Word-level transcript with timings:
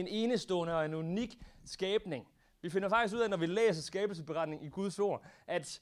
en 0.00 0.08
enestående 0.08 0.76
og 0.76 0.84
en 0.84 0.94
unik 0.94 1.38
skabning. 1.64 2.26
Vi 2.62 2.70
finder 2.70 2.88
faktisk 2.88 3.14
ud 3.14 3.20
af, 3.20 3.30
når 3.30 3.36
vi 3.36 3.46
læser 3.46 3.82
skabelsesberetningen 3.82 4.66
i 4.66 4.70
Guds 4.70 4.98
ord, 4.98 5.24
at 5.46 5.80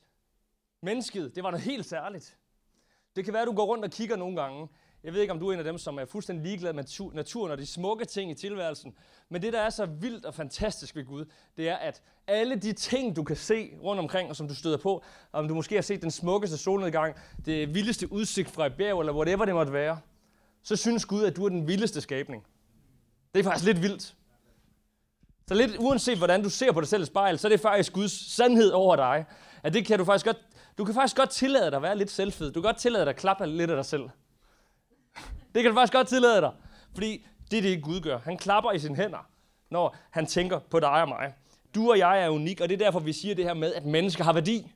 mennesket, 0.83 1.34
det 1.34 1.42
var 1.42 1.50
noget 1.50 1.64
helt 1.64 1.86
særligt. 1.86 2.36
Det 3.17 3.25
kan 3.25 3.33
være, 3.33 3.42
at 3.42 3.49
du 3.49 3.52
går 3.52 3.65
rundt 3.65 3.84
og 3.84 3.91
kigger 3.91 4.17
nogle 4.17 4.42
gange. 4.42 4.68
Jeg 5.04 5.12
ved 5.12 5.20
ikke, 5.20 5.33
om 5.33 5.41
du 5.41 5.49
er 5.49 5.52
en 5.52 5.58
af 5.58 5.65
dem, 5.65 5.78
som 5.78 5.99
er 5.99 6.04
fuldstændig 6.04 6.44
ligeglad 6.46 6.73
med 6.73 7.15
naturen 7.15 7.52
og 7.52 7.58
de 7.58 7.67
smukke 7.67 8.04
ting 8.04 8.30
i 8.30 8.34
tilværelsen. 8.34 8.95
Men 9.29 9.43
det, 9.43 9.52
der 9.52 9.61
er 9.61 9.70
så 9.70 9.86
vildt 9.86 10.24
og 10.24 10.34
fantastisk 10.34 10.96
ved 10.96 11.04
Gud, 11.04 11.24
det 11.56 11.68
er, 11.68 11.77
at 11.77 12.02
alle 12.27 12.56
de 12.56 12.72
ting, 12.72 13.16
du 13.16 13.24
kan 13.24 13.36
se 13.36 13.79
rundt 13.82 14.00
omkring, 14.00 14.30
og 14.30 14.36
som 14.36 14.48
du 14.48 14.54
støder 14.54 14.77
på, 14.77 15.04
om 15.32 15.48
du 15.48 15.54
måske 15.54 15.74
har 15.74 15.82
set 15.82 16.02
den 16.02 16.11
smukkeste 16.11 16.58
solnedgang, 16.58 17.16
det 17.45 17.74
vildeste 17.74 18.12
udsigt 18.12 18.50
fra 18.50 18.66
et 18.66 18.77
bjerg, 18.77 19.00
eller 19.00 19.12
whatever 19.12 19.45
det 19.45 19.54
måtte 19.54 19.72
være, 19.72 20.00
så 20.62 20.77
synes 20.77 21.04
Gud, 21.04 21.24
at 21.24 21.36
du 21.36 21.45
er 21.45 21.48
den 21.48 21.68
vildeste 21.68 22.00
skabning. 22.00 22.46
Det 23.34 23.40
er 23.40 23.44
faktisk 23.44 23.66
lidt 23.66 23.82
vildt. 23.82 24.14
Så 25.48 25.54
lidt 25.54 25.76
uanset 25.78 26.18
hvordan 26.18 26.42
du 26.42 26.50
ser 26.50 26.73
på 26.73 26.80
dig 26.80 26.88
selv 26.88 27.02
i 27.02 27.06
spejl, 27.06 27.38
så 27.38 27.46
er 27.46 27.50
det 27.50 27.60
faktisk 27.60 27.92
Guds 27.92 28.34
sandhed 28.34 28.70
over 28.70 28.96
dig. 28.96 29.24
At 29.62 29.74
det 29.74 29.86
kan 29.86 29.98
du 29.98 30.05
faktisk 30.05 30.27
godt, 30.27 30.38
du 30.78 30.84
kan 30.84 30.95
faktisk 30.95 31.16
godt 31.16 31.30
tillade 31.30 31.66
dig 31.66 31.77
at 31.77 31.82
være 31.82 31.98
lidt 31.98 32.10
selvfed. 32.10 32.52
Du 32.52 32.60
kan 32.60 32.69
godt 32.69 32.77
tillade 32.77 33.05
dig 33.05 33.10
at 33.10 33.16
klappe 33.16 33.46
lidt 33.46 33.70
af 33.70 33.77
dig 33.77 33.84
selv. 33.84 34.02
Det 35.55 35.62
kan 35.62 35.64
du 35.64 35.74
faktisk 35.74 35.92
godt 35.92 36.08
tillade 36.08 36.41
dig. 36.41 36.52
Fordi 36.95 37.27
det 37.50 37.58
er 37.58 37.62
det, 37.62 37.82
Gud 37.82 38.00
gør. 38.00 38.19
Han 38.19 38.38
klapper 38.38 38.72
i 38.72 38.78
sine 38.78 38.96
hænder, 38.96 39.28
når 39.70 39.97
han 40.10 40.27
tænker 40.27 40.58
på 40.58 40.80
dig 40.80 41.02
og 41.02 41.08
mig. 41.08 41.34
Du 41.74 41.91
og 41.91 41.98
jeg 41.98 42.24
er 42.24 42.28
unik, 42.28 42.60
og 42.60 42.69
det 42.69 42.74
er 42.74 42.84
derfor, 42.84 43.00
vi 43.00 43.12
siger 43.12 43.34
det 43.34 43.44
her 43.44 43.55
med, 43.55 43.74
at 43.74 43.84
mennesker 43.84 44.24
har 44.24 44.33
værdi. 44.33 44.72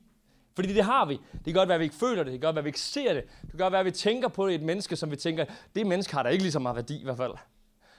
Fordi 0.55 0.73
det 0.73 0.83
har 0.83 1.05
vi. 1.05 1.13
Det 1.13 1.43
kan 1.43 1.53
godt 1.53 1.69
være, 1.69 1.75
at 1.75 1.79
vi 1.79 1.85
ikke 1.85 1.95
føler 1.95 2.23
det. 2.23 2.31
Det 2.31 2.41
kan 2.41 2.47
godt 2.47 2.55
være, 2.55 2.61
at 2.61 2.65
vi 2.65 2.69
ikke 2.69 2.79
ser 2.79 3.13
det. 3.13 3.23
Det 3.41 3.49
kan 3.49 3.59
godt 3.59 3.71
være, 3.71 3.79
at 3.79 3.85
vi 3.85 3.91
tænker 3.91 4.27
på 4.27 4.47
et 4.47 4.61
menneske, 4.61 4.95
som 4.95 5.11
vi 5.11 5.15
tænker, 5.15 5.45
det 5.75 5.87
menneske 5.87 6.15
har 6.15 6.23
da 6.23 6.29
ikke 6.29 6.43
lige 6.43 6.51
så 6.51 6.59
meget 6.59 6.75
værdi 6.75 7.01
i 7.01 7.03
hvert 7.03 7.17
fald. 7.17 7.33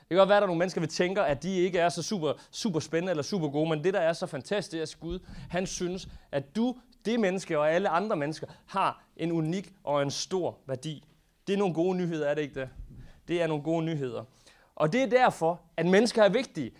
Det 0.08 0.14
kan 0.14 0.18
godt 0.18 0.28
være, 0.28 0.36
at 0.36 0.40
der 0.40 0.46
er 0.46 0.48
nogle 0.48 0.58
mennesker, 0.58 0.80
vi 0.80 0.86
tænker, 0.86 1.22
at 1.22 1.42
de 1.42 1.54
ikke 1.56 1.78
er 1.78 1.88
så 1.88 2.02
super, 2.02 2.32
super 2.50 2.80
spændende 2.80 3.10
eller 3.10 3.22
super 3.22 3.48
gode, 3.48 3.68
men 3.68 3.84
det, 3.84 3.94
der 3.94 4.00
er 4.00 4.12
så 4.12 4.26
fantastisk, 4.26 4.78
er, 4.78 4.82
at 4.82 5.00
Gud, 5.00 5.18
han 5.50 5.66
synes, 5.66 6.08
at 6.32 6.56
du, 6.56 6.76
det 7.04 7.20
menneske 7.20 7.58
og 7.58 7.72
alle 7.72 7.88
andre 7.88 8.16
mennesker, 8.16 8.46
har 8.66 9.04
en 9.16 9.32
unik 9.32 9.72
og 9.84 10.02
en 10.02 10.10
stor 10.10 10.58
værdi. 10.66 11.04
Det 11.46 11.52
er 11.52 11.56
nogle 11.56 11.74
gode 11.74 11.96
nyheder, 11.96 12.28
er 12.28 12.34
det 12.34 12.42
ikke 12.42 12.60
det? 12.60 12.68
Det 13.28 13.42
er 13.42 13.46
nogle 13.46 13.62
gode 13.62 13.84
nyheder. 13.84 14.24
Og 14.74 14.92
det 14.92 15.02
er 15.02 15.06
derfor, 15.06 15.60
at 15.76 15.86
mennesker 15.86 16.22
er 16.22 16.28
vigtige. 16.28 16.70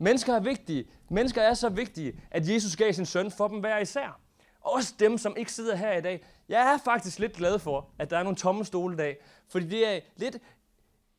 Mennesker 0.00 0.34
er 0.34 0.40
vigtige. 0.40 0.84
Mennesker 1.08 1.42
er 1.42 1.54
så 1.54 1.68
vigtige, 1.68 2.20
at 2.30 2.48
Jesus 2.48 2.76
gav 2.76 2.92
sin 2.92 3.06
søn 3.06 3.30
for 3.30 3.48
dem 3.48 3.60
hver 3.60 3.78
især. 3.78 4.20
Også 4.60 4.94
dem, 5.00 5.18
som 5.18 5.34
ikke 5.36 5.52
sidder 5.52 5.76
her 5.76 5.92
i 5.92 6.00
dag. 6.00 6.24
Jeg 6.48 6.74
er 6.74 6.78
faktisk 6.84 7.18
lidt 7.18 7.32
glad 7.32 7.58
for, 7.58 7.88
at 7.98 8.10
der 8.10 8.18
er 8.18 8.22
nogle 8.22 8.36
tomme 8.36 8.64
stole 8.64 8.94
i 8.94 8.96
dag. 8.96 9.16
Fordi 9.48 9.66
det 9.66 9.88
er 9.88 10.00
lidt 10.16 10.36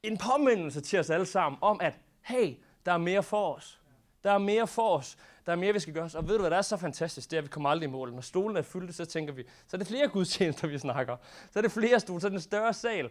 en 0.03 0.17
påmindelse 0.17 0.81
til 0.81 0.99
os 0.99 1.09
alle 1.09 1.25
sammen 1.25 1.59
om, 1.61 1.81
at 1.81 1.93
hey, 2.21 2.55
der 2.85 2.91
er 2.91 2.97
mere 2.97 3.23
for 3.23 3.55
os. 3.55 3.79
Der 4.23 4.31
er 4.31 4.37
mere 4.37 4.67
for 4.67 4.97
os. 4.97 5.17
Der 5.45 5.51
er 5.51 5.55
mere, 5.55 5.73
vi 5.73 5.79
skal 5.79 5.93
gøre. 5.93 6.09
Og 6.15 6.27
ved 6.27 6.35
du, 6.35 6.41
hvad 6.41 6.51
der 6.51 6.57
er 6.57 6.61
så 6.61 6.77
fantastisk? 6.77 7.31
Det 7.31 7.37
er, 7.37 7.41
at 7.41 7.43
vi 7.43 7.49
kommer 7.49 7.69
aldrig 7.69 7.87
i 7.87 7.91
mål. 7.91 8.13
Når 8.13 8.21
stolen 8.21 8.57
er 8.57 8.61
fyldte, 8.61 8.93
så 8.93 9.05
tænker 9.05 9.33
vi, 9.33 9.43
så 9.67 9.75
er 9.75 9.77
det 9.77 9.87
flere 9.87 10.07
gudstjenester, 10.07 10.67
vi 10.67 10.79
snakker. 10.79 11.17
Så 11.51 11.59
er 11.59 11.61
det 11.61 11.71
flere 11.71 11.99
stole, 11.99 12.21
så 12.21 12.27
er 12.27 12.29
det 12.29 12.35
en 12.35 12.41
større 12.41 12.73
sal. 12.73 13.09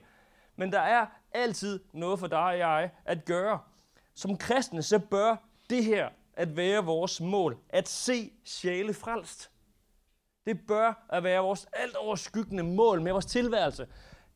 Men 0.56 0.72
der 0.72 0.80
er 0.80 1.06
altid 1.32 1.80
noget 1.92 2.18
for 2.18 2.26
dig 2.26 2.38
og 2.38 2.58
jeg 2.58 2.90
at 3.04 3.24
gøre. 3.24 3.60
Som 4.14 4.36
kristne, 4.36 4.82
så 4.82 4.98
bør 4.98 5.36
det 5.70 5.84
her 5.84 6.08
at 6.32 6.56
være 6.56 6.84
vores 6.84 7.20
mål. 7.20 7.58
At 7.68 7.88
se 7.88 8.32
sjæle 8.44 8.94
frelst. 8.94 9.50
Det 10.46 10.66
bør 10.66 11.06
at 11.08 11.22
være 11.22 11.40
vores 11.40 11.66
alt 11.72 11.96
overskyggende 11.96 12.62
mål 12.62 13.02
med 13.02 13.12
vores 13.12 13.26
tilværelse. 13.26 13.86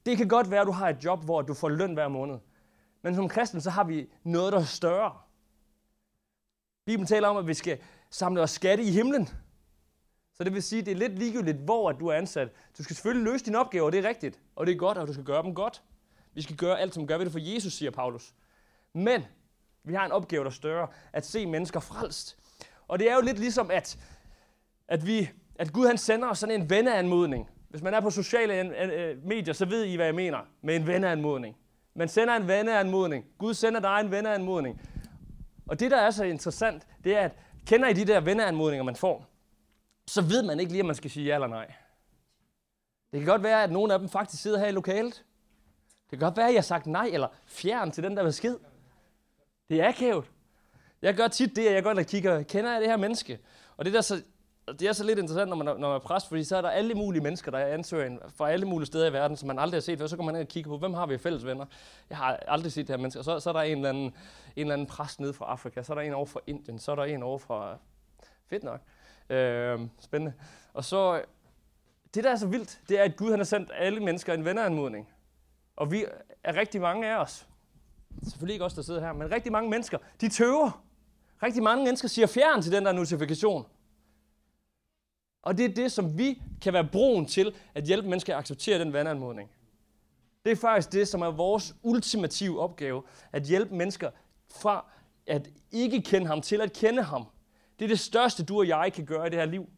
Det 0.06 0.16
kan 0.16 0.28
godt 0.28 0.50
være, 0.50 0.60
at 0.60 0.66
du 0.66 0.72
har 0.72 0.88
et 0.88 1.04
job, 1.04 1.24
hvor 1.24 1.42
du 1.42 1.54
får 1.54 1.68
løn 1.68 1.94
hver 1.94 2.08
måned. 2.08 2.38
Men 3.02 3.14
som 3.14 3.28
kristen, 3.28 3.60
så 3.60 3.70
har 3.70 3.84
vi 3.84 4.08
noget, 4.24 4.52
der 4.52 4.58
er 4.58 4.64
større. 4.64 5.18
Bibelen 6.86 7.06
taler 7.06 7.28
om, 7.28 7.36
at 7.36 7.46
vi 7.46 7.54
skal 7.54 7.78
samle 8.10 8.42
os 8.42 8.50
skatte 8.50 8.84
i 8.84 8.90
himlen. 8.90 9.28
Så 10.34 10.44
det 10.44 10.54
vil 10.54 10.62
sige, 10.62 10.80
at 10.80 10.86
det 10.86 10.92
er 10.92 10.96
lidt 10.96 11.18
ligegyldigt, 11.18 11.58
hvor 11.58 11.92
du 11.92 12.06
er 12.06 12.14
ansat. 12.14 12.48
Du 12.78 12.82
skal 12.82 12.96
selvfølgelig 12.96 13.32
løse 13.32 13.44
dine 13.44 13.58
opgaver, 13.58 13.90
det 13.90 14.04
er 14.04 14.08
rigtigt. 14.08 14.40
Og 14.56 14.66
det 14.66 14.72
er 14.72 14.76
godt, 14.76 14.98
og 14.98 15.06
du 15.06 15.12
skal 15.12 15.24
gøre 15.24 15.42
dem 15.42 15.54
godt. 15.54 15.82
Vi 16.34 16.42
skal 16.42 16.56
gøre 16.56 16.80
alt, 16.80 16.94
som 16.94 17.06
gør 17.06 17.16
ved 17.16 17.24
det 17.24 17.32
for 17.32 17.54
Jesus, 17.54 17.72
siger 17.72 17.90
Paulus. 17.90 18.34
Men 18.92 19.24
vi 19.84 19.94
har 19.94 20.06
en 20.06 20.12
opgave, 20.12 20.44
der 20.44 20.50
er 20.50 20.54
større. 20.54 20.88
At 21.12 21.26
se 21.26 21.46
mennesker 21.46 21.80
frelst. 21.80 22.38
Og 22.88 22.98
det 22.98 23.10
er 23.10 23.14
jo 23.14 23.20
lidt 23.20 23.38
ligesom, 23.38 23.70
at, 23.70 23.98
at, 24.88 25.06
vi, 25.06 25.30
at 25.54 25.72
Gud 25.72 25.86
han 25.86 25.98
sender 25.98 26.28
os 26.28 26.38
sådan 26.38 26.60
en 26.60 26.70
venneanmodning. 26.70 27.50
Hvis 27.72 27.82
man 27.82 27.94
er 27.94 28.00
på 28.00 28.10
sociale 28.10 28.82
øh, 28.82 29.24
medier, 29.24 29.54
så 29.54 29.64
ved 29.64 29.84
I, 29.84 29.96
hvad 29.96 30.06
jeg 30.06 30.14
mener 30.14 30.38
med 30.62 30.76
en 30.76 30.86
venneanmodning. 30.86 31.56
Man 31.94 32.08
sender 32.08 32.36
en 32.36 32.48
venneanmodning. 32.48 33.24
Gud 33.38 33.54
sender 33.54 33.80
dig 33.80 34.00
en 34.00 34.10
venneanmodning. 34.10 34.80
Og 35.66 35.80
det, 35.80 35.90
der 35.90 35.96
er 35.96 36.10
så 36.10 36.24
interessant, 36.24 36.86
det 37.04 37.16
er, 37.16 37.20
at 37.20 37.32
kender 37.66 37.88
I 37.88 37.92
de 37.92 38.04
der 38.04 38.20
venneanmodninger, 38.20 38.84
man 38.84 38.96
får, 38.96 39.26
så 40.06 40.22
ved 40.22 40.42
man 40.42 40.60
ikke 40.60 40.72
lige, 40.72 40.82
om 40.82 40.86
man 40.86 40.96
skal 40.96 41.10
sige 41.10 41.26
ja 41.26 41.34
eller 41.34 41.46
nej. 41.46 41.72
Det 43.12 43.20
kan 43.20 43.26
godt 43.26 43.42
være, 43.42 43.62
at 43.62 43.72
nogle 43.72 43.92
af 43.92 43.98
dem 43.98 44.08
faktisk 44.08 44.42
sidder 44.42 44.58
her 44.58 44.66
i 44.66 44.72
lokalet. 44.72 45.24
Det 46.10 46.18
kan 46.18 46.26
godt 46.26 46.36
være, 46.36 46.46
at 46.46 46.52
jeg 46.52 46.58
har 46.58 46.62
sagt 46.62 46.86
nej 46.86 47.10
eller 47.12 47.28
fjern 47.46 47.90
til 47.90 48.04
den 48.04 48.16
der 48.16 48.24
besked. 48.24 48.56
Det 49.68 49.80
er 49.80 49.88
akavet. 49.88 50.24
Jeg 51.02 51.14
gør 51.14 51.28
tit 51.28 51.56
det, 51.56 51.66
at 51.66 51.74
jeg 51.74 51.82
godt 51.82 52.06
kigger, 52.06 52.42
kender 52.42 52.72
jeg 52.72 52.80
det 52.80 52.88
her 52.88 52.96
menneske? 52.96 53.38
Og 53.76 53.84
det, 53.84 53.92
der 53.92 54.00
så, 54.00 54.22
det 54.68 54.82
er 54.82 54.92
så 54.92 55.04
lidt 55.04 55.18
interessant, 55.18 55.48
når 55.48 55.56
man, 55.56 55.66
når 55.66 55.88
man 55.88 55.90
er 55.90 55.98
præst, 55.98 56.28
fordi 56.28 56.44
så 56.44 56.56
er 56.56 56.60
der 56.60 56.70
alle 56.70 56.94
mulige 56.94 57.22
mennesker, 57.22 57.50
der 57.50 57.58
ansøger 57.58 58.18
fra 58.36 58.50
alle 58.50 58.66
mulige 58.66 58.86
steder 58.86 59.06
i 59.06 59.12
verden, 59.12 59.36
som 59.36 59.46
man 59.46 59.58
aldrig 59.58 59.76
har 59.76 59.82
set 59.82 59.98
før. 59.98 60.06
Så 60.06 60.16
går 60.16 60.24
man 60.24 60.34
ind 60.34 60.42
og 60.42 60.48
kigger 60.48 60.70
på, 60.70 60.78
hvem 60.78 60.94
har 60.94 61.06
vi 61.06 61.18
fælles 61.18 61.46
venner? 61.46 61.66
Jeg 62.10 62.18
har 62.18 62.36
aldrig 62.48 62.72
set 62.72 62.88
det 62.88 62.96
her 62.96 63.00
mennesker. 63.00 63.22
Så, 63.22 63.40
så 63.40 63.48
er 63.48 63.52
der 63.52 63.60
en 63.60 63.76
eller, 63.76 63.88
anden, 63.88 64.04
en 64.04 64.12
eller 64.56 64.72
anden 64.72 64.86
præst 64.86 65.20
nede 65.20 65.32
fra 65.32 65.44
Afrika, 65.44 65.82
så 65.82 65.92
er 65.92 65.94
der 65.94 66.02
en 66.02 66.12
over 66.12 66.26
fra 66.26 66.40
Indien, 66.46 66.78
så 66.78 66.92
er 66.92 66.96
der 66.96 67.04
en 67.04 67.22
over 67.22 67.38
fra... 67.38 67.78
Fedt 68.46 68.64
nok. 68.64 68.80
Øh, 69.30 69.80
spændende. 70.00 70.32
Og 70.74 70.84
så... 70.84 71.22
Det, 72.14 72.24
der 72.24 72.30
er 72.30 72.36
så 72.36 72.46
vildt, 72.46 72.80
det 72.88 72.98
er, 72.98 73.04
at 73.04 73.16
Gud 73.16 73.30
han 73.30 73.38
har 73.38 73.44
sendt 73.44 73.70
alle 73.74 74.00
mennesker 74.00 74.34
en 74.34 74.44
venneranmodning. 74.44 75.08
Og 75.76 75.92
vi 75.92 76.04
er 76.44 76.56
rigtig 76.56 76.80
mange 76.80 77.08
af 77.08 77.16
os. 77.16 77.46
Selvfølgelig 78.22 78.54
ikke 78.54 78.64
os, 78.64 78.74
der 78.74 78.82
sidder 78.82 79.00
her, 79.00 79.12
men 79.12 79.30
rigtig 79.30 79.52
mange 79.52 79.70
mennesker, 79.70 79.98
de 80.20 80.28
tøver. 80.28 80.84
Rigtig 81.42 81.62
mange 81.62 81.84
mennesker 81.84 82.08
siger 82.08 82.26
fjern 82.26 82.62
til 82.62 82.72
den 82.72 82.84
der 82.84 82.92
notifikation. 82.92 83.66
Og 85.42 85.58
det 85.58 85.64
er 85.64 85.74
det, 85.74 85.92
som 85.92 86.18
vi 86.18 86.42
kan 86.60 86.72
være 86.72 86.88
broen 86.92 87.26
til 87.26 87.54
at 87.74 87.84
hjælpe 87.84 88.08
mennesker 88.08 88.32
at 88.34 88.38
acceptere 88.38 88.78
den 88.78 88.92
vandanmodning. 88.92 89.50
Det 90.44 90.52
er 90.52 90.56
faktisk 90.56 90.92
det, 90.92 91.08
som 91.08 91.22
er 91.22 91.30
vores 91.30 91.74
ultimative 91.82 92.60
opgave, 92.60 93.02
at 93.32 93.42
hjælpe 93.42 93.74
mennesker 93.74 94.10
fra 94.54 94.84
at 95.26 95.50
ikke 95.70 96.02
kende 96.02 96.26
ham 96.26 96.42
til 96.42 96.60
at 96.60 96.72
kende 96.72 97.02
ham. 97.02 97.26
Det 97.78 97.84
er 97.84 97.88
det 97.88 98.00
største, 98.00 98.44
du 98.44 98.58
og 98.58 98.68
jeg 98.68 98.92
kan 98.92 99.06
gøre 99.06 99.26
i 99.26 99.30
det 99.30 99.38
her 99.38 99.46
liv. 99.46 99.68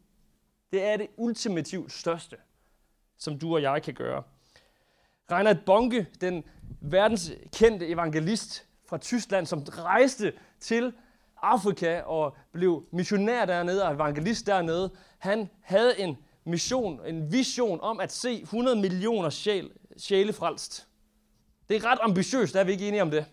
Det 0.71 0.83
er 0.83 0.97
det 0.97 1.07
ultimativt 1.17 1.91
største, 1.91 2.35
som 3.17 3.39
du 3.39 3.55
og 3.55 3.61
jeg 3.61 3.83
kan 3.83 3.93
gøre. 3.93 4.23
Reinhard 5.31 5.65
Bonke, 5.65 6.07
den 6.21 6.43
verdenskendte 6.81 7.87
evangelist 7.87 8.65
fra 8.85 8.97
Tyskland, 8.97 9.45
som 9.45 9.59
rejste 9.59 10.33
til 10.59 10.93
Afrika 11.45 12.01
og 12.01 12.35
blev 12.51 12.85
missionær 12.91 13.45
dernede 13.45 13.85
og 13.85 13.93
evangelist 13.93 14.47
dernede, 14.47 14.91
han 15.17 15.49
havde 15.61 15.99
en 15.99 16.17
mission, 16.45 17.05
en 17.05 17.31
vision 17.31 17.81
om 17.81 17.99
at 17.99 18.11
se 18.11 18.41
100 18.41 18.81
millioner 18.81 19.29
sjæl, 19.29 19.71
sjæle 19.97 20.33
frelst. 20.33 20.87
Det 21.69 21.77
er 21.77 21.85
ret 21.85 21.99
ambitiøst, 22.01 22.55
er 22.55 22.63
vi 22.63 22.71
ikke 22.71 22.87
enige 22.87 23.01
om 23.01 23.11
det? 23.11 23.25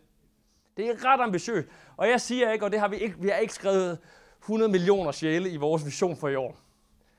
Det 0.76 0.88
er 0.88 1.04
ret 1.04 1.20
ambitiøst. 1.20 1.68
Og 1.96 2.08
jeg 2.08 2.20
siger 2.20 2.52
ikke, 2.52 2.64
og 2.64 2.72
det 2.72 2.80
har 2.80 2.88
vi 2.88 2.96
ikke, 2.96 3.14
vi 3.18 3.28
har 3.28 3.36
ikke 3.36 3.54
skrevet 3.54 3.98
100 4.42 4.72
millioner 4.72 5.12
sjæle 5.12 5.50
i 5.50 5.56
vores 5.56 5.84
vision 5.86 6.16
for 6.16 6.28
i 6.28 6.34
år. 6.34 6.56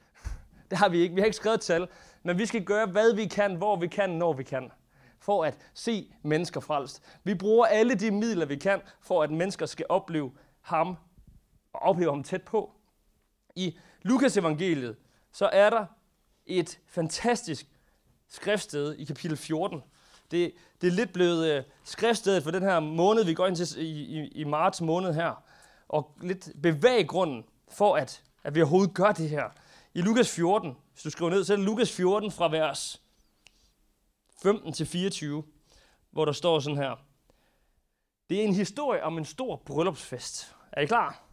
Det 0.69 0.77
har 0.77 0.89
vi 0.89 0.99
ikke. 0.99 1.15
Vi 1.15 1.21
har 1.21 1.25
ikke 1.25 1.37
skrevet 1.37 1.61
tal. 1.61 1.87
Men 2.23 2.39
vi 2.39 2.45
skal 2.45 2.63
gøre, 2.63 2.85
hvad 2.85 3.15
vi 3.15 3.25
kan, 3.25 3.55
hvor 3.55 3.75
vi 3.75 3.87
kan, 3.87 4.09
når 4.09 4.33
vi 4.33 4.43
kan. 4.43 4.71
For 5.19 5.45
at 5.45 5.57
se 5.73 6.13
mennesker 6.23 6.59
frelst. 6.59 7.03
Vi 7.23 7.35
bruger 7.35 7.65
alle 7.65 7.95
de 7.95 8.11
midler, 8.11 8.45
vi 8.45 8.55
kan, 8.55 8.81
for 9.01 9.23
at 9.23 9.31
mennesker 9.31 9.65
skal 9.65 9.85
opleve 9.89 10.31
ham 10.63 10.97
og 11.73 11.81
ophæver 11.81 12.11
ham 12.11 12.23
tæt 12.23 12.41
på. 12.41 12.71
I 13.55 13.77
Lukas 14.01 14.37
evangeliet, 14.37 14.95
så 15.31 15.49
er 15.53 15.69
der 15.69 15.85
et 16.45 16.79
fantastisk 16.87 17.67
skriftsted 18.29 18.95
i 18.95 19.03
kapitel 19.03 19.37
14. 19.37 19.83
Det, 20.31 20.53
det 20.81 20.87
er 20.87 20.91
lidt 20.91 21.13
blevet 21.13 21.47
øh, 21.47 21.63
skriftstedet 21.83 22.43
for 22.43 22.51
den 22.51 22.63
her 22.63 22.79
måned, 22.79 23.25
vi 23.25 23.33
går 23.33 23.47
ind 23.47 23.55
til 23.55 23.77
i, 23.77 24.19
i, 24.19 24.27
i 24.27 24.43
marts 24.43 24.81
måned 24.81 25.13
her. 25.13 25.43
Og 25.89 26.17
lidt 26.21 26.49
bevæggrunden 26.61 27.43
for, 27.69 27.95
at, 27.95 28.23
at 28.43 28.55
vi 28.55 28.61
overhovedet 28.61 28.93
gør 28.93 29.11
det 29.11 29.29
her. 29.29 29.49
I 29.93 30.01
Lukas 30.01 30.35
14, 30.35 30.77
hvis 30.93 31.03
du 31.03 31.09
skriver 31.09 31.31
ned, 31.31 31.43
så 31.43 31.53
er 31.53 31.57
det 31.57 31.65
Lukas 31.65 31.91
14 31.91 32.31
fra 32.31 32.49
vers 32.49 33.01
15 34.43 34.73
til 34.73 34.85
24, 34.85 35.43
hvor 36.11 36.25
der 36.25 36.31
står 36.31 36.59
sådan 36.59 36.77
her. 36.77 37.05
Det 38.29 38.39
er 38.39 38.43
en 38.43 38.53
historie 38.53 39.03
om 39.03 39.17
en 39.17 39.25
stor 39.25 39.55
bryllupsfest. 39.65 40.55
Er 40.71 40.81
I 40.81 40.85
klar? 40.85 41.23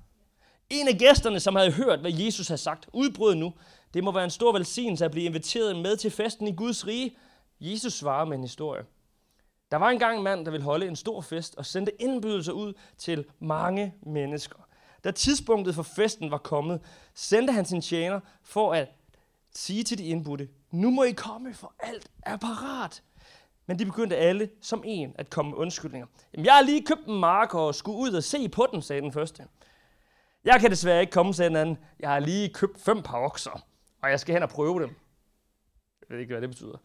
En 0.70 0.88
af 0.88 0.94
gæsterne, 0.94 1.40
som 1.40 1.56
havde 1.56 1.72
hørt, 1.72 2.00
hvad 2.00 2.12
Jesus 2.12 2.48
havde 2.48 2.60
sagt, 2.60 2.88
udbrød 2.92 3.34
nu. 3.34 3.52
Det 3.94 4.04
må 4.04 4.12
være 4.12 4.24
en 4.24 4.30
stor 4.30 4.52
velsignelse 4.52 5.04
at 5.04 5.10
blive 5.10 5.26
inviteret 5.26 5.76
med 5.76 5.96
til 5.96 6.10
festen 6.10 6.48
i 6.48 6.54
Guds 6.54 6.86
rige. 6.86 7.16
Jesus 7.60 7.92
svarer 7.92 8.24
med 8.24 8.36
en 8.36 8.42
historie. 8.42 8.84
Der 9.70 9.76
var 9.76 9.90
engang 9.90 10.16
en 10.16 10.24
mand, 10.24 10.44
der 10.44 10.50
ville 10.50 10.64
holde 10.64 10.86
en 10.86 10.96
stor 10.96 11.20
fest 11.20 11.56
og 11.56 11.66
sendte 11.66 12.02
indbydelser 12.02 12.52
ud 12.52 12.72
til 12.98 13.24
mange 13.38 13.94
mennesker. 14.02 14.56
Da 15.04 15.10
tidspunktet 15.10 15.74
for 15.74 15.82
festen 15.82 16.30
var 16.30 16.38
kommet, 16.38 16.80
sendte 17.14 17.52
han 17.52 17.64
sin 17.64 17.80
tjener 17.80 18.20
for 18.42 18.72
at 18.72 18.88
sige 19.54 19.82
til 19.84 19.98
de 19.98 20.04
indbudte, 20.04 20.48
nu 20.70 20.90
må 20.90 21.02
I 21.02 21.12
komme, 21.12 21.54
for 21.54 21.74
alt 21.78 22.10
er 22.22 22.36
parat. 22.36 23.02
Men 23.70 23.78
de 23.78 23.84
begyndte 23.84 24.16
alle 24.16 24.50
som 24.60 24.82
en 24.86 25.14
at 25.18 25.30
komme 25.30 25.50
med 25.50 25.58
undskyldninger. 25.58 26.06
Jamen, 26.32 26.46
jeg 26.46 26.54
har 26.54 26.62
lige 26.62 26.86
købt 26.86 27.06
en 27.06 27.20
mark 27.20 27.54
og 27.54 27.74
skulle 27.74 27.98
ud 27.98 28.12
og 28.12 28.22
se 28.24 28.48
på 28.48 28.66
den, 28.72 28.82
sagde 28.82 29.02
den 29.02 29.12
første. 29.12 29.46
Jeg 30.44 30.60
kan 30.60 30.70
desværre 30.70 31.00
ikke 31.00 31.10
komme, 31.10 31.34
sagde 31.34 31.48
den 31.48 31.56
anden. 31.56 31.78
Jeg 32.00 32.10
har 32.10 32.18
lige 32.18 32.48
købt 32.48 32.80
fem 32.80 33.02
par 33.02 33.18
okser, 33.18 33.66
og 34.02 34.10
jeg 34.10 34.20
skal 34.20 34.32
hen 34.32 34.42
og 34.42 34.48
prøve 34.48 34.82
dem. 34.82 34.88
Jeg 36.00 36.06
ved 36.08 36.18
ikke, 36.18 36.34
hvad 36.34 36.40
det 36.40 36.50
betyder. 36.50 36.76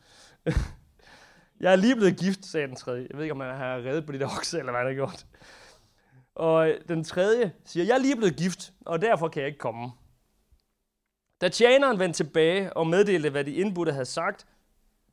jeg 1.61 1.71
er 1.71 1.75
lige 1.75 1.95
blevet 1.95 2.19
gift, 2.19 2.45
sagde 2.45 2.67
den 2.67 2.75
tredje. 2.75 3.07
Jeg 3.09 3.17
ved 3.17 3.23
ikke, 3.23 3.31
om 3.31 3.37
man 3.37 3.55
har 3.55 3.75
reddet 3.75 4.05
på 4.05 4.11
de 4.11 4.19
der 4.19 4.27
okser, 4.37 4.59
eller 4.59 4.71
hvad 4.71 4.81
han 4.81 4.87
har 4.87 4.95
gjort. 4.95 5.25
Og 6.35 6.73
den 6.87 7.03
tredje 7.03 7.53
siger, 7.65 7.85
jeg 7.85 7.93
er 7.93 7.99
lige 8.01 8.15
blevet 8.15 8.37
gift, 8.37 8.73
og 8.85 9.01
derfor 9.01 9.27
kan 9.27 9.41
jeg 9.41 9.47
ikke 9.47 9.59
komme. 9.59 9.91
Da 11.41 11.49
tjeneren 11.49 11.99
vendte 11.99 12.23
tilbage 12.23 12.73
og 12.73 12.87
meddelte, 12.87 13.29
hvad 13.29 13.43
de 13.43 13.53
indbudte 13.53 13.91
havde 13.91 14.05
sagt, 14.05 14.47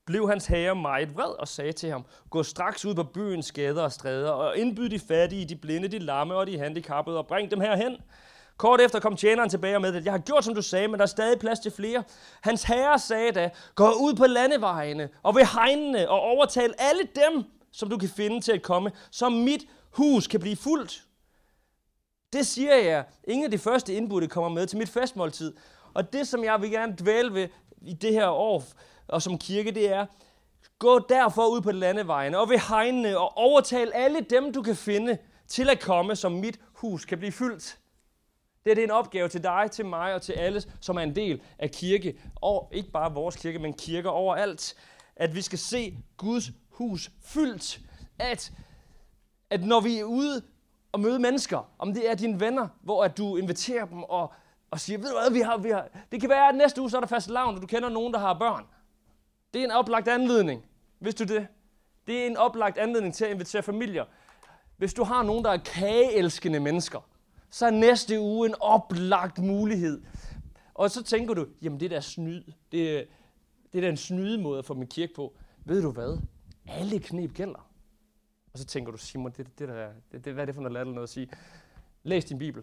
blev 0.07 0.29
hans 0.29 0.47
herre 0.47 0.75
meget 0.75 1.15
vred 1.15 1.39
og 1.39 1.49
sagde 1.49 1.73
til 1.73 1.91
ham, 1.91 2.05
gå 2.31 2.43
straks 2.43 2.85
ud 2.85 2.95
på 2.95 3.05
byens 3.05 3.53
gader 3.53 3.83
og 3.83 3.93
stræder 3.93 4.31
og 4.31 4.57
indbyd 4.57 4.89
de 4.89 4.99
fattige, 4.99 5.45
de 5.45 5.57
blinde, 5.57 5.89
de 5.89 5.99
lamme 5.99 6.35
og 6.35 6.47
de 6.47 6.59
handicappede 6.59 7.19
og 7.19 7.27
bring 7.27 7.51
dem 7.51 7.61
herhen. 7.61 7.97
Kort 8.57 8.81
efter 8.81 9.01
kom 9.01 9.17
tjeneren 9.17 9.51
tilbage 9.51 9.81
med 9.81 9.93
det. 9.93 10.05
jeg 10.05 10.13
har 10.13 10.19
gjort, 10.19 10.45
som 10.45 10.55
du 10.55 10.63
sagde, 10.63 10.89
men 10.89 10.99
der 10.99 11.03
er 11.03 11.07
stadig 11.07 11.39
plads 11.39 11.61
til 11.61 11.73
flere. 11.73 12.05
Hans 12.41 12.63
herre 12.63 12.99
sagde 12.99 13.33
da, 13.33 13.51
gå 13.75 13.91
ud 13.91 14.15
på 14.15 14.27
landevejene 14.27 15.09
og 15.23 15.35
ved 15.35 15.45
hegnene 15.45 16.11
og 16.11 16.21
overtal 16.21 16.75
alle 16.79 17.03
dem, 17.03 17.45
som 17.73 17.91
du 17.91 17.99
kan 17.99 18.09
finde 18.09 18.41
til 18.41 18.53
at 18.53 18.63
komme, 18.63 18.93
så 19.11 19.29
mit 19.29 19.65
hus 19.91 20.27
kan 20.27 20.41
blive 20.41 20.57
fuldt. 20.57 21.05
Det 22.33 22.47
siger 22.47 22.77
jeg. 22.77 23.05
Ingen 23.25 23.45
af 23.45 23.51
de 23.51 23.59
første 23.59 23.95
indbudte 23.95 24.29
kommer 24.29 24.49
med 24.49 24.67
til 24.67 24.79
mit 24.79 24.89
festmåltid. 24.89 25.55
Og 25.95 26.13
det, 26.13 26.29
som 26.29 26.45
jeg 26.45 26.63
vil 26.63 26.71
gerne 26.71 26.97
dvæle 27.01 27.35
ved 27.35 27.49
i 27.83 27.93
det 27.93 28.13
her 28.13 28.29
år, 28.29 28.65
og 29.13 29.23
som 29.23 29.39
kirke, 29.39 29.71
det 29.71 29.93
er, 29.93 30.07
gå 30.79 30.99
derfor 30.99 31.47
ud 31.47 31.61
på 31.61 31.73
landevejene 31.73 32.39
og 32.39 32.49
ved 32.49 32.59
hegnene 32.59 33.19
og 33.19 33.37
overtal 33.37 33.93
alle 33.95 34.21
dem, 34.21 34.53
du 34.53 34.63
kan 34.63 34.77
finde, 34.77 35.19
til 35.49 35.71
at 35.71 35.81
komme, 35.81 36.17
som 36.17 36.33
mit 36.33 36.61
hus 36.73 37.05
kan 37.05 37.19
blive 37.19 37.33
fyldt. 37.33 37.79
Det 38.65 38.71
er, 38.71 38.75
det 38.75 38.83
er 38.83 38.87
en 38.87 38.91
opgave 38.91 39.29
til 39.29 39.43
dig, 39.43 39.71
til 39.71 39.87
mig 39.87 40.15
og 40.15 40.23
til 40.23 40.33
alle, 40.33 40.63
som 40.81 40.97
er 40.97 41.01
en 41.01 41.17
del 41.17 41.43
af 41.59 41.71
kirke. 41.71 42.21
Og 42.37 42.71
ikke 42.73 42.91
bare 42.91 43.15
vores 43.15 43.37
kirke, 43.37 43.59
men 43.59 43.73
kirker 43.73 44.11
overalt. 44.11 44.75
At 45.17 45.35
vi 45.35 45.43
skal 45.43 45.59
se 45.59 45.99
Guds 46.17 46.51
hus 46.71 47.11
fyldt. 47.25 47.81
At, 48.19 48.53
at 49.51 49.65
når 49.65 49.81
vi 49.81 49.99
er 49.99 50.05
ude 50.05 50.43
og 50.93 51.01
møde 51.01 51.19
mennesker, 51.19 51.71
om 51.79 51.95
det 51.95 52.11
er 52.11 52.15
dine 52.15 52.41
venner, 52.41 52.69
hvor 52.83 53.05
at 53.05 53.17
du 53.17 53.37
inviterer 53.37 53.85
dem 53.87 54.03
og, 54.03 54.33
og 54.71 54.81
siger, 54.81 54.99
ved 54.99 55.09
du 55.09 55.19
hvad, 55.21 55.31
vi 55.31 55.41
har, 55.41 55.57
vi 55.57 55.71
har, 55.71 55.89
det 56.13 56.21
kan 56.21 56.31
være, 56.31 56.49
at 56.49 56.55
næste 56.55 56.81
uge 56.81 56.91
så 56.91 56.97
er 56.97 57.01
der 57.01 57.09
fast 57.09 57.31
lavn, 57.31 57.55
og 57.55 57.63
du 57.63 57.67
kender 57.67 57.89
nogen, 57.89 58.13
der 58.13 58.21
har 58.21 58.35
børn. 58.35 58.67
Det 59.55 59.61
er 59.61 59.65
en 59.65 59.71
oplagt 59.71 60.09
anledning. 60.09 60.65
Vidste 61.01 61.25
du 61.27 61.35
det? 61.35 61.47
Det 62.07 62.23
er 62.23 62.27
en 62.27 62.37
oplagt 62.37 62.79
anledning 62.79 63.15
til 63.15 63.25
at 63.25 63.31
invitere 63.31 63.63
familier. 63.63 64.05
Hvis 64.77 64.95
du 64.95 65.05
har 65.05 65.23
nogen, 65.23 65.45
der 65.45 65.51
er 65.51 65.57
kageelskende 65.57 66.61
mennesker, 66.61 67.09
så 67.51 67.67
er 67.67 67.71
næste 67.71 68.21
uge 68.21 68.49
en 68.49 68.55
oplagt 68.61 69.39
mulighed. 69.39 70.03
Og 70.75 70.91
så 70.91 71.03
tænker 71.03 71.35
du, 71.35 71.47
jamen 71.63 71.81
det 71.81 71.91
der 71.91 72.01
snyd, 72.01 72.43
det, 72.73 73.09
det 73.73 73.79
er 73.79 73.81
da 73.81 73.89
en 73.89 73.97
snydemåde 73.97 74.59
at 74.59 74.65
få 74.65 74.75
min 74.75 74.87
kirke 74.89 75.15
på. 75.15 75.35
Ved 75.65 75.83
du 75.83 75.91
hvad? 75.91 76.19
Alle 76.67 76.99
knep 76.99 77.35
gælder. 77.35 77.69
Og 78.53 78.59
så 78.59 78.65
tænker 78.65 78.93
du, 78.93 78.99
Simon, 78.99 79.33
det, 79.37 79.59
det 79.59 79.69
der, 79.69 79.89
det, 80.13 80.25
det, 80.25 80.33
hvad 80.33 80.43
er 80.43 80.47
det 80.47 80.55
for 80.55 80.63
noget 80.63 80.73
latterligt 80.73 80.95
noget 80.95 81.07
at 81.07 81.13
sige? 81.13 81.29
Læs 82.03 82.25
din 82.25 82.39
Bibel. 82.39 82.63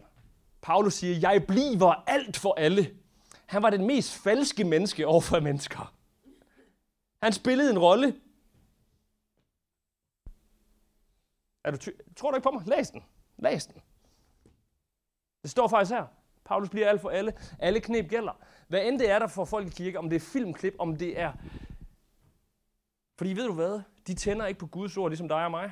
Paulus 0.61 0.93
siger, 0.93 1.19
jeg 1.19 1.45
bliver 1.47 2.03
alt 2.07 2.37
for 2.37 2.53
alle. 2.53 2.89
Han 3.45 3.63
var 3.63 3.69
den 3.69 3.87
mest 3.87 4.13
falske 4.13 4.63
menneske 4.63 5.07
overfor 5.07 5.39
mennesker. 5.39 5.93
Han 7.23 7.33
spillede 7.33 7.71
en 7.71 7.79
rolle. 7.79 8.21
Er 11.63 11.71
du 11.71 11.77
ty- 11.77 11.89
tror 12.15 12.31
du 12.31 12.35
ikke 12.35 12.43
på 12.43 12.51
mig? 12.51 12.67
Læs 12.67 12.89
den. 12.89 13.03
Læs 13.37 13.65
den. 13.65 13.81
Det 15.43 15.51
står 15.51 15.67
faktisk 15.67 15.91
her. 15.91 16.05
Paulus 16.45 16.69
bliver 16.69 16.89
alt 16.89 17.01
for 17.01 17.09
alle. 17.09 17.33
Alle 17.59 17.79
knep 17.79 18.09
gælder. 18.09 18.41
Hvad 18.67 18.85
end 18.85 18.99
det 18.99 19.09
er, 19.09 19.19
der 19.19 19.27
får 19.27 19.45
folk 19.45 19.67
i 19.67 19.69
kirke, 19.69 19.99
om 19.99 20.09
det 20.09 20.15
er 20.15 20.19
filmklip, 20.19 20.75
om 20.79 20.97
det 20.97 21.19
er... 21.19 21.33
Fordi 23.17 23.33
ved 23.33 23.47
du 23.47 23.53
hvad? 23.53 23.81
De 24.07 24.13
tænder 24.13 24.45
ikke 24.45 24.59
på 24.59 24.67
Guds 24.67 24.97
ord, 24.97 25.09
ligesom 25.09 25.27
dig 25.27 25.45
og 25.45 25.51
mig. 25.51 25.71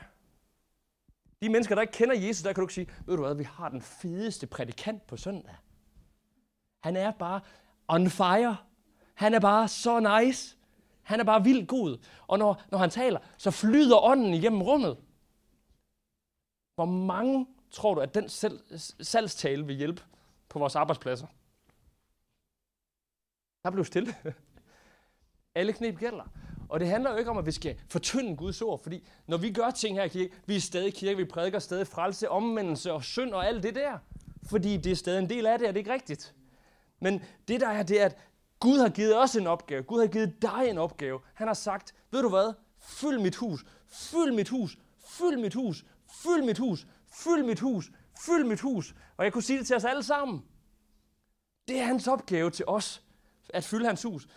De 1.41 1.49
mennesker, 1.49 1.75
der 1.75 1.81
ikke 1.81 1.93
kender 1.93 2.15
Jesus, 2.15 2.43
der 2.43 2.53
kan 2.53 2.61
du 2.61 2.65
ikke 2.65 2.73
sige, 2.73 2.89
ved 3.05 3.15
du 3.15 3.23
hvad, 3.23 3.35
vi 3.35 3.43
har 3.43 3.69
den 3.69 3.81
fedeste 3.81 4.47
prædikant 4.47 5.07
på 5.07 5.17
søndag. 5.17 5.55
Han 6.83 6.95
er 6.95 7.11
bare 7.11 7.41
on 7.87 8.09
fire. 8.09 8.57
Han 9.13 9.33
er 9.33 9.39
bare 9.39 9.67
så 9.67 10.19
nice. 10.21 10.56
Han 11.07 11.19
er 11.19 11.23
bare 11.23 11.43
vildt 11.43 11.67
god. 11.67 11.97
Og 12.27 12.39
når, 12.39 12.63
når 12.71 12.77
han 12.77 12.89
taler, 12.89 13.19
så 13.37 13.51
flyder 13.51 14.03
ånden 14.03 14.33
igennem 14.33 14.61
rummet. 14.61 14.97
Hvor 16.75 16.85
mange 16.85 17.47
tror 17.71 17.93
du, 17.93 18.01
at 18.01 18.15
den 18.15 18.29
selv, 18.29 18.59
salgstale 19.01 19.65
vil 19.65 19.75
hjælpe 19.75 20.03
på 20.49 20.59
vores 20.59 20.75
arbejdspladser? 20.75 21.27
Der 23.63 23.71
blev 23.71 23.85
stille. 23.85 24.15
Alle 25.55 25.73
knep 25.73 25.99
gælder. 25.99 26.31
Og 26.69 26.79
det 26.79 26.87
handler 26.87 27.11
jo 27.11 27.17
ikke 27.17 27.31
om, 27.31 27.37
at 27.37 27.45
vi 27.45 27.51
skal 27.51 27.79
fortynde 27.89 28.37
Guds 28.37 28.61
ord, 28.61 28.83
fordi 28.83 29.07
når 29.27 29.37
vi 29.37 29.51
gør 29.51 29.71
ting 29.71 29.97
her 29.97 30.03
i 30.03 30.07
kirke, 30.07 30.33
vi 30.45 30.55
er 30.55 30.59
stadig 30.59 30.93
kirke, 30.93 31.17
vi 31.17 31.25
prædiker 31.25 31.59
stadig 31.59 31.87
frelse, 31.87 32.29
omvendelse 32.29 32.93
og 32.93 33.03
synd 33.03 33.33
og 33.33 33.47
alt 33.47 33.63
det 33.63 33.75
der. 33.75 33.97
Fordi 34.43 34.77
det 34.77 34.91
er 34.91 34.95
stadig 34.95 35.19
en 35.19 35.29
del 35.29 35.45
af 35.45 35.59
det, 35.59 35.67
er 35.67 35.71
det 35.71 35.79
ikke 35.79 35.93
rigtigt? 35.93 36.35
Men 36.99 37.23
det 37.47 37.61
der 37.61 37.67
er, 37.67 37.83
det 37.83 38.01
er, 38.01 38.05
at 38.05 38.17
Gud 38.59 38.79
har 38.79 38.89
givet 38.89 39.17
os 39.17 39.35
en 39.35 39.47
opgave. 39.47 39.83
Gud 39.83 39.99
har 39.99 40.07
givet 40.07 40.41
dig 40.41 40.67
en 40.69 40.77
opgave. 40.77 41.19
Han 41.33 41.47
har 41.47 41.53
sagt, 41.53 41.95
ved 42.11 42.21
du 42.21 42.29
hvad? 42.29 42.53
Fyld 42.79 43.19
mit 43.19 43.35
hus. 43.35 43.65
Fyld 43.87 44.31
mit 44.31 44.49
hus. 44.49 44.77
Fyld 45.07 45.37
mit 45.37 45.53
hus. 45.53 45.85
Fyld 46.23 46.43
mit 46.43 46.57
hus. 46.57 46.85
Fyld 47.11 47.43
mit 47.43 47.59
hus. 47.59 47.91
Fyld 48.25 48.43
mit 48.43 48.59
hus. 48.59 48.95
Og 49.17 49.23
jeg 49.23 49.33
kunne 49.33 49.43
sige 49.43 49.59
det 49.59 49.67
til 49.67 49.75
os 49.75 49.85
alle 49.85 50.03
sammen. 50.03 50.43
Det 51.67 51.79
er 51.79 51.83
hans 51.83 52.07
opgave 52.07 52.49
til 52.49 52.65
os, 52.67 53.03
at 53.49 53.63
fylde 53.63 53.85
hans 53.85 54.03
hus. 54.03 54.27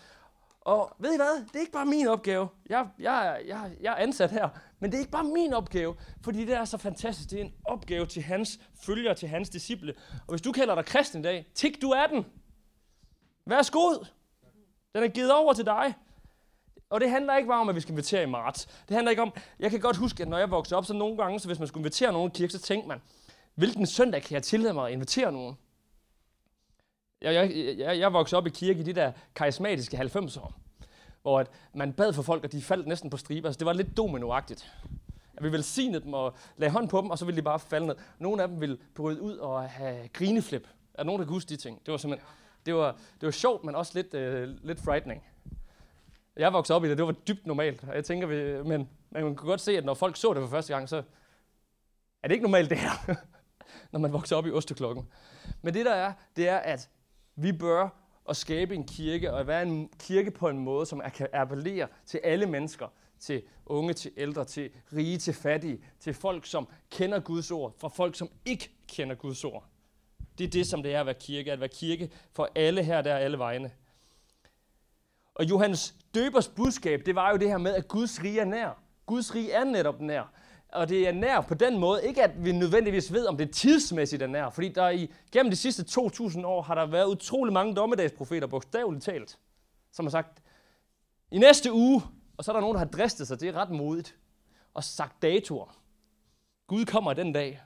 Og 0.61 0.95
ved 0.99 1.13
I 1.13 1.15
hvad? 1.15 1.45
Det 1.47 1.55
er 1.55 1.59
ikke 1.59 1.71
bare 1.71 1.85
min 1.85 2.07
opgave. 2.07 2.47
Jeg, 2.69 2.87
jeg, 2.99 3.41
jeg, 3.47 3.71
jeg 3.81 3.91
er 3.91 3.95
ansat 3.95 4.31
her. 4.31 4.49
Men 4.79 4.91
det 4.91 4.97
er 4.97 4.99
ikke 4.99 5.11
bare 5.11 5.23
min 5.23 5.53
opgave, 5.53 5.95
fordi 6.23 6.45
det 6.45 6.55
er 6.55 6.65
så 6.65 6.77
fantastisk. 6.77 7.29
Det 7.29 7.39
er 7.39 7.43
en 7.43 7.53
opgave 7.65 8.05
til 8.05 8.21
hans 8.21 8.59
følgere, 8.85 9.15
til 9.15 9.29
hans 9.29 9.49
disciple. 9.49 9.93
Og 10.11 10.29
hvis 10.29 10.41
du 10.41 10.51
kalder 10.51 10.75
dig 10.75 10.85
kristen 10.85 11.19
i 11.19 11.23
dag, 11.23 11.51
tik 11.55 11.81
du 11.81 11.89
er 11.89 12.07
den. 12.07 12.25
Værsgo. 13.45 13.89
Den 14.95 15.03
er 15.03 15.07
givet 15.07 15.33
over 15.33 15.53
til 15.53 15.65
dig. 15.65 15.93
Og 16.89 17.01
det 17.01 17.09
handler 17.09 17.37
ikke 17.37 17.47
bare 17.47 17.61
om, 17.61 17.69
at 17.69 17.75
vi 17.75 17.79
skal 17.79 17.91
invitere 17.91 18.23
i 18.23 18.25
marts. 18.25 18.65
Det 18.65 18.95
handler 18.95 19.09
ikke 19.09 19.21
om, 19.21 19.33
jeg 19.59 19.71
kan 19.71 19.79
godt 19.79 19.97
huske, 19.97 20.23
at 20.23 20.29
når 20.29 20.37
jeg 20.37 20.51
voksede 20.51 20.77
op, 20.77 20.85
så 20.85 20.93
nogle 20.93 21.17
gange, 21.17 21.39
så 21.39 21.47
hvis 21.47 21.59
man 21.59 21.67
skulle 21.67 21.81
invitere 21.81 22.11
nogen 22.11 22.31
i 22.31 22.37
kirke, 22.37 22.53
så 22.53 22.59
tænkte 22.59 22.87
man, 22.87 23.01
hvilken 23.55 23.85
søndag 23.85 24.21
kan 24.21 24.33
jeg 24.33 24.43
tillade 24.43 24.73
mig 24.73 24.87
at 24.87 24.93
invitere 24.93 25.31
nogen? 25.31 25.57
Jeg, 27.21 27.33
jeg, 27.33 27.77
jeg, 27.77 27.99
jeg 27.99 28.13
voksede 28.13 28.37
op 28.37 28.47
i 28.47 28.49
kirke 28.49 28.79
i 28.79 28.83
de 28.83 28.93
der 28.93 29.11
karismatiske 29.35 29.97
90'ere, 29.97 30.51
hvor 31.21 31.39
at 31.39 31.47
man 31.73 31.93
bad 31.93 32.13
for 32.13 32.21
folk, 32.21 32.43
og 32.43 32.51
de 32.51 32.61
faldt 32.61 32.87
næsten 32.87 33.09
på 33.09 33.17
striber. 33.17 33.47
Altså, 33.47 33.59
det 33.59 33.65
var 33.65 33.73
lidt 33.73 33.97
dominoagtigt. 33.97 34.71
At 35.37 35.43
vi 35.43 35.51
velsignede 35.51 36.03
dem 36.03 36.13
og 36.13 36.35
lagde 36.57 36.71
hånd 36.71 36.89
på 36.89 37.01
dem, 37.01 37.09
og 37.09 37.17
så 37.17 37.25
ville 37.25 37.37
de 37.37 37.41
bare 37.41 37.59
falde 37.59 37.87
ned. 37.87 37.95
Nogle 38.19 38.41
af 38.41 38.47
dem 38.47 38.61
ville 38.61 38.77
bryde 38.95 39.21
ud 39.21 39.37
og 39.37 39.69
have 39.69 40.07
grineflip. 40.07 40.67
Er 40.93 40.97
der 40.97 41.03
nogen, 41.03 41.19
der 41.19 41.25
kan 41.25 41.33
huske 41.33 41.49
de 41.49 41.57
ting? 41.57 41.85
Det 41.85 41.91
var 41.91 41.97
simpelthen 41.97 42.27
det 42.65 42.75
var, 42.75 42.91
det 42.91 43.25
var 43.27 43.31
sjovt, 43.31 43.63
men 43.63 43.75
også 43.75 43.91
lidt, 43.95 44.13
øh, 44.13 44.49
lidt 44.63 44.79
frightening. 44.79 45.23
Jeg 46.35 46.53
voksede 46.53 46.75
op 46.75 46.85
i 46.85 46.89
det, 46.89 46.97
det 46.97 47.05
var 47.05 47.11
dybt 47.11 47.47
normalt. 47.47 47.83
Og 47.83 47.95
jeg 47.95 48.05
tænker, 48.05 48.27
vi, 48.27 48.63
men, 48.63 48.89
men 49.09 49.23
man 49.23 49.35
kan 49.35 49.47
godt 49.47 49.61
se, 49.61 49.77
at 49.77 49.85
når 49.85 49.93
folk 49.93 50.15
så 50.15 50.33
det 50.33 50.41
for 50.41 50.49
første 50.49 50.73
gang, 50.73 50.89
så 50.89 51.03
er 52.23 52.27
det 52.27 52.31
ikke 52.31 52.43
normalt 52.43 52.69
det 52.69 52.77
her, 52.77 53.15
når 53.91 53.99
man 53.99 54.13
vokser 54.13 54.35
op 54.35 54.47
i 54.47 54.51
osteklokken. 54.51 55.07
Men 55.61 55.73
det 55.73 55.85
der 55.85 55.93
er, 55.93 56.13
det 56.35 56.49
er, 56.49 56.57
at 56.57 56.89
vi 57.35 57.51
bør 57.51 57.89
at 58.29 58.37
skabe 58.37 58.75
en 58.75 58.87
kirke, 58.87 59.33
og 59.33 59.47
være 59.47 59.61
en 59.61 59.89
kirke 59.99 60.31
på 60.31 60.49
en 60.49 60.59
måde, 60.59 60.85
som 60.85 61.01
kan 61.13 61.27
appellere 61.33 61.87
til 62.05 62.19
alle 62.23 62.45
mennesker, 62.45 62.87
til 63.19 63.43
unge, 63.65 63.93
til 63.93 64.11
ældre, 64.17 64.45
til 64.45 64.69
rige, 64.93 65.17
til 65.17 65.33
fattige, 65.33 65.83
til 65.99 66.13
folk, 66.13 66.45
som 66.45 66.67
kender 66.89 67.19
Guds 67.19 67.51
ord, 67.51 67.73
fra 67.77 67.87
folk, 67.87 68.15
som 68.15 68.29
ikke 68.45 68.71
kender 68.87 69.15
Guds 69.15 69.43
ord. 69.43 69.70
Det 70.37 70.43
er 70.43 70.49
det, 70.49 70.67
som 70.67 70.83
det 70.83 70.95
er 70.95 70.99
at 70.99 71.05
være 71.05 71.15
kirke, 71.15 71.51
at 71.51 71.59
være 71.59 71.69
kirke 71.69 72.11
for 72.31 72.49
alle 72.55 72.83
her, 72.83 73.01
der 73.01 73.15
alle 73.15 73.37
vegne. 73.37 73.71
Og 75.35 75.49
Johannes 75.49 75.95
døbers 76.15 76.47
budskab, 76.47 77.01
det 77.05 77.15
var 77.15 77.31
jo 77.31 77.37
det 77.37 77.47
her 77.47 77.57
med, 77.57 77.75
at 77.75 77.87
Guds 77.87 78.23
rige 78.23 78.39
er 78.39 78.45
nær. 78.45 78.81
Guds 79.05 79.35
rige 79.35 79.51
er 79.51 79.63
netop 79.63 80.01
nær. 80.01 80.31
Og 80.71 80.89
det 80.89 81.07
er 81.07 81.11
nær 81.11 81.41
på 81.41 81.53
den 81.53 81.79
måde, 81.79 82.07
ikke 82.07 82.23
at 82.23 82.45
vi 82.45 82.51
nødvendigvis 82.51 83.13
ved, 83.13 83.27
om 83.27 83.37
det 83.37 83.51
tidsmæssigt 83.51 84.21
er 84.21 84.27
nær, 84.27 84.49
fordi 84.49 84.69
der 84.69 84.89
i, 84.89 85.11
gennem 85.31 85.49
de 85.49 85.55
sidste 85.55 86.01
2.000 86.01 86.45
år 86.45 86.61
har 86.61 86.75
der 86.75 86.85
været 86.85 87.05
utrolig 87.05 87.53
mange 87.53 87.75
dommedagsprofeter, 87.75 88.47
bogstaveligt 88.47 89.05
talt, 89.05 89.37
som 89.91 90.05
har 90.05 90.09
sagt, 90.11 90.41
i 91.31 91.37
næste 91.37 91.73
uge, 91.73 92.01
og 92.37 92.43
så 92.43 92.51
er 92.51 92.53
der 92.53 92.61
nogen, 92.61 92.75
der 92.75 92.79
har 92.79 92.87
dristet 92.87 93.27
sig, 93.27 93.39
det 93.39 93.49
er 93.49 93.53
ret 93.53 93.69
modigt, 93.69 94.15
og 94.73 94.83
sagt 94.83 95.21
datoer. 95.21 95.77
Gud 96.67 96.85
kommer 96.85 97.13
den 97.13 97.33
dag. 97.33 97.61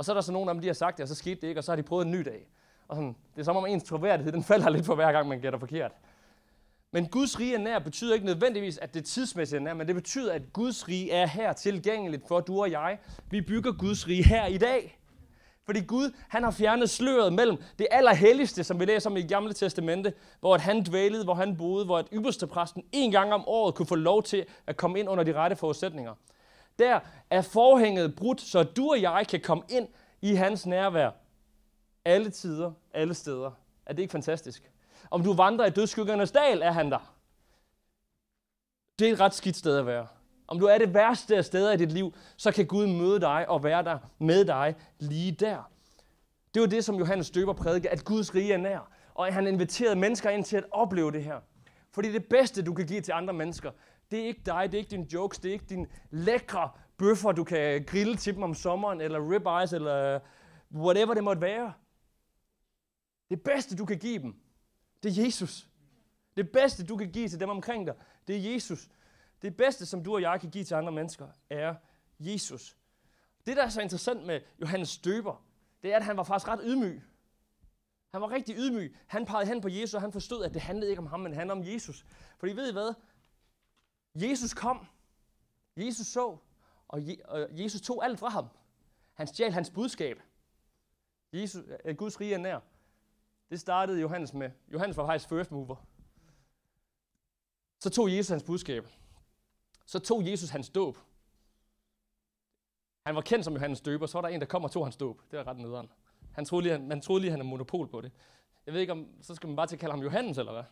Og 0.00 0.04
så 0.04 0.12
er 0.12 0.14
der 0.14 0.20
så 0.20 0.32
nogen 0.32 0.48
af 0.48 0.54
dem, 0.54 0.62
de 0.62 0.66
har 0.66 0.74
sagt 0.74 0.96
det, 0.96 1.02
og 1.02 1.08
så 1.08 1.14
skete 1.14 1.40
det 1.40 1.48
ikke, 1.48 1.60
og 1.60 1.64
så 1.64 1.70
har 1.70 1.76
de 1.76 1.82
prøvet 1.82 2.04
en 2.04 2.10
ny 2.10 2.20
dag. 2.20 2.46
Og 2.88 2.96
sådan, 2.96 3.16
det 3.34 3.40
er 3.40 3.44
som 3.44 3.56
om 3.56 3.66
ens 3.66 3.84
troværdighed, 3.84 4.32
den 4.32 4.44
falder 4.44 4.70
lidt 4.70 4.86
for 4.86 4.94
hver 4.94 5.12
gang, 5.12 5.28
man 5.28 5.40
gætter 5.40 5.58
forkert. 5.58 5.92
Men 6.92 7.06
Guds 7.06 7.40
rige 7.40 7.54
er 7.54 7.58
nær 7.58 7.78
betyder 7.78 8.14
ikke 8.14 8.26
nødvendigvis, 8.26 8.78
at 8.78 8.94
det 8.94 9.04
tidsmæssigt 9.04 9.60
er 9.60 9.64
nær, 9.64 9.74
men 9.74 9.86
det 9.86 9.94
betyder, 9.94 10.32
at 10.32 10.52
Guds 10.52 10.88
rige 10.88 11.12
er 11.12 11.26
her 11.26 11.52
tilgængeligt 11.52 12.28
for 12.28 12.40
du 12.40 12.60
og 12.60 12.70
jeg. 12.70 12.98
Vi 13.30 13.40
bygger 13.40 13.72
Guds 13.72 14.08
rige 14.08 14.24
her 14.24 14.46
i 14.46 14.58
dag. 14.58 14.98
Fordi 15.66 15.80
Gud, 15.80 16.12
han 16.28 16.42
har 16.42 16.50
fjernet 16.50 16.90
sløret 16.90 17.32
mellem 17.32 17.56
det 17.78 17.86
allerhelligste, 17.90 18.64
som 18.64 18.80
vi 18.80 18.84
læser 18.84 19.10
om 19.10 19.16
i 19.16 19.22
Gamle 19.22 19.52
Testamente, 19.52 20.12
hvor 20.40 20.54
at 20.54 20.60
han 20.60 20.82
dvælede, 20.82 21.24
hvor 21.24 21.34
han 21.34 21.56
boede, 21.56 21.84
hvor 21.84 21.98
at 21.98 22.06
ypperste 22.12 22.46
præsten 22.46 22.84
en 22.92 23.10
gang 23.10 23.32
om 23.32 23.44
året 23.46 23.74
kunne 23.74 23.86
få 23.86 23.94
lov 23.94 24.22
til 24.22 24.46
at 24.66 24.76
komme 24.76 25.00
ind 25.00 25.08
under 25.08 25.24
de 25.24 25.32
rette 25.32 25.56
forudsætninger. 25.56 26.14
Der 26.80 27.00
er 27.30 27.42
forhænget 27.42 28.16
brudt, 28.16 28.40
så 28.40 28.62
du 28.62 28.90
og 28.90 29.02
jeg 29.02 29.26
kan 29.28 29.40
komme 29.40 29.62
ind 29.68 29.88
i 30.22 30.34
hans 30.34 30.66
nærvær. 30.66 31.10
Alle 32.04 32.30
tider, 32.30 32.72
alle 32.94 33.14
steder. 33.14 33.50
Er 33.86 33.92
det 33.92 34.02
ikke 34.02 34.12
fantastisk? 34.12 34.70
Om 35.10 35.22
du 35.22 35.32
vandrer 35.32 35.66
i 35.66 35.70
dødskyggernes 35.70 36.32
dal, 36.32 36.62
er 36.62 36.70
han 36.70 36.90
der. 36.90 37.14
Det 38.98 39.08
er 39.08 39.12
et 39.12 39.20
ret 39.20 39.34
skidt 39.34 39.56
sted 39.56 39.78
at 39.78 39.86
være. 39.86 40.06
Om 40.48 40.58
du 40.58 40.66
er 40.66 40.78
det 40.78 40.94
værste 40.94 41.36
af 41.36 41.44
steder 41.44 41.72
i 41.72 41.76
dit 41.76 41.92
liv, 41.92 42.14
så 42.36 42.52
kan 42.52 42.66
Gud 42.66 42.86
møde 42.86 43.20
dig 43.20 43.48
og 43.48 43.64
være 43.64 43.82
der 43.82 43.98
med 44.18 44.44
dig 44.44 44.74
lige 44.98 45.32
der. 45.32 45.70
Det 46.54 46.62
var 46.62 46.68
det, 46.68 46.84
som 46.84 46.96
Johannes 46.96 47.30
Døber 47.30 47.52
prædikede, 47.52 47.92
at 47.92 48.04
Guds 48.04 48.34
rige 48.34 48.52
er 48.52 48.58
nær. 48.58 48.92
Og 49.14 49.34
han 49.34 49.46
inviterede 49.46 49.96
mennesker 49.96 50.30
ind 50.30 50.44
til 50.44 50.56
at 50.56 50.64
opleve 50.70 51.12
det 51.12 51.24
her. 51.24 51.40
Fordi 51.90 52.12
det 52.12 52.24
bedste, 52.26 52.62
du 52.62 52.74
kan 52.74 52.86
give 52.86 53.00
til 53.00 53.12
andre 53.12 53.34
mennesker, 53.34 53.70
det 54.10 54.20
er 54.20 54.26
ikke 54.26 54.42
dig, 54.46 54.72
det 54.72 54.74
er 54.74 54.78
ikke 54.78 54.90
dine 54.90 55.12
jokes, 55.12 55.38
det 55.38 55.48
er 55.48 55.52
ikke 55.52 55.64
din 55.64 55.86
lækre 56.10 56.70
bøffer, 56.96 57.32
du 57.32 57.44
kan 57.44 57.84
grille 57.84 58.16
til 58.16 58.34
dem 58.34 58.42
om 58.42 58.54
sommeren, 58.54 59.00
eller 59.00 59.32
ribeyes, 59.32 59.72
eller 59.72 60.20
whatever 60.74 61.14
det 61.14 61.24
måtte 61.24 61.42
være. 61.42 61.72
Det 63.30 63.42
bedste, 63.42 63.76
du 63.76 63.84
kan 63.84 63.98
give 63.98 64.22
dem, 64.22 64.34
det 65.02 65.18
er 65.18 65.24
Jesus. 65.24 65.68
Det 66.36 66.52
bedste, 66.52 66.86
du 66.86 66.96
kan 66.96 67.12
give 67.12 67.28
til 67.28 67.40
dem 67.40 67.48
omkring 67.48 67.86
dig, 67.86 67.94
det 68.26 68.36
er 68.36 68.52
Jesus. 68.52 68.88
Det 69.42 69.56
bedste, 69.56 69.86
som 69.86 70.04
du 70.04 70.14
og 70.14 70.22
jeg 70.22 70.40
kan 70.40 70.50
give 70.50 70.64
til 70.64 70.74
andre 70.74 70.92
mennesker, 70.92 71.28
er 71.50 71.74
Jesus. 72.18 72.76
Det, 73.46 73.56
der 73.56 73.64
er 73.64 73.68
så 73.68 73.80
interessant 73.80 74.26
med 74.26 74.40
Johannes 74.60 74.98
Døber, 74.98 75.44
det 75.82 75.92
er, 75.92 75.96
at 75.96 76.04
han 76.04 76.16
var 76.16 76.22
faktisk 76.22 76.48
ret 76.48 76.60
ydmyg. 76.64 77.02
Han 78.12 78.20
var 78.20 78.30
rigtig 78.30 78.56
ydmyg. 78.58 78.96
Han 79.06 79.26
pegede 79.26 79.46
hen 79.46 79.60
på 79.60 79.68
Jesus, 79.68 79.94
og 79.94 80.00
han 80.00 80.12
forstod, 80.12 80.44
at 80.44 80.54
det 80.54 80.62
handlede 80.62 80.90
ikke 80.90 81.00
om 81.00 81.06
ham, 81.06 81.20
men 81.20 81.34
handlede 81.34 81.58
om 81.60 81.72
Jesus. 81.72 82.04
For 82.38 82.46
I 82.46 82.56
ved 82.56 82.68
I 82.68 82.72
hvad? 82.72 82.94
Jesus 84.14 84.54
kom. 84.54 84.86
Jesus 85.76 86.06
så. 86.06 86.36
Og 86.88 87.00
Jesus 87.50 87.80
tog 87.80 88.04
alt 88.04 88.18
fra 88.18 88.28
ham. 88.28 88.46
Han 89.14 89.26
stjal 89.26 89.52
hans 89.52 89.70
budskab. 89.70 90.20
Jesus, 91.32 91.64
øh, 91.84 91.96
Guds 91.96 92.20
rige 92.20 92.34
er 92.34 92.38
nær. 92.38 92.60
Det 93.50 93.60
startede 93.60 94.00
Johannes 94.00 94.34
med. 94.34 94.50
Johannes 94.72 94.96
var 94.96 95.06
faktisk 95.06 95.28
first 95.28 95.50
mover. 95.50 95.76
Så 97.78 97.90
tog 97.90 98.16
Jesus 98.16 98.28
hans 98.28 98.42
budskab. 98.42 98.86
Så 99.86 99.98
tog 99.98 100.26
Jesus 100.26 100.50
hans 100.50 100.70
dåb. 100.70 100.98
Han 103.06 103.14
var 103.14 103.20
kendt 103.20 103.44
som 103.44 103.54
Johannes 103.54 103.80
døber, 103.80 104.06
så 104.06 104.18
var 104.18 104.22
der 104.22 104.34
en, 104.34 104.40
der 104.40 104.46
kom 104.46 104.64
og 104.64 104.70
tog 104.70 104.86
hans 104.86 104.96
dåb. 104.96 105.22
Det 105.30 105.38
var 105.38 105.46
ret 105.46 105.56
nederen. 105.56 105.90
Han 106.32 106.44
troede 106.44 106.62
lige, 106.62 106.78
man 106.78 107.00
troede 107.00 107.20
lige, 107.20 107.30
han 107.30 107.40
havde 107.40 107.48
monopol 107.48 107.88
på 107.88 108.00
det. 108.00 108.12
Jeg 108.66 108.74
ved 108.74 108.80
ikke, 108.80 108.92
om 108.92 109.08
så 109.22 109.34
skal 109.34 109.46
man 109.46 109.56
bare 109.56 109.66
til 109.66 109.76
at 109.76 109.80
kalde 109.80 109.92
ham 109.92 110.02
Johannes, 110.02 110.38
eller 110.38 110.52
hvad? 110.52 110.64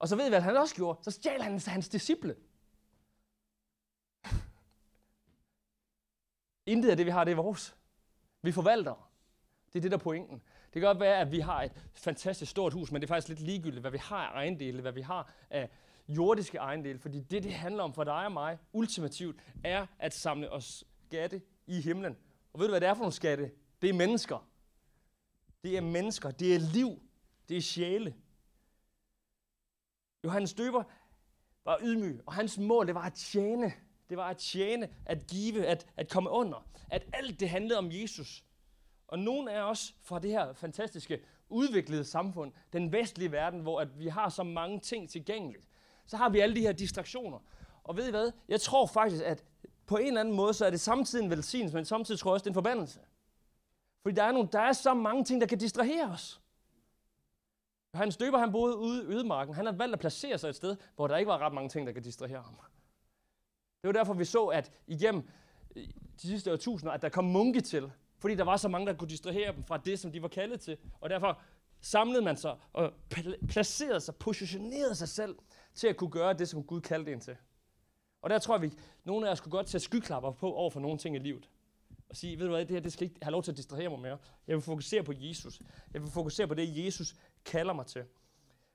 Og 0.00 0.08
så 0.08 0.16
ved 0.16 0.26
I, 0.26 0.28
hvad 0.28 0.40
han 0.40 0.56
også 0.56 0.74
gjorde? 0.74 0.98
Så 1.02 1.10
stjal 1.10 1.42
han 1.42 1.60
hans 1.66 1.88
disciple. 1.88 2.36
Intet 6.66 6.90
af 6.90 6.96
det, 6.96 7.06
vi 7.06 7.10
har, 7.10 7.24
det 7.24 7.32
er 7.32 7.36
vores. 7.36 7.76
Vi 8.42 8.52
forvalter. 8.52 9.10
Det 9.72 9.78
er 9.78 9.80
det, 9.80 9.90
der 9.90 9.96
er 9.96 10.02
pointen. 10.02 10.42
Det 10.64 10.72
kan 10.72 10.82
godt 10.82 11.00
være, 11.00 11.20
at 11.20 11.32
vi 11.32 11.40
har 11.40 11.62
et 11.62 11.72
fantastisk 11.94 12.50
stort 12.50 12.72
hus, 12.72 12.92
men 12.92 13.02
det 13.02 13.06
er 13.06 13.14
faktisk 13.14 13.28
lidt 13.28 13.40
ligegyldigt, 13.40 13.80
hvad 13.80 13.90
vi 13.90 13.98
har 13.98 14.26
af 14.26 14.34
ejendele, 14.34 14.80
hvad 14.80 14.92
vi 14.92 15.00
har 15.00 15.32
af 15.50 15.70
jordiske 16.08 16.58
ejendele. 16.58 16.98
Fordi 16.98 17.20
det, 17.20 17.42
det 17.42 17.54
handler 17.54 17.82
om 17.82 17.94
for 17.94 18.04
dig 18.04 18.24
og 18.24 18.32
mig, 18.32 18.58
ultimativt, 18.72 19.40
er 19.64 19.86
at 19.98 20.14
samle 20.14 20.50
os 20.50 20.84
skatte 21.06 21.42
i 21.66 21.80
himlen. 21.80 22.16
Og 22.52 22.60
ved 22.60 22.66
du, 22.66 22.72
hvad 22.72 22.80
det 22.80 22.88
er 22.88 22.94
for 22.94 23.00
nogle 23.00 23.12
skatte? 23.12 23.50
Det 23.82 23.90
er 23.90 23.94
mennesker. 23.94 24.48
Det 25.64 25.76
er 25.76 25.80
mennesker. 25.80 26.30
Det 26.30 26.54
er 26.54 26.58
liv. 26.58 27.02
Det 27.48 27.56
er 27.56 27.60
sjæle. 27.60 28.14
Johannes 30.24 30.54
Døber 30.54 30.82
var 31.64 31.78
ydmyg, 31.82 32.20
og 32.26 32.34
hans 32.34 32.58
mål 32.58 32.86
det 32.86 32.94
var 32.94 33.02
at 33.02 33.14
tjene. 33.14 33.72
Det 34.10 34.16
var 34.16 34.28
at 34.28 34.36
tjene, 34.36 34.88
at 35.06 35.26
give, 35.26 35.66
at, 35.66 35.86
at 35.96 36.08
komme 36.08 36.30
under. 36.30 36.66
At 36.90 37.06
alt 37.12 37.40
det 37.40 37.48
handlede 37.48 37.78
om 37.78 37.92
Jesus. 37.92 38.44
Og 39.08 39.18
nogen 39.18 39.48
af 39.48 39.62
os 39.62 39.94
fra 40.02 40.18
det 40.18 40.30
her 40.30 40.52
fantastiske 40.52 41.20
udviklede 41.48 42.04
samfund, 42.04 42.52
den 42.72 42.92
vestlige 42.92 43.32
verden, 43.32 43.60
hvor 43.60 43.80
at 43.80 43.98
vi 43.98 44.08
har 44.08 44.28
så 44.28 44.42
mange 44.42 44.80
ting 44.80 45.10
tilgængeligt, 45.10 45.64
så 46.06 46.16
har 46.16 46.28
vi 46.28 46.40
alle 46.40 46.54
de 46.54 46.60
her 46.60 46.72
distraktioner. 46.72 47.38
Og 47.84 47.96
ved 47.96 48.08
I 48.08 48.10
hvad? 48.10 48.32
Jeg 48.48 48.60
tror 48.60 48.86
faktisk, 48.86 49.24
at 49.24 49.44
på 49.86 49.96
en 49.96 50.06
eller 50.06 50.20
anden 50.20 50.34
måde, 50.34 50.54
så 50.54 50.66
er 50.66 50.70
det 50.70 50.80
samtidig 50.80 51.24
en 51.24 51.30
velsignelse, 51.30 51.76
men 51.76 51.84
samtidig 51.84 52.20
tror 52.20 52.30
jeg 52.30 52.34
også, 52.34 52.44
det 52.44 52.48
er 52.48 52.50
en 52.50 52.54
forbandelse. 52.54 53.00
Fordi 54.02 54.14
der 54.14 54.22
er, 54.22 54.32
nogle, 54.32 54.48
der 54.52 54.60
er 54.60 54.72
så 54.72 54.94
mange 54.94 55.24
ting, 55.24 55.40
der 55.40 55.46
kan 55.46 55.58
distrahere 55.58 56.10
os. 56.10 56.39
Hans 57.94 58.16
døber, 58.16 58.38
han 58.38 58.52
boede 58.52 58.76
ude 58.76 59.02
i 59.02 59.06
ødemarken. 59.06 59.54
Han 59.54 59.66
har 59.66 59.72
valgt 59.72 59.92
at 59.92 60.00
placere 60.00 60.38
sig 60.38 60.48
et 60.48 60.56
sted, 60.56 60.76
hvor 60.96 61.06
der 61.06 61.16
ikke 61.16 61.28
var 61.28 61.38
ret 61.38 61.52
mange 61.52 61.68
ting, 61.68 61.86
der 61.86 61.92
kan 61.92 62.02
distrahere 62.02 62.42
ham. 62.42 62.54
Det 63.82 63.88
var 63.88 63.92
derfor, 63.92 64.14
vi 64.14 64.24
så, 64.24 64.46
at 64.46 64.72
igennem 64.86 65.28
øh, 65.76 65.88
de 66.22 66.28
sidste 66.28 66.52
årtusinder, 66.52 66.92
at 66.92 67.02
der 67.02 67.08
kom 67.08 67.24
munke 67.24 67.60
til. 67.60 67.92
Fordi 68.18 68.34
der 68.34 68.44
var 68.44 68.56
så 68.56 68.68
mange, 68.68 68.86
der 68.86 68.94
kunne 68.94 69.08
distrahere 69.08 69.52
dem 69.52 69.64
fra 69.64 69.76
det, 69.76 69.98
som 69.98 70.12
de 70.12 70.22
var 70.22 70.28
kaldet 70.28 70.60
til. 70.60 70.76
Og 71.00 71.10
derfor 71.10 71.40
samlede 71.80 72.22
man 72.22 72.36
sig 72.36 72.56
og 72.72 72.92
placerede 73.48 74.00
sig, 74.00 74.14
positionerede 74.14 74.94
sig 74.94 75.08
selv 75.08 75.36
til 75.74 75.88
at 75.88 75.96
kunne 75.96 76.10
gøre 76.10 76.32
det, 76.32 76.48
som 76.48 76.64
Gud 76.64 76.80
kaldte 76.80 77.12
en 77.12 77.20
til. 77.20 77.36
Og 78.22 78.30
der 78.30 78.38
tror 78.38 78.54
jeg, 78.54 78.62
vi 78.62 78.72
nogle 79.04 79.28
af 79.28 79.32
os 79.32 79.40
kunne 79.40 79.52
godt 79.52 79.66
tage 79.66 79.80
skyklapper 79.80 80.30
på 80.30 80.52
over 80.52 80.70
for 80.70 80.80
nogle 80.80 80.98
ting 80.98 81.16
i 81.16 81.18
livet. 81.18 81.48
Og 82.08 82.16
sige, 82.16 82.38
ved 82.38 82.46
du 82.46 82.52
hvad, 82.52 82.60
det 82.60 82.70
her 82.70 82.80
det 82.80 82.92
skal 82.92 83.04
ikke 83.08 83.18
have 83.22 83.32
lov 83.32 83.42
til 83.42 83.50
at 83.50 83.56
distrahere 83.56 83.88
mig 83.88 83.98
mere. 83.98 84.18
Jeg 84.46 84.56
vil 84.56 84.62
fokusere 84.62 85.02
på 85.02 85.12
Jesus. 85.16 85.60
Jeg 85.94 86.02
vil 86.02 86.10
fokusere 86.10 86.48
på 86.48 86.54
det, 86.54 86.84
Jesus 86.84 87.14
kalder 87.44 87.72
mig 87.72 87.86
til. 87.86 88.04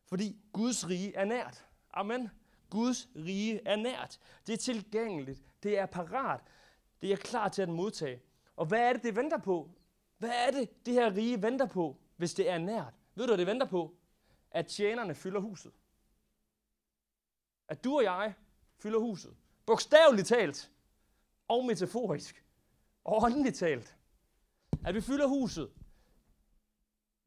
Fordi 0.06 0.40
Guds 0.54 0.90
rige 0.90 1.16
er 1.16 1.26
nært. 1.26 1.66
Amen. 1.94 2.30
Guds 2.70 3.10
rige 3.16 3.62
er 3.68 3.76
nært. 3.76 4.20
Det 4.48 4.54
er 4.54 4.58
tilgængeligt. 4.58 5.44
Det 5.64 5.80
er 5.80 5.86
parat. 5.86 6.42
Det 7.02 7.12
er 7.12 7.18
klar 7.18 7.50
til 7.50 7.62
at 7.62 7.70
modtage. 7.70 8.22
Og 8.56 8.66
hvad 8.66 8.80
er 8.80 8.94
det, 8.94 9.04
det 9.04 9.16
venter 9.16 9.38
på? 9.38 9.70
Hvad 10.18 10.30
er 10.30 10.52
det, 10.52 10.86
det 10.86 10.94
her 10.94 11.16
rige 11.16 11.42
venter 11.42 11.66
på, 11.66 11.98
hvis 12.16 12.34
det 12.34 12.50
er 12.50 12.58
nært? 12.58 12.94
Ved 13.16 13.26
du, 13.26 13.32
hvad 13.32 13.38
det 13.38 13.48
venter 13.48 13.66
på? 13.66 13.96
At 14.52 14.68
tjenerne 14.68 15.16
fylder 15.16 15.40
huset. 15.40 15.72
At 17.68 17.84
du 17.84 17.98
og 17.98 18.04
jeg 18.04 18.34
fylder 18.78 19.00
huset. 19.00 19.36
Bogstaveligt 19.66 20.28
talt. 20.28 20.72
Og 21.48 21.66
metaforisk. 21.66 22.46
Og 23.04 23.24
åndeligt 23.24 23.56
talt. 23.56 23.96
At 24.86 24.96
vi 24.96 25.02
fylder 25.02 25.28
huset. 25.28 25.72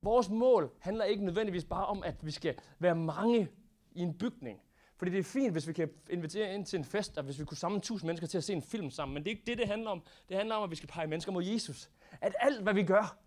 Vores 0.02 0.28
mål 0.28 0.70
handler 0.78 1.04
ikke 1.04 1.24
nødvendigvis 1.24 1.64
bare 1.64 1.86
om, 1.86 2.02
at 2.02 2.26
vi 2.26 2.30
skal 2.30 2.54
være 2.78 2.94
mange 2.94 3.48
i 3.92 4.00
en 4.00 4.18
bygning. 4.18 4.60
Fordi 4.96 5.10
det 5.10 5.18
er 5.18 5.24
fint, 5.24 5.52
hvis 5.52 5.68
vi 5.68 5.72
kan 5.72 5.90
invitere 6.10 6.54
ind 6.54 6.66
til 6.66 6.78
en 6.78 6.84
fest, 6.84 7.18
og 7.18 7.24
hvis 7.24 7.38
vi 7.38 7.44
kunne 7.44 7.56
samle 7.56 7.80
tusind 7.80 8.06
mennesker 8.06 8.26
til 8.26 8.38
at 8.38 8.44
se 8.44 8.52
en 8.52 8.62
film 8.62 8.90
sammen. 8.90 9.14
Men 9.14 9.24
det 9.24 9.30
er 9.30 9.34
ikke 9.34 9.46
det, 9.46 9.58
det 9.58 9.68
handler 9.68 9.90
om. 9.90 10.02
Det 10.28 10.36
handler 10.36 10.54
om, 10.54 10.62
at 10.62 10.70
vi 10.70 10.76
skal 10.76 10.88
pege 10.88 11.06
mennesker 11.06 11.32
mod 11.32 11.44
Jesus. 11.44 11.90
At 12.20 12.34
alt, 12.40 12.62
hvad 12.62 12.74
vi 12.74 12.82
gør, 12.82 13.18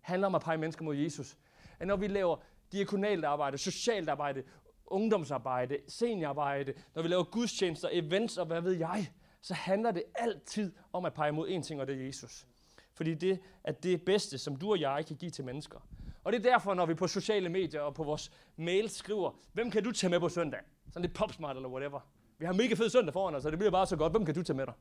handler 0.00 0.26
om 0.26 0.34
at 0.34 0.42
pege 0.42 0.58
mennesker 0.58 0.84
mod 0.84 0.96
Jesus. 0.96 1.38
At 1.78 1.86
når 1.86 1.96
vi 1.96 2.06
laver 2.06 2.36
diakonalt 2.72 3.24
arbejde, 3.24 3.58
socialt 3.58 4.08
arbejde, 4.08 4.42
ungdomsarbejde, 4.86 5.78
seniorarbejde, 5.88 6.74
når 6.94 7.02
vi 7.02 7.08
laver 7.08 7.24
gudstjenester, 7.24 7.88
events 7.92 8.38
og 8.38 8.46
hvad 8.46 8.60
ved 8.60 8.72
jeg, 8.72 9.12
så 9.40 9.54
handler 9.54 9.90
det 9.90 10.02
altid 10.14 10.72
om 10.92 11.04
at 11.04 11.14
pege 11.14 11.32
mod 11.32 11.48
én 11.48 11.62
ting, 11.62 11.80
og 11.80 11.86
det 11.86 12.00
er 12.00 12.06
Jesus. 12.06 12.46
Fordi 12.94 13.14
det 13.14 13.38
er 13.64 13.72
det 13.72 14.02
bedste, 14.02 14.38
som 14.38 14.56
du 14.56 14.70
og 14.70 14.80
jeg 14.80 15.06
kan 15.06 15.16
give 15.16 15.30
til 15.30 15.44
mennesker. 15.44 15.80
Og 16.24 16.32
det 16.32 16.46
er 16.46 16.50
derfor, 16.50 16.74
når 16.74 16.86
vi 16.86 16.94
på 16.94 17.06
sociale 17.06 17.48
medier 17.48 17.80
og 17.80 17.94
på 17.94 18.04
vores 18.04 18.32
mail 18.56 18.90
skriver, 18.90 19.40
hvem 19.52 19.70
kan 19.70 19.84
du 19.84 19.92
tage 19.92 20.10
med 20.10 20.20
på 20.20 20.28
søndag? 20.28 20.60
Sådan 20.86 21.02
lidt 21.02 21.14
popsmart 21.14 21.56
eller 21.56 21.68
whatever. 21.68 22.00
Vi 22.38 22.44
har 22.44 22.52
mega 22.52 22.74
fed 22.74 22.90
søndag 22.90 23.12
foran 23.12 23.34
os, 23.34 23.42
så 23.42 23.50
det 23.50 23.58
bliver 23.58 23.70
bare 23.70 23.86
så 23.86 23.96
godt. 23.96 24.12
Hvem 24.12 24.24
kan 24.24 24.34
du 24.34 24.42
tage 24.42 24.56
med 24.56 24.66
dig? 24.66 24.74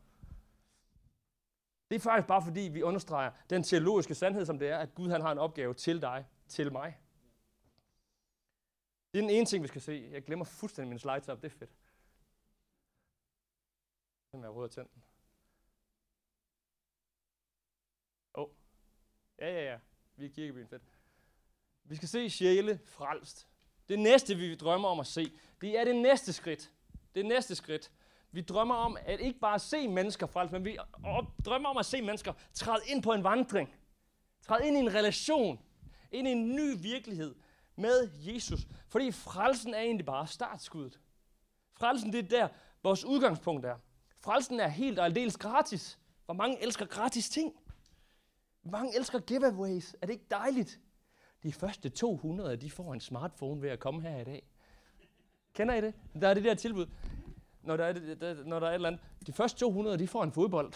Det 1.90 1.96
er 1.96 2.00
faktisk 2.00 2.28
bare 2.28 2.42
fordi, 2.42 2.62
vi 2.62 2.82
understreger 2.82 3.32
den 3.50 3.64
teologiske 3.64 4.16
sandhed, 4.16 4.46
som 4.46 4.60
det 4.60 4.70
er, 4.70 4.78
at 4.78 4.96
Gud 4.96 5.10
han 5.10 5.22
har 5.22 5.32
en 5.32 5.38
opgave 5.38 5.74
til 5.74 6.02
dig, 6.02 6.26
til 6.48 6.72
mig. 6.72 6.98
Det 9.12 9.18
er 9.18 9.22
den 9.22 9.30
ene 9.30 9.46
ting, 9.46 9.64
vi 9.64 9.68
skal 9.68 9.82
se. 9.82 10.10
Jeg 10.12 10.24
glemmer 10.24 10.46
fuldstændig 10.46 10.90
min 10.90 11.00
slides 11.00 11.30
op. 11.30 11.42
Det 11.42 11.54
er 11.54 11.58
fedt. 11.58 11.72
Den 14.32 14.44
er 14.44 14.50
rød 14.50 14.70
tænden. 14.70 14.92
tændt. 14.92 15.06
Åh. 18.36 18.44
Oh. 18.44 18.50
Ja, 19.40 19.52
ja, 19.52 19.72
ja. 19.72 19.80
Vi 20.16 20.26
er 20.26 20.30
kirkebyen. 20.30 20.68
Fedt. 20.68 20.97
Vi 21.90 21.96
skal 21.96 22.10
se 22.10 22.30
sjæle 22.30 22.80
frelst. 22.86 23.48
Det 23.90 24.00
næste, 24.00 24.36
vi 24.36 24.56
drømmer 24.56 24.90
om 24.90 25.00
at 25.00 25.08
se, 25.08 25.32
det 25.62 25.80
er 25.80 25.84
det 25.84 25.96
næste 25.96 26.34
skridt. 26.34 26.72
Det 27.16 27.26
næste 27.26 27.56
skridt. 27.56 27.92
Vi 28.32 28.42
drømmer 28.42 28.76
om 28.76 28.98
at 29.06 29.20
ikke 29.20 29.40
bare 29.40 29.60
se 29.60 29.88
mennesker 29.88 30.28
frelst, 30.28 30.52
men 30.52 30.66
vi 30.66 30.78
drømmer 31.46 31.70
om 31.70 31.78
at 31.78 31.86
se 31.86 32.02
mennesker 32.02 32.34
træde 32.54 32.82
ind 32.88 33.04
på 33.04 33.14
en 33.14 33.24
vandring. 33.24 33.76
Træde 34.42 34.68
ind 34.68 34.78
i 34.78 34.80
en 34.80 34.94
relation. 34.94 35.60
Ind 36.12 36.28
i 36.28 36.32
en 36.32 36.56
ny 36.56 36.82
virkelighed 36.82 37.36
med 37.76 38.10
Jesus. 38.20 38.68
Fordi 38.88 39.12
frelsen 39.12 39.74
er 39.74 39.80
egentlig 39.80 40.06
bare 40.06 40.28
startskuddet. 40.28 41.00
Frelsen, 41.74 42.14
det 42.14 42.26
er 42.26 42.30
der, 42.30 42.48
vores 42.84 43.06
udgangspunkt 43.06 43.66
er. 43.66 43.76
Frelsen 44.20 44.60
er 44.60 44.68
helt 44.68 45.00
og 45.00 45.06
aldeles 45.06 45.38
gratis. 45.38 46.00
Hvor 46.26 46.34
mange 46.34 46.64
elsker 46.64 46.86
gratis 46.86 47.30
ting? 47.30 47.54
Hvor 48.62 48.72
mange 48.72 48.98
elsker 48.98 49.20
giveaways? 49.20 49.96
Er 50.02 50.06
det 50.06 50.14
ikke 50.14 50.26
dejligt? 50.32 50.80
De 51.44 51.54
første 51.54 51.90
200, 51.90 52.56
de 52.56 52.72
får 52.72 52.94
en 52.94 53.00
smartphone 53.00 53.62
ved 53.62 53.70
at 53.70 53.80
komme 53.80 54.02
her 54.02 54.18
i 54.18 54.24
dag. 54.24 54.48
Kender 55.54 55.76
I 55.76 55.82
det? 55.82 55.94
Der 56.22 56.28
er 56.28 56.34
det 56.34 56.44
der 56.44 56.56
tilbud. 56.56 56.86
Når 57.62 57.78
der 57.78 57.86
er, 57.86 57.94
det, 57.94 58.22
der, 58.22 58.44
når 58.44 58.60
der 58.60 58.68
er 58.68 58.72
et 58.72 58.76
eller 58.76 58.88
andet. 58.88 59.02
De 59.28 59.34
første 59.34 59.60
200, 59.60 59.98
de 59.98 60.08
får 60.08 60.24
en 60.24 60.32
fodbold 60.32 60.74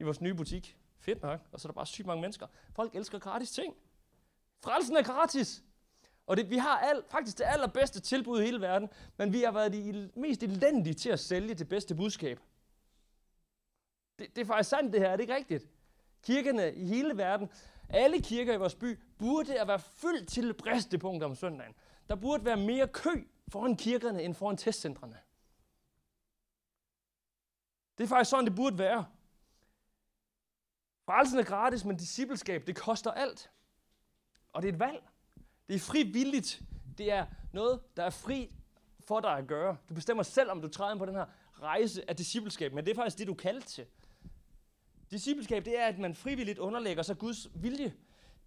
i 0.00 0.02
vores 0.02 0.20
nye 0.20 0.34
butik. 0.34 0.76
Fedt 0.98 1.22
nok. 1.22 1.40
Og 1.52 1.60
så 1.60 1.68
er 1.68 1.70
der 1.70 1.74
bare 1.74 1.86
sygt 1.86 2.06
mange 2.06 2.20
mennesker. 2.20 2.46
Folk 2.72 2.94
elsker 2.94 3.18
gratis 3.18 3.50
ting. 3.50 3.74
Frelsen 4.60 4.96
er 4.96 5.02
gratis. 5.02 5.64
Og 6.26 6.36
det, 6.36 6.50
vi 6.50 6.56
har 6.56 6.78
al, 6.78 7.02
faktisk 7.08 7.38
det 7.38 7.44
allerbedste 7.44 8.00
tilbud 8.00 8.40
i 8.40 8.44
hele 8.44 8.60
verden, 8.60 8.88
men 9.16 9.32
vi 9.32 9.42
har 9.42 9.52
været 9.52 9.72
de 9.72 10.10
mest 10.16 10.42
elendige 10.42 10.94
til 10.94 11.10
at 11.10 11.20
sælge 11.20 11.54
det 11.54 11.68
bedste 11.68 11.94
budskab. 11.94 12.40
Det, 14.18 14.36
det 14.36 14.42
er 14.42 14.46
faktisk 14.46 14.70
sandt 14.70 14.92
det 14.92 15.00
her, 15.00 15.08
er 15.08 15.16
det 15.16 15.22
ikke 15.22 15.34
rigtigt? 15.34 15.68
Kirkerne 16.22 16.74
i 16.74 16.86
hele 16.86 17.16
verden, 17.16 17.50
alle 17.90 18.22
kirker 18.22 18.54
i 18.54 18.56
vores 18.56 18.74
by, 18.74 18.98
burde 19.18 19.60
at 19.60 19.68
være 19.68 19.78
fyldt 19.78 20.28
til 20.28 20.54
bristepunkt 20.54 21.24
om 21.24 21.34
søndagen. 21.34 21.74
Der 22.08 22.14
burde 22.14 22.44
være 22.44 22.56
mere 22.56 22.88
kø 22.88 23.24
foran 23.48 23.76
kirkerne 23.76 24.22
end 24.22 24.34
foran 24.34 24.56
testcentrene. 24.56 25.18
Det 27.98 28.04
er 28.04 28.08
faktisk 28.08 28.30
sådan, 28.30 28.44
det 28.44 28.54
burde 28.54 28.78
være. 28.78 29.06
Frelsen 31.06 31.38
er 31.38 31.44
gratis, 31.44 31.84
men 31.84 31.96
discipleskab, 31.96 32.66
det 32.66 32.76
koster 32.76 33.10
alt. 33.10 33.50
Og 34.52 34.62
det 34.62 34.68
er 34.68 34.72
et 34.72 34.78
valg. 34.78 35.02
Det 35.68 35.74
er 35.74 35.80
frivilligt. 35.80 36.62
Det 36.98 37.12
er 37.12 37.26
noget, 37.52 37.80
der 37.96 38.02
er 38.02 38.10
fri 38.10 38.54
for 39.00 39.20
dig 39.20 39.38
at 39.38 39.46
gøre. 39.46 39.76
Du 39.88 39.94
bestemmer 39.94 40.22
selv, 40.22 40.50
om 40.50 40.62
du 40.62 40.68
træder 40.68 40.90
ind 40.90 40.98
på 40.98 41.06
den 41.06 41.14
her 41.14 41.26
rejse 41.62 42.10
af 42.10 42.16
discipleskab, 42.16 42.72
men 42.72 42.84
det 42.84 42.90
er 42.90 42.94
faktisk 42.94 43.18
det, 43.18 43.26
du 43.26 43.34
kalder 43.34 43.60
til. 43.60 43.86
Discipleskab, 45.10 45.64
det 45.64 45.78
er, 45.80 45.86
at 45.86 45.98
man 45.98 46.14
frivilligt 46.14 46.58
underlægger 46.58 47.02
sig 47.02 47.18
Guds 47.18 47.48
vilje. 47.54 47.92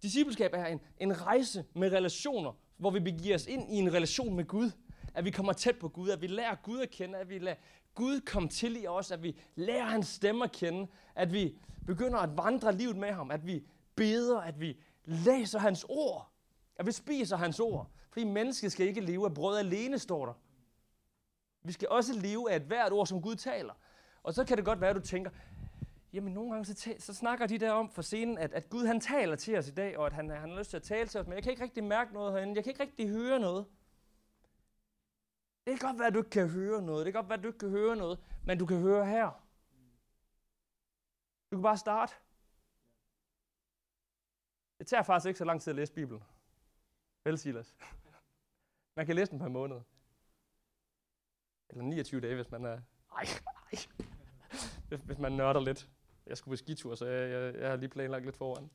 Discipleskab 0.02 0.50
er 0.54 0.66
en, 0.66 0.80
en 1.00 1.22
rejse 1.22 1.64
med 1.74 1.92
relationer, 1.92 2.52
hvor 2.76 2.90
vi 2.90 3.00
begiver 3.00 3.34
os 3.34 3.46
ind 3.46 3.72
i 3.72 3.74
en 3.74 3.92
relation 3.92 4.36
med 4.36 4.44
Gud. 4.44 4.70
At 5.14 5.24
vi 5.24 5.30
kommer 5.30 5.52
tæt 5.52 5.78
på 5.78 5.88
Gud, 5.88 6.10
at 6.10 6.22
vi 6.22 6.26
lærer 6.26 6.54
Gud 6.54 6.80
at 6.80 6.90
kende, 6.90 7.18
at 7.18 7.28
vi 7.28 7.38
lader 7.38 7.56
Gud 7.94 8.20
komme 8.20 8.48
til 8.48 8.82
i 8.82 8.86
os, 8.86 9.10
at 9.10 9.22
vi 9.22 9.36
lærer 9.54 9.84
hans 9.84 10.06
stemme 10.06 10.44
at 10.44 10.52
kende, 10.52 10.86
at 11.14 11.32
vi 11.32 11.54
begynder 11.86 12.18
at 12.18 12.36
vandre 12.36 12.72
livet 12.72 12.96
med 12.96 13.12
ham, 13.12 13.30
at 13.30 13.46
vi 13.46 13.62
beder, 13.96 14.40
at 14.40 14.60
vi 14.60 14.78
læser 15.04 15.58
hans 15.58 15.86
ord, 15.88 16.30
at 16.76 16.86
vi 16.86 16.92
spiser 16.92 17.36
hans 17.36 17.60
ord. 17.60 17.90
Fordi 18.10 18.24
mennesket 18.24 18.72
skal 18.72 18.86
ikke 18.86 19.00
leve 19.00 19.24
af 19.24 19.34
brød 19.34 19.58
alene, 19.58 19.98
står 19.98 20.26
der. 20.26 20.32
Vi 21.62 21.72
skal 21.72 21.88
også 21.88 22.12
leve 22.12 22.50
af 22.52 22.56
et 22.56 22.62
hvert 22.62 22.92
ord, 22.92 23.06
som 23.06 23.22
Gud 23.22 23.34
taler. 23.34 23.72
Og 24.22 24.34
så 24.34 24.44
kan 24.44 24.56
det 24.56 24.64
godt 24.64 24.80
være, 24.80 24.90
at 24.90 24.96
du 24.96 25.00
tænker, 25.00 25.30
jamen 26.14 26.32
nogle 26.32 26.50
gange 26.50 26.64
så, 26.64 26.94
så 26.98 27.14
snakker 27.14 27.46
de 27.46 27.58
der 27.58 27.72
om 27.72 27.90
for 27.90 28.02
scenen, 28.02 28.38
at, 28.38 28.52
at 28.52 28.68
Gud 28.68 28.86
han 28.86 29.00
taler 29.00 29.36
til 29.36 29.58
os 29.58 29.68
i 29.68 29.74
dag, 29.74 29.98
og 29.98 30.06
at 30.06 30.12
han, 30.12 30.30
han 30.30 30.50
har 30.50 30.58
lyst 30.58 30.70
til 30.70 30.76
at 30.76 30.82
tale 30.82 31.08
til 31.08 31.20
os, 31.20 31.26
men 31.26 31.34
jeg 31.34 31.42
kan 31.42 31.50
ikke 31.50 31.62
rigtig 31.62 31.84
mærke 31.84 32.12
noget 32.12 32.32
herinde. 32.32 32.54
Jeg 32.54 32.64
kan 32.64 32.70
ikke 32.70 32.82
rigtig 32.82 33.08
høre 33.08 33.40
noget. 33.40 33.66
Det 35.66 35.80
kan 35.80 35.88
godt 35.88 35.98
være, 35.98 36.06
at 36.06 36.14
du 36.14 36.18
ikke 36.18 36.30
kan 36.30 36.48
høre 36.48 36.82
noget. 36.82 37.06
Det 37.06 37.12
kan 37.12 37.22
godt 37.22 37.28
være, 37.28 37.38
at 37.38 37.42
du 37.42 37.48
ikke 37.48 37.58
kan 37.58 37.70
høre 37.70 37.96
noget, 37.96 38.18
men 38.46 38.58
du 38.58 38.66
kan 38.66 38.80
høre 38.80 39.06
her. 39.06 39.44
Du 41.50 41.56
kan 41.56 41.62
bare 41.62 41.78
starte. 41.78 42.14
Det 44.78 44.86
tager 44.86 45.02
faktisk 45.02 45.28
ikke 45.28 45.38
så 45.38 45.44
lang 45.44 45.60
tid 45.60 45.70
at 45.70 45.76
læse 45.76 45.92
Bibelen. 45.92 46.22
Vel, 47.24 47.38
Silas? 47.38 47.76
Man 48.96 49.06
kan 49.06 49.14
læse 49.14 49.30
den 49.30 49.38
på 49.38 49.46
en 49.46 49.52
måned. 49.52 49.80
Eller 51.68 51.84
29 51.84 52.20
dage, 52.20 52.34
hvis 52.34 52.50
man 52.50 52.64
er... 52.64 52.80
Ej, 53.16 53.24
ej. 53.72 53.78
Hvis, 54.88 55.00
hvis 55.00 55.18
man 55.18 55.32
nørder 55.32 55.60
lidt. 55.60 55.88
Jeg 56.26 56.36
skulle 56.36 56.52
på 56.52 56.56
skitur, 56.56 56.94
så 56.94 57.06
jeg, 57.06 57.30
jeg, 57.30 57.60
jeg 57.60 57.70
har 57.70 57.76
lige 57.76 57.88
planlagt 57.88 58.24
lidt 58.24 58.36
foran. 58.36 58.70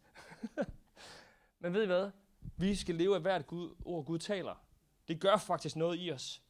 Men 1.60 1.74
ved 1.74 1.84
I 1.84 1.86
hvad? 1.86 2.12
Vi 2.58 2.76
skal 2.76 2.96
leve 2.96 3.16
af 3.16 3.22
hvert 3.22 3.48
Gud, 3.48 3.76
ord, 3.86 4.06
Gud 4.06 4.20
taler. 4.20 4.64
Det 5.08 5.20
gør 5.22 5.38
faktisk 5.38 5.76
noget 5.76 5.98
i 6.00 6.12
os. 6.12 6.44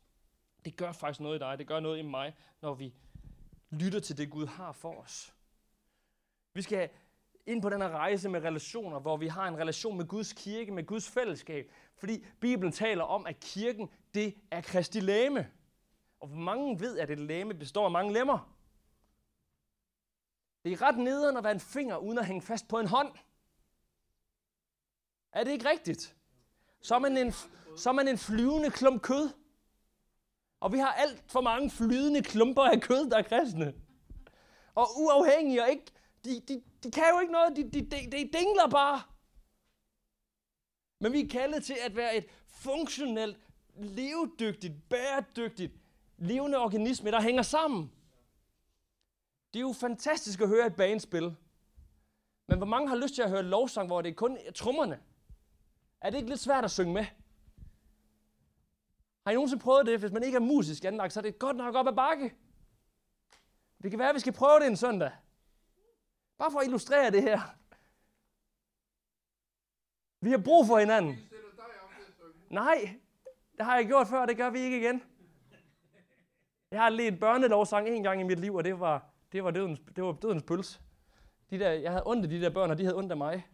Det 0.66 0.78
gør 0.78 0.92
faktisk 0.92 1.20
noget 1.20 1.36
i 1.36 1.40
dig. 1.40 1.58
Det 1.58 1.68
gør 1.68 1.80
noget 1.80 2.00
i 2.00 2.02
mig, 2.02 2.36
når 2.62 2.74
vi 2.74 2.94
lytter 3.70 4.00
til 4.00 4.18
det, 4.18 4.30
Gud 4.30 4.46
har 4.46 4.72
for 4.72 5.02
os. 5.02 5.34
Vi 6.54 6.62
skal 6.62 6.90
ind 7.46 7.62
på 7.62 7.70
den 7.70 7.82
her 7.82 7.90
rejse 7.90 8.30
med 8.30 8.44
relationer, 8.44 9.00
hvor 9.00 9.18
vi 9.18 9.28
har 9.28 9.48
en 9.48 9.58
relation 9.58 9.98
med 9.98 10.08
Guds 10.08 10.34
kirke, 10.34 10.72
med 10.72 10.86
Guds 10.86 11.10
fællesskab. 11.10 11.72
Fordi 11.96 12.26
Bibelen 12.40 12.72
taler 12.72 13.04
om, 13.04 13.26
at 13.26 13.40
kirken, 13.40 13.90
det 14.14 14.36
er 14.52 14.62
Kristi 14.62 15.00
læme. 15.00 15.52
Og 16.20 16.28
hvor 16.28 16.38
mange 16.38 16.80
ved, 16.80 16.98
at 16.98 17.10
et 17.10 17.20
læme 17.20 17.54
består 17.54 17.86
af 17.86 17.92
mange 17.92 18.14
lemmer. 18.14 18.59
Det 20.64 20.72
er 20.72 20.82
ret 20.82 20.98
nederen 20.98 21.38
at 21.38 21.44
være 21.44 21.54
en 21.54 21.60
finger, 21.60 21.98
uden 21.98 22.18
at 22.18 22.26
hænge 22.26 22.42
fast 22.42 22.68
på 22.68 22.80
en 22.80 22.88
hånd. 22.88 23.12
Er 25.32 25.44
det 25.44 25.52
ikke 25.52 25.70
rigtigt? 25.70 26.16
Så 26.82 26.96
er 26.96 27.00
man 27.00 27.18
en, 27.18 27.34
så 27.78 27.90
er 27.90 27.94
man 27.94 28.08
en 28.08 28.18
flyvende 28.18 28.70
klump 28.70 29.02
kød. 29.02 29.30
Og 30.60 30.74
vi 30.74 30.78
har 30.78 30.92
alt 30.92 31.24
for 31.28 31.42
mange 31.42 31.70
flydende 31.70 32.24
klumper 32.24 32.64
af 32.64 32.82
kød, 32.82 33.10
der 33.10 33.18
er 33.18 33.22
kristne. 33.22 33.74
Og 34.76 34.88
uafhængige 34.96 35.64
og 35.64 35.70
ikke, 35.70 35.86
de, 36.26 36.42
de, 36.48 36.64
de 36.84 36.92
kan 36.92 37.04
jo 37.14 37.20
ikke 37.20 37.34
noget, 37.34 37.56
de, 37.56 37.64
de, 37.64 37.82
de, 37.82 38.12
de 38.12 38.18
dingler 38.18 38.68
bare. 38.72 39.02
Men 41.00 41.14
vi 41.14 41.22
er 41.22 41.30
kaldet 41.30 41.64
til 41.64 41.76
at 41.86 41.96
være 41.96 42.16
et 42.16 42.26
funktionelt, 42.48 43.38
levedygtigt, 43.76 44.90
bæredygtigt, 44.90 45.74
levende 46.18 46.58
organisme, 46.58 47.12
der 47.12 47.22
hænger 47.22 47.44
sammen. 47.44 47.92
Det 49.54 49.60
er 49.60 49.62
jo 49.62 49.74
fantastisk 49.74 50.42
at 50.42 50.48
høre 50.48 50.68
et 50.68 50.76
banespil. 50.76 51.36
Men 52.48 52.58
hvor 52.58 52.66
mange 52.66 52.90
har 52.90 52.96
lyst 52.96 53.16
til 53.16 53.22
at 53.22 53.30
høre 53.30 53.44
lovsang, 53.44 53.88
hvor 53.88 54.02
det 54.02 54.10
er 54.10 54.16
kun 54.16 54.38
trommerne? 54.56 55.00
Er 56.02 56.10
det 56.10 56.18
ikke 56.18 56.30
lidt 56.30 56.40
svært 56.40 56.64
at 56.64 56.72
synge 56.72 56.94
med? 56.94 57.06
Har 59.26 59.32
I 59.32 59.34
nogensinde 59.34 59.64
prøvet 59.64 59.86
det? 59.86 60.00
Hvis 60.00 60.12
man 60.12 60.24
ikke 60.24 60.36
er 60.36 60.40
musisk 60.40 60.86
anlagt, 60.86 61.14
så 61.14 61.20
er 61.20 61.22
det 61.22 61.40
godt 61.40 61.58
nok 61.58 61.76
op 61.76 61.88
ad 61.88 61.94
bakke. 61.94 62.36
Det 63.84 63.92
kan 63.92 64.00
være, 64.00 64.10
at 64.10 64.16
vi 64.16 64.20
skal 64.20 64.34
prøve 64.34 64.60
det 64.60 64.68
en 64.68 64.78
søndag. 64.78 65.12
Bare 66.38 66.52
for 66.52 66.60
at 66.60 66.66
illustrere 66.66 67.12
det 67.12 67.22
her. 67.22 67.40
Vi 70.22 70.32
har 70.32 70.38
brug 70.38 70.68
for 70.68 70.80
hinanden. 70.80 71.18
Nej, 72.50 73.00
det 73.58 73.66
har 73.66 73.76
jeg 73.76 73.86
gjort 73.86 74.08
før, 74.08 74.26
det 74.26 74.38
gør 74.38 74.50
vi 74.50 74.60
ikke 74.60 74.80
igen. 74.80 75.04
Jeg 76.72 76.82
har 76.82 76.90
let 76.90 77.20
børnelovsang 77.20 77.88
en 77.88 78.04
gang 78.04 78.22
i 78.22 78.24
mit 78.24 78.40
liv, 78.40 78.56
og 78.56 78.64
det 78.64 78.80
var, 78.80 79.09
det 79.32 79.44
var, 79.44 79.52
dødens, 79.52 79.80
det 79.96 80.04
var 80.04 80.12
dødens 80.12 80.44
pøls. 80.44 80.82
De 81.50 81.60
der, 81.60 81.72
jeg 81.72 81.92
havde 81.92 82.04
ondt 82.06 82.24
af 82.24 82.30
de 82.30 82.42
der 82.42 82.50
børn, 82.50 82.72
og 82.72 82.78
de 82.78 82.84
havde 82.84 82.98
ondt 82.98 83.12
af 83.12 83.18
mig. 83.18 83.48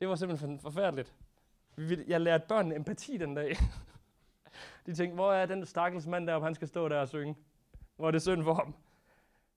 Det 0.00 0.08
var 0.08 0.14
simpelthen 0.14 0.60
forfærdeligt. 0.60 1.14
Jeg 2.06 2.20
lærte 2.20 2.44
børnene 2.48 2.74
empati 2.74 3.16
den 3.16 3.34
dag. 3.34 3.56
De 4.86 4.94
tænkte, 4.94 5.14
hvor 5.14 5.32
er 5.32 5.46
den 5.46 5.66
stakkels 5.66 6.06
mand 6.06 6.26
deroppe, 6.26 6.44
han 6.44 6.54
skal 6.54 6.68
stå 6.68 6.88
der 6.88 7.00
og 7.00 7.08
synge? 7.08 7.36
Hvor 7.96 8.06
er 8.06 8.10
det 8.10 8.22
synd 8.22 8.44
for 8.44 8.54
ham? 8.54 8.74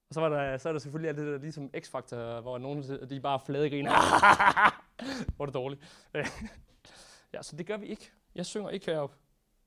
Og 0.10 0.14
så, 0.14 0.22
var 0.22 0.30
der, 0.30 0.58
så 0.58 0.70
er 0.70 0.74
der 0.74 0.80
selvfølgelig 0.80 1.10
alt 1.10 1.18
det 1.18 1.28
der, 1.28 1.38
ligesom 1.38 1.72
X-faktor, 1.80 2.42
hvor 2.42 2.58
nogen 2.58 3.10
de 3.10 3.20
bare 3.20 3.40
flade 3.46 3.70
griner. 3.70 3.92
hvor 5.36 5.46
er 5.46 5.46
det 5.46 5.54
dårligt. 5.54 5.82
ja, 7.34 7.42
så 7.42 7.56
det 7.56 7.66
gør 7.66 7.78
vi 7.78 7.86
ikke. 7.86 8.12
Jeg 8.36 8.46
synger 8.46 8.70
ikke 8.70 8.86
heroppe. 8.86 9.16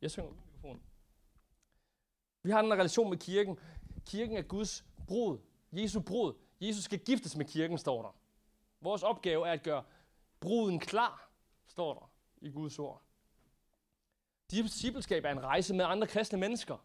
Jeg 0.03 0.11
synger 0.11 0.31
på 0.31 0.37
mikrofonen. 0.47 0.83
Vi 2.43 2.51
har 2.51 2.61
en 2.61 2.73
relation 2.73 3.11
med 3.11 3.19
kirken. 3.19 3.59
Kirken 4.07 4.37
er 4.37 4.43
Guds 4.43 4.85
brud. 5.07 5.39
Jesu 5.73 6.01
brud. 6.01 6.35
Jesus 6.61 6.85
skal 6.85 6.99
giftes 6.99 7.37
med 7.37 7.45
kirken, 7.45 7.79
står 7.79 8.03
der. 8.03 8.17
Vores 8.81 9.03
opgave 9.03 9.49
er 9.49 9.53
at 9.53 9.63
gøre 9.63 9.83
bruden 10.41 10.79
klar, 10.79 11.31
står 11.67 11.95
der 11.95 12.11
i 12.47 12.51
Guds 12.51 12.79
ord. 12.79 13.03
Discipleskab 14.51 15.25
er 15.25 15.31
en 15.31 15.43
rejse 15.43 15.75
med 15.75 15.85
andre 15.85 16.07
kristne 16.07 16.39
mennesker. 16.39 16.77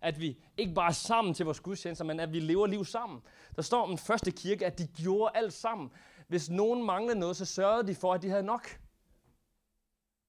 At 0.00 0.20
vi 0.20 0.38
ikke 0.56 0.74
bare 0.74 0.88
er 0.88 0.92
sammen 0.92 1.34
til 1.34 1.44
vores 1.44 1.60
gudstjenester, 1.60 2.04
men 2.04 2.20
at 2.20 2.32
vi 2.32 2.40
lever 2.40 2.66
liv 2.66 2.84
sammen. 2.84 3.22
Der 3.56 3.62
står 3.62 3.82
om 3.82 3.88
den 3.88 3.98
første 3.98 4.30
kirke, 4.30 4.66
at 4.66 4.78
de 4.78 4.86
gjorde 4.86 5.36
alt 5.36 5.52
sammen. 5.52 5.92
Hvis 6.28 6.50
nogen 6.50 6.86
manglede 6.86 7.18
noget, 7.18 7.36
så 7.36 7.44
sørgede 7.44 7.86
de 7.86 7.94
for, 7.94 8.14
at 8.14 8.22
de 8.22 8.28
havde 8.28 8.42
nok. 8.42 8.80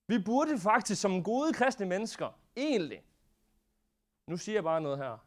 Vi 0.08 0.19
burde 0.19 0.60
faktisk 0.60 1.02
som 1.02 1.23
gode 1.23 1.54
kristne 1.54 1.86
mennesker, 1.86 2.39
egentlig, 2.58 3.04
nu 4.28 4.38
siger 4.38 4.56
jeg 4.56 4.63
bare 4.63 4.82
noget 4.82 4.97
her, 4.97 5.27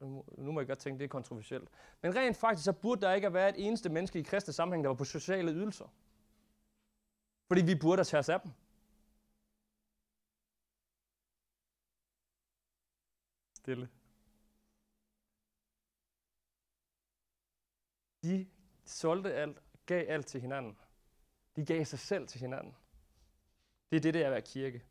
nu 0.00 0.52
må 0.52 0.60
jeg 0.60 0.66
godt 0.66 0.78
tænke, 0.78 0.98
det 0.98 1.04
er 1.04 1.08
kontroversielt. 1.08 1.68
Men 2.02 2.16
rent 2.16 2.36
faktisk, 2.36 2.64
så 2.64 2.72
burde 2.72 3.00
der 3.00 3.12
ikke 3.12 3.24
have 3.24 3.34
været 3.34 3.48
et 3.58 3.66
eneste 3.66 3.88
menneske 3.88 4.18
i 4.18 4.22
kristne 4.22 4.52
sammenhæng, 4.52 4.84
der 4.84 4.88
var 4.88 4.96
på 4.96 5.04
sociale 5.04 5.52
ydelser. 5.52 5.92
Fordi 7.48 7.62
vi 7.62 7.74
burde 7.80 7.98
have 7.98 8.04
tage 8.04 8.18
os 8.18 8.28
af 8.28 8.40
dem. 8.40 8.52
Stille. 13.54 13.88
De 18.22 18.46
solgte 18.84 19.34
alt, 19.34 19.62
gav 19.86 20.04
alt 20.08 20.26
til 20.26 20.40
hinanden. 20.40 20.78
De 21.56 21.64
gav 21.64 21.84
sig 21.84 21.98
selv 21.98 22.28
til 22.28 22.40
hinanden. 22.40 22.76
Det 23.90 23.96
er 23.96 24.00
det, 24.00 24.14
der 24.14 24.20
er 24.20 24.26
at 24.26 24.32
være 24.32 24.42
kirke. 24.42 24.87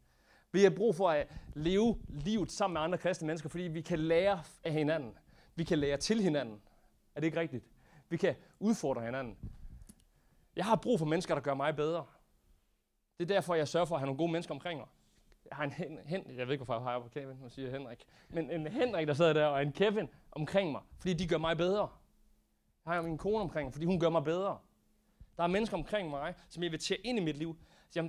Vi 0.58 0.64
har 0.64 0.70
brug 0.70 0.96
for 0.96 1.10
at 1.10 1.28
leve 1.54 1.98
livet 2.08 2.52
sammen 2.52 2.74
med 2.74 2.82
andre 2.82 2.98
kristne 2.98 3.26
mennesker, 3.26 3.50
fordi 3.50 3.64
vi 3.64 3.82
kan 3.82 4.00
lære 4.00 4.44
af 4.64 4.74
hinanden. 4.74 5.18
Vi 5.56 5.64
kan 5.64 5.80
lære 5.80 5.98
til 5.98 6.22
hinanden. 6.22 6.62
Er 7.16 7.20
det 7.20 7.28
ikke 7.28 7.40
rigtigt? 7.40 7.66
Vi 8.10 8.18
kan 8.18 8.36
udfordre 8.60 9.02
hinanden. 9.02 9.38
Jeg 10.56 10.66
har 10.66 10.76
brug 10.76 11.00
for 11.00 11.06
mennesker, 11.06 11.36
der 11.36 11.42
gør 11.42 11.54
mig 11.54 11.76
bedre. 11.76 12.06
Det 13.20 13.32
er 13.32 13.36
derfor, 13.36 13.56
jeg 13.56 13.68
sørger 13.68 13.86
for 13.86 13.96
at 13.96 14.00
have 14.00 14.06
nogle 14.06 14.18
gode 14.18 14.32
mennesker 14.32 14.54
omkring 14.54 14.80
mig. 14.80 14.88
Jeg 15.50 15.58
har 15.58 15.64
en 15.64 15.72
hen, 15.72 16.00
hen 16.06 16.24
jeg 16.38 16.48
ved 16.48 16.54
ikke, 16.54 16.66
hvorfor 16.66 16.74
jeg 16.74 16.92
har 16.92 17.00
på 17.00 17.10
Kevin, 17.10 17.38
nu 17.38 17.50
siger 17.50 17.72
Henrik. 17.72 18.06
Men 18.30 18.52
en 18.52 18.68
Henrik, 18.68 19.08
der 19.08 19.14
sidder 19.14 19.34
der, 19.34 19.46
og 19.46 19.62
en 19.62 19.72
Kevin 19.72 20.10
omkring 20.32 20.72
mig, 20.72 20.82
fordi 21.00 21.14
de 21.14 21.28
gør 21.28 21.38
mig 21.38 21.58
bedre. 21.58 21.90
Jeg 22.86 22.94
har 22.94 23.02
min 23.02 23.18
kone 23.18 23.42
omkring 23.42 23.66
mig, 23.66 23.74
fordi 23.74 23.86
hun 23.86 24.00
gør 24.00 24.10
mig 24.10 24.24
bedre. 24.24 24.58
Der 25.38 25.44
er 25.44 25.48
mennesker 25.48 25.78
omkring 25.78 26.10
mig, 26.10 26.34
som 26.50 26.64
jeg 26.64 26.72
vil 26.72 26.80
tage 26.80 27.00
ind 27.04 27.20
i 27.20 27.22
mit 27.22 27.38
liv, 27.38 27.58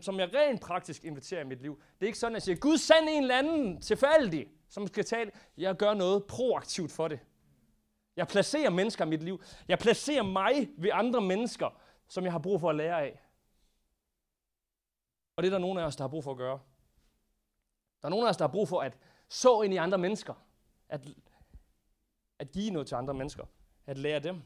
som 0.01 0.21
jeg 0.21 0.35
rent 0.35 0.61
praktisk 0.61 1.05
inviterer 1.05 1.41
i 1.41 1.45
mit 1.45 1.62
liv. 1.62 1.83
Det 1.95 2.03
er 2.03 2.07
ikke 2.07 2.19
sådan, 2.19 2.33
at 2.33 2.37
jeg 2.37 2.43
siger, 2.43 2.57
Gud 2.57 2.79
send 2.79 3.09
en 3.09 3.23
eller 3.23 3.38
anden 3.38 3.81
tilfældig, 3.81 4.49
som 4.69 4.87
skal 4.87 5.05
tale. 5.05 5.31
Jeg 5.57 5.77
gør 5.77 5.95
noget 5.95 6.25
proaktivt 6.25 6.93
for 6.93 7.09
det. 7.09 7.21
Jeg 8.17 8.29
placerer 8.29 8.71
mennesker 8.71 9.05
i 9.05 9.09
mit 9.09 9.23
liv. 9.23 9.43
Jeg 9.69 9.79
placerer 9.79 10.23
mig 10.23 10.69
ved 10.79 10.91
andre 10.93 11.21
mennesker, 11.21 11.81
som 12.09 12.25
jeg 12.25 12.33
har 12.33 12.38
brug 12.38 12.61
for 12.61 12.71
at 12.71 12.77
lære 12.77 13.03
af. 13.03 13.21
Og 15.37 15.43
det 15.43 15.49
er 15.49 15.51
der 15.51 15.59
nogle 15.59 15.83
af 15.83 15.87
os, 15.87 15.97
der 15.97 16.05
har 16.05 16.09
brug 16.09 16.25
for 16.25 16.31
at 16.31 16.37
gøre. 16.37 16.61
Der 18.03 18.09
er 18.09 18.11
nogle 18.11 18.27
af 18.27 18.31
os, 18.31 18.37
der 18.37 18.47
har 18.47 18.53
brug 18.53 18.69
for 18.69 18.81
at 18.81 18.99
så 19.29 19.62
ind 19.62 19.75
i 19.75 19.77
andre 19.77 19.99
mennesker. 19.99 20.35
At, 20.88 21.09
at 22.38 22.53
give 22.53 22.71
noget 22.71 22.88
til 22.88 22.95
andre 22.95 23.14
mennesker. 23.14 23.45
At 23.87 23.99
lære 23.99 24.21
dem. 24.21 24.43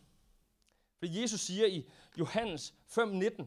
For 0.99 1.21
Jesus 1.21 1.41
siger 1.41 1.67
i 1.67 1.91
Johannes 2.19 2.75
5:19, 2.89 3.45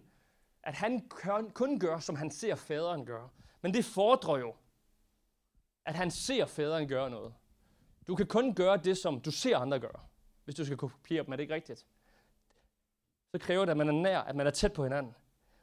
at 0.66 0.76
han 0.76 1.10
kun 1.54 1.80
gør, 1.80 2.00
som 2.00 2.16
han 2.16 2.32
ser 2.32 2.56
faderen 2.56 3.06
gøre. 3.06 3.30
Men 3.62 3.74
det 3.74 3.86
fordrer 3.86 4.38
jo, 4.38 4.56
at 5.86 5.96
han 5.96 6.12
ser 6.12 6.46
faderen 6.46 6.88
gøre 6.88 7.10
noget. 7.10 7.34
Du 8.08 8.16
kan 8.16 8.28
kun 8.28 8.56
gøre 8.56 8.78
det, 8.78 8.98
som 8.98 9.22
du 9.22 9.32
ser 9.32 9.58
andre 9.58 9.80
gøre, 9.80 10.00
hvis 10.44 10.56
du 10.56 10.66
skal 10.66 10.78
kopiere 10.78 11.24
dem. 11.24 11.32
Er 11.32 11.36
det 11.36 11.44
ikke 11.44 11.54
rigtigt? 11.54 11.86
Så 13.32 13.40
kræver 13.40 13.66
det, 13.66 13.72
at 13.72 13.78
man 13.78 13.90
er 13.90 13.94
nær, 13.94 14.20
at 14.20 14.36
man 14.36 14.48
er 14.48 14.52
tæt 14.52 14.74
på 14.74 14.84
hinanden. 14.84 15.16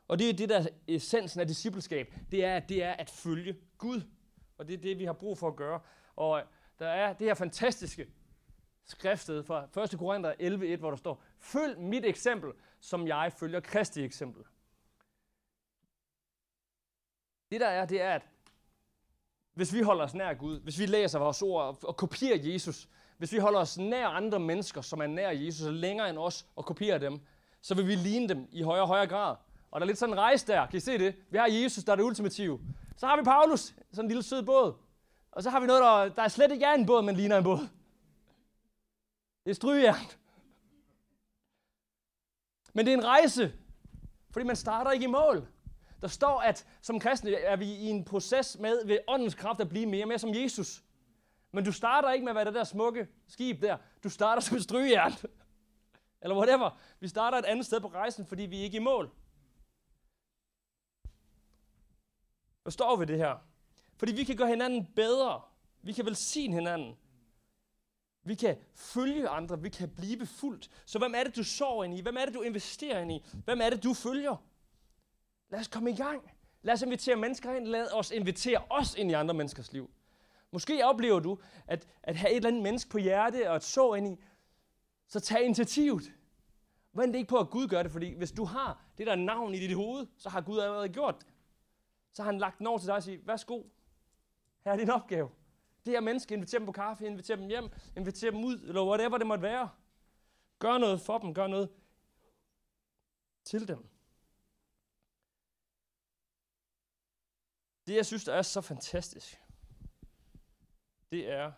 Og 0.09 0.19
det 0.19 0.29
er 0.29 0.33
det, 0.33 0.49
der 0.49 0.67
essensen 0.89 1.41
af 1.41 1.47
discipleskab. 1.47 2.15
Det 2.31 2.45
er, 2.45 2.61
det 2.61 2.83
er 2.83 2.93
at 2.93 3.11
følge 3.11 3.57
Gud. 3.79 4.03
Og 4.59 4.69
det 4.69 4.75
er 4.75 4.79
det, 4.79 4.99
vi 4.99 5.05
har 5.05 5.13
brug 5.13 5.39
for 5.39 5.49
at 5.49 5.57
gøre. 5.57 5.81
Og 6.17 6.43
der 6.79 6.89
er 6.89 7.13
det 7.13 7.27
her 7.27 7.35
fantastiske 7.35 8.09
skriftet 8.85 9.47
fra 9.47 9.83
1. 9.83 9.99
Korinther 9.99 10.33
11.1, 10.33 10.77
hvor 10.77 10.91
der 10.91 10.97
står, 10.97 11.23
Følg 11.39 11.81
mit 11.81 12.05
eksempel, 12.05 12.53
som 12.81 13.07
jeg 13.07 13.33
følger 13.39 13.61
Kristi 13.61 14.05
eksempel. 14.05 14.45
Det 17.53 17.61
der 17.61 17.67
er, 17.67 17.87
det 17.87 18.01
er, 18.01 18.15
at 18.15 18.23
hvis 19.55 19.75
vi 19.75 19.81
holder 19.81 20.05
os 20.05 20.15
nær 20.15 20.35
Gud, 20.35 20.61
hvis 20.61 20.79
vi 20.79 20.87
læser 20.87 21.19
vores 21.19 21.43
ord 21.43 21.85
og 21.85 21.97
kopierer 21.97 22.39
Jesus, 22.53 22.89
hvis 23.19 23.33
vi 23.33 23.39
holder 23.39 23.61
os 23.61 23.79
nær 23.79 24.09
andre 24.09 24.41
mennesker, 24.41 24.81
som 24.81 25.01
er 25.01 25.07
nær 25.07 25.31
Jesus, 25.31 25.67
og 25.67 25.73
længere 25.73 26.11
end 26.11 26.19
os, 26.19 26.47
og 26.57 26.65
kopierer 26.65 26.99
dem, 26.99 27.21
så 27.61 27.75
vil 27.75 27.87
vi 27.87 27.95
ligne 27.95 28.29
dem 28.29 28.49
i 28.53 28.63
højere 28.63 28.83
og 28.83 28.89
højere 28.89 29.07
grad. 29.07 29.37
Og 29.71 29.81
der 29.81 29.85
er 29.85 29.87
lidt 29.87 29.99
sådan 29.99 30.13
en 30.13 30.19
rejse 30.19 30.47
der. 30.47 30.67
Kan 30.67 30.77
I 30.77 30.81
se 30.81 30.99
det? 30.99 31.15
Vi 31.31 31.39
har 31.39 31.47
Jesus, 31.47 31.85
der 31.85 31.93
er 31.93 31.97
det 31.97 32.03
ultimative. 32.03 32.61
Så 32.97 33.07
har 33.07 33.17
vi 33.17 33.23
Paulus, 33.23 33.61
sådan 33.61 34.05
en 34.05 34.09
lille 34.09 34.23
sød 34.23 34.43
båd. 34.43 34.75
Og 35.33 35.43
så 35.43 35.51
har 35.51 35.61
vi 35.61 35.67
noget, 35.67 35.83
der, 35.83 36.15
der 36.15 36.23
er 36.23 36.29
slet 36.29 36.53
ikke 36.53 36.65
er 36.65 36.73
en 36.75 36.87
båd, 36.87 37.03
men 37.03 37.17
ligner 37.17 37.39
en 37.39 37.45
båd. 37.45 37.69
Det 39.45 39.51
er 39.51 39.55
strygejern. 39.55 40.07
Men 42.73 42.87
det 42.87 42.95
er 42.95 42.99
en 42.99 43.05
rejse, 43.05 43.53
fordi 44.31 44.47
man 44.47 44.57
starter 44.57 44.91
ikke 44.91 45.05
i 45.05 45.09
mål. 45.09 45.52
Der 46.03 46.09
står, 46.09 46.41
at 46.41 46.67
som 46.81 47.01
kristne 47.01 47.35
er 47.35 47.57
vi 47.57 47.65
i 47.65 47.89
en 47.89 48.05
proces 48.05 48.59
med 48.59 48.87
ved 48.87 48.99
åndens 49.09 49.35
kraft 49.35 49.61
at 49.61 49.69
blive 49.69 49.87
mere 49.87 50.05
og 50.05 50.09
mere 50.09 50.19
som 50.19 50.35
Jesus. 50.35 50.85
Men 51.53 51.65
du 51.65 51.73
starter 51.73 52.13
ikke 52.13 52.25
med 52.25 52.31
at 52.31 52.37
være 52.37 52.45
det 52.45 52.55
der 52.55 52.65
smukke 52.65 53.09
skib 53.27 53.63
der. 53.63 53.77
Du 54.05 54.09
starter 54.09 54.43
som 54.43 54.57
et 54.57 54.63
strygejern. 54.63 55.13
Eller 56.23 56.37
whatever. 56.37 56.79
Vi 57.01 57.09
starter 57.09 57.39
et 57.39 57.45
andet 57.45 57.67
sted 57.67 57.81
på 57.81 57.89
rejsen, 57.89 58.27
fordi 58.27 58.43
vi 58.43 58.61
er 58.61 58.63
ikke 58.63 58.77
i 58.77 58.81
mål. 58.81 59.11
Hvad 62.63 62.73
står 62.73 62.97
vi 62.97 63.05
det 63.05 63.19
her? 63.19 63.37
Fordi 63.97 64.13
vi 64.13 64.25
kan 64.25 64.37
gøre 64.37 64.49
hinanden 64.49 64.87
bedre. 64.97 65.43
Vi 65.83 65.93
kan 65.93 66.07
velsigne 66.07 66.55
hinanden. 66.55 66.97
Vi 68.25 68.35
kan 68.35 68.57
følge 68.75 69.29
andre. 69.29 69.63
Vi 69.63 69.69
kan 69.69 69.95
blive 69.95 70.27
fuldt. 70.27 70.71
Så 70.87 70.99
hvem 70.99 71.15
er 71.17 71.25
det, 71.25 71.37
du 71.37 71.45
sover 71.45 71.85
ind 71.85 71.95
i? 71.95 72.01
Hvem 72.01 72.17
er 72.17 72.25
det, 72.25 72.35
du 72.35 72.43
investerer 72.43 73.01
ind 73.01 73.13
i? 73.13 73.25
Hvem 73.45 73.61
er 73.61 73.71
det, 73.71 73.85
du 73.85 73.95
følger? 73.95 74.37
Lad 75.53 75.61
os 75.61 75.69
komme 75.69 75.91
i 75.91 75.97
gang. 75.97 76.31
Lad 76.63 76.75
os 76.75 76.83
invitere 76.83 77.17
mennesker 77.17 77.53
ind. 77.53 77.67
Lad 77.67 77.93
os 77.93 78.11
invitere 78.11 78.65
os 78.71 78.95
ind 78.95 79.11
i 79.11 79.15
andre 79.15 79.35
menneskers 79.35 79.73
liv. 79.73 79.91
Måske 80.51 80.87
oplever 80.87 81.21
du 81.21 81.39
at, 81.67 81.89
at 82.03 82.17
have 82.17 82.31
et 82.31 82.37
eller 82.37 82.49
andet 82.49 82.63
menneske 82.63 82.91
på 82.91 82.99
hjerte 82.99 83.51
og 83.51 83.57
et 83.57 83.63
så 83.63 83.95
ind 83.95 84.09
i. 84.09 84.25
Så 85.07 85.21
tag 85.21 85.45
initiativet. 85.45 86.13
Vent 86.93 87.17
ikke 87.17 87.29
på, 87.29 87.39
at 87.39 87.51
Gud 87.51 87.69
gør 87.69 87.83
det, 87.83 87.93
fordi 87.93 88.15
hvis 88.15 88.33
du 88.33 88.45
har 88.45 88.85
det 88.99 89.07
der 89.07 89.15
navn 89.15 89.55
i 89.55 89.59
dit 89.59 89.77
hoved, 89.77 90.07
så 90.17 90.29
har 90.29 90.41
Gud 90.41 90.59
allerede 90.59 90.89
gjort 90.89 91.19
det. 91.19 91.27
Så 92.13 92.23
har 92.23 92.31
han 92.31 92.41
lagt 92.41 92.59
den 92.59 92.67
over 92.67 92.79
til 92.79 92.87
dig 92.87 92.97
og 92.97 93.03
siger, 93.03 93.19
værsgo, 93.25 93.63
her 94.65 94.73
er 94.73 94.77
din 94.77 94.91
opgave. 94.91 95.31
Det 95.85 95.93
her 95.93 96.01
menneske, 96.01 96.35
inviter 96.35 96.59
dem 96.59 96.67
på 96.67 96.73
kaffe, 96.73 97.07
inviter 97.07 97.37
dem 97.37 97.49
hjem, 97.49 97.69
inviter 97.97 98.31
dem 98.31 98.45
ud, 98.45 98.59
eller 98.59 98.87
whatever 98.87 99.19
det 99.19 99.27
måtte 99.27 99.43
være. 99.43 99.69
Gør 100.59 100.79
noget 100.79 101.01
for 101.01 101.19
dem, 101.19 101.35
gør 101.35 101.47
noget 101.47 101.71
til 103.45 103.69
dem. 103.69 103.92
Det, 107.87 107.95
jeg 107.95 108.07
synes, 108.07 108.25
der 108.25 108.35
er 108.35 108.43
så 108.43 108.61
fantastisk, 108.61 109.43
det 111.11 111.31
er, 111.31 111.53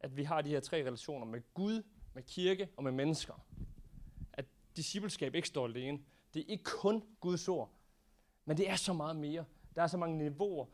at 0.00 0.16
vi 0.16 0.24
har 0.24 0.42
de 0.42 0.48
her 0.48 0.60
tre 0.60 0.76
relationer 0.76 1.26
med 1.26 1.54
Gud, 1.54 1.82
med 2.12 2.22
kirke 2.22 2.68
og 2.76 2.84
med 2.84 2.92
mennesker. 2.92 3.34
At 4.32 4.44
discipleskab 4.76 5.34
ikke 5.34 5.48
står 5.48 5.64
alene. 5.64 6.04
Det 6.34 6.42
er 6.42 6.46
ikke 6.46 6.64
kun 6.64 7.16
Guds 7.20 7.48
ord, 7.48 7.70
men 8.44 8.56
det 8.56 8.70
er 8.70 8.76
så 8.76 8.92
meget 8.92 9.16
mere. 9.16 9.44
Der 9.74 9.82
er 9.82 9.86
så 9.86 9.96
mange 9.96 10.18
niveauer 10.18 10.66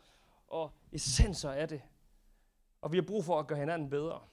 og 0.47 0.73
essenser 0.93 1.51
af 1.51 1.69
det. 1.69 1.83
Og 2.81 2.93
vi 2.93 2.97
har 2.97 3.05
brug 3.07 3.25
for 3.25 3.39
at 3.39 3.47
gøre 3.47 3.59
hinanden 3.59 3.91
bedre. 3.91 4.29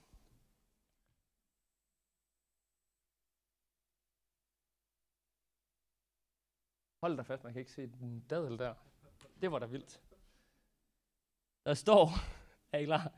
Hold 7.02 7.18
da 7.18 7.22
fast, 7.22 7.44
man 7.44 7.54
kan 7.54 7.60
ikke 7.60 7.72
se 7.72 7.88
den 7.88 8.20
dadel 8.30 8.60
der. 8.60 8.74
Det 9.42 9.52
var 9.52 9.60
da 9.60 9.66
vildt. 9.66 10.02
Der 11.68 11.74
står, 11.74 12.12
er 12.74 12.80
I 12.80 12.86
klar? 12.86 13.12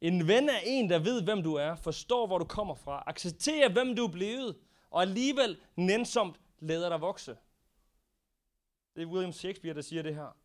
En 0.00 0.28
ven 0.28 0.48
er 0.48 0.58
en, 0.64 0.90
der 0.90 0.98
ved, 0.98 1.22
hvem 1.22 1.42
du 1.42 1.54
er, 1.54 1.74
forstår, 1.74 2.26
hvor 2.26 2.38
du 2.38 2.44
kommer 2.44 2.74
fra, 2.74 3.02
accepterer, 3.06 3.68
hvem 3.68 3.96
du 3.96 4.04
er 4.04 4.10
blevet, 4.10 4.56
og 4.90 5.02
alligevel 5.02 5.60
nænsomt 5.76 6.40
lader 6.58 6.88
dig 6.88 7.00
vokse. 7.00 7.36
Det 8.96 9.02
er 9.02 9.06
William 9.06 9.32
Shakespeare, 9.32 9.74
der 9.74 9.80
siger 9.80 10.02
det 10.02 10.14
her. 10.14 10.36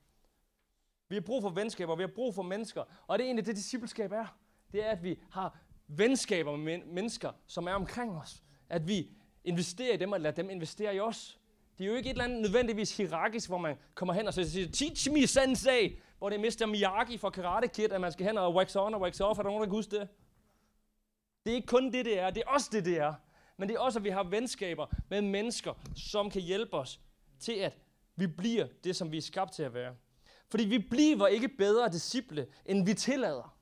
Vi 1.09 1.15
har 1.15 1.21
brug 1.21 1.41
for 1.41 1.49
venskaber, 1.49 1.95
vi 1.95 2.03
har 2.03 2.11
brug 2.15 2.35
for 2.35 2.43
mennesker. 2.43 2.83
Og 3.07 3.19
det 3.19 3.23
er 3.23 3.27
egentlig 3.27 3.45
det, 3.45 3.55
discipleskab 3.55 4.11
er. 4.11 4.37
Det 4.71 4.85
er, 4.85 4.89
at 4.89 5.03
vi 5.03 5.19
har 5.31 5.57
venskaber 5.87 6.55
med 6.55 6.77
mennesker, 6.85 7.31
som 7.47 7.67
er 7.67 7.73
omkring 7.73 8.17
os. 8.17 8.43
At 8.69 8.87
vi 8.87 9.09
investerer 9.43 9.93
i 9.93 9.97
dem 9.97 10.11
og 10.11 10.21
lader 10.21 10.35
dem 10.35 10.49
investere 10.49 10.95
i 10.95 10.99
os. 10.99 11.39
Det 11.77 11.83
er 11.83 11.87
jo 11.87 11.95
ikke 11.95 12.09
et 12.09 12.13
eller 12.13 12.23
andet 12.23 12.41
nødvendigvis 12.41 12.97
hierarkisk, 12.97 13.49
hvor 13.49 13.57
man 13.57 13.75
kommer 13.93 14.13
hen 14.13 14.27
og 14.27 14.33
siger, 14.33 14.71
teach 14.71 15.11
me 15.11 15.27
sensei, 15.27 15.99
hvor 16.23 16.29
det 16.29 16.37
er 16.37 16.65
Mr. 16.65 16.65
Miyagi 16.65 17.17
fra 17.17 17.29
Karate 17.29 17.67
Kid, 17.67 17.91
at 17.91 18.01
man 18.01 18.11
skal 18.11 18.25
hen 18.25 18.37
og 18.37 18.55
wax 18.55 18.75
on 18.75 18.93
og 18.93 19.01
wax 19.01 19.19
off. 19.19 19.39
Er 19.39 19.43
der 19.43 19.49
nogen, 19.49 19.61
der 19.61 19.67
kan 19.67 19.75
huske 19.75 19.99
det? 19.99 20.07
Det 21.45 21.51
er 21.51 21.55
ikke 21.55 21.67
kun 21.67 21.91
det, 21.93 22.05
det 22.05 22.19
er. 22.19 22.29
Det 22.29 22.43
er 22.45 22.49
også 22.49 22.69
det, 22.71 22.85
det 22.85 22.97
er. 22.97 23.13
Men 23.57 23.69
det 23.69 23.75
er 23.75 23.79
også, 23.79 23.99
at 23.99 24.03
vi 24.03 24.09
har 24.09 24.23
venskaber 24.23 24.85
med 25.09 25.21
mennesker, 25.21 25.73
som 25.95 26.29
kan 26.29 26.41
hjælpe 26.41 26.73
os 26.73 26.99
til, 27.39 27.53
at 27.53 27.77
vi 28.15 28.27
bliver 28.27 28.67
det, 28.83 28.95
som 28.95 29.11
vi 29.11 29.17
er 29.17 29.21
skabt 29.21 29.53
til 29.53 29.63
at 29.63 29.73
være. 29.73 29.95
Fordi 30.49 30.65
vi 30.65 30.79
bliver 30.79 31.27
ikke 31.27 31.47
bedre 31.47 31.89
disciple, 31.89 32.47
end 32.65 32.85
vi 32.85 32.93
tillader. 32.93 33.57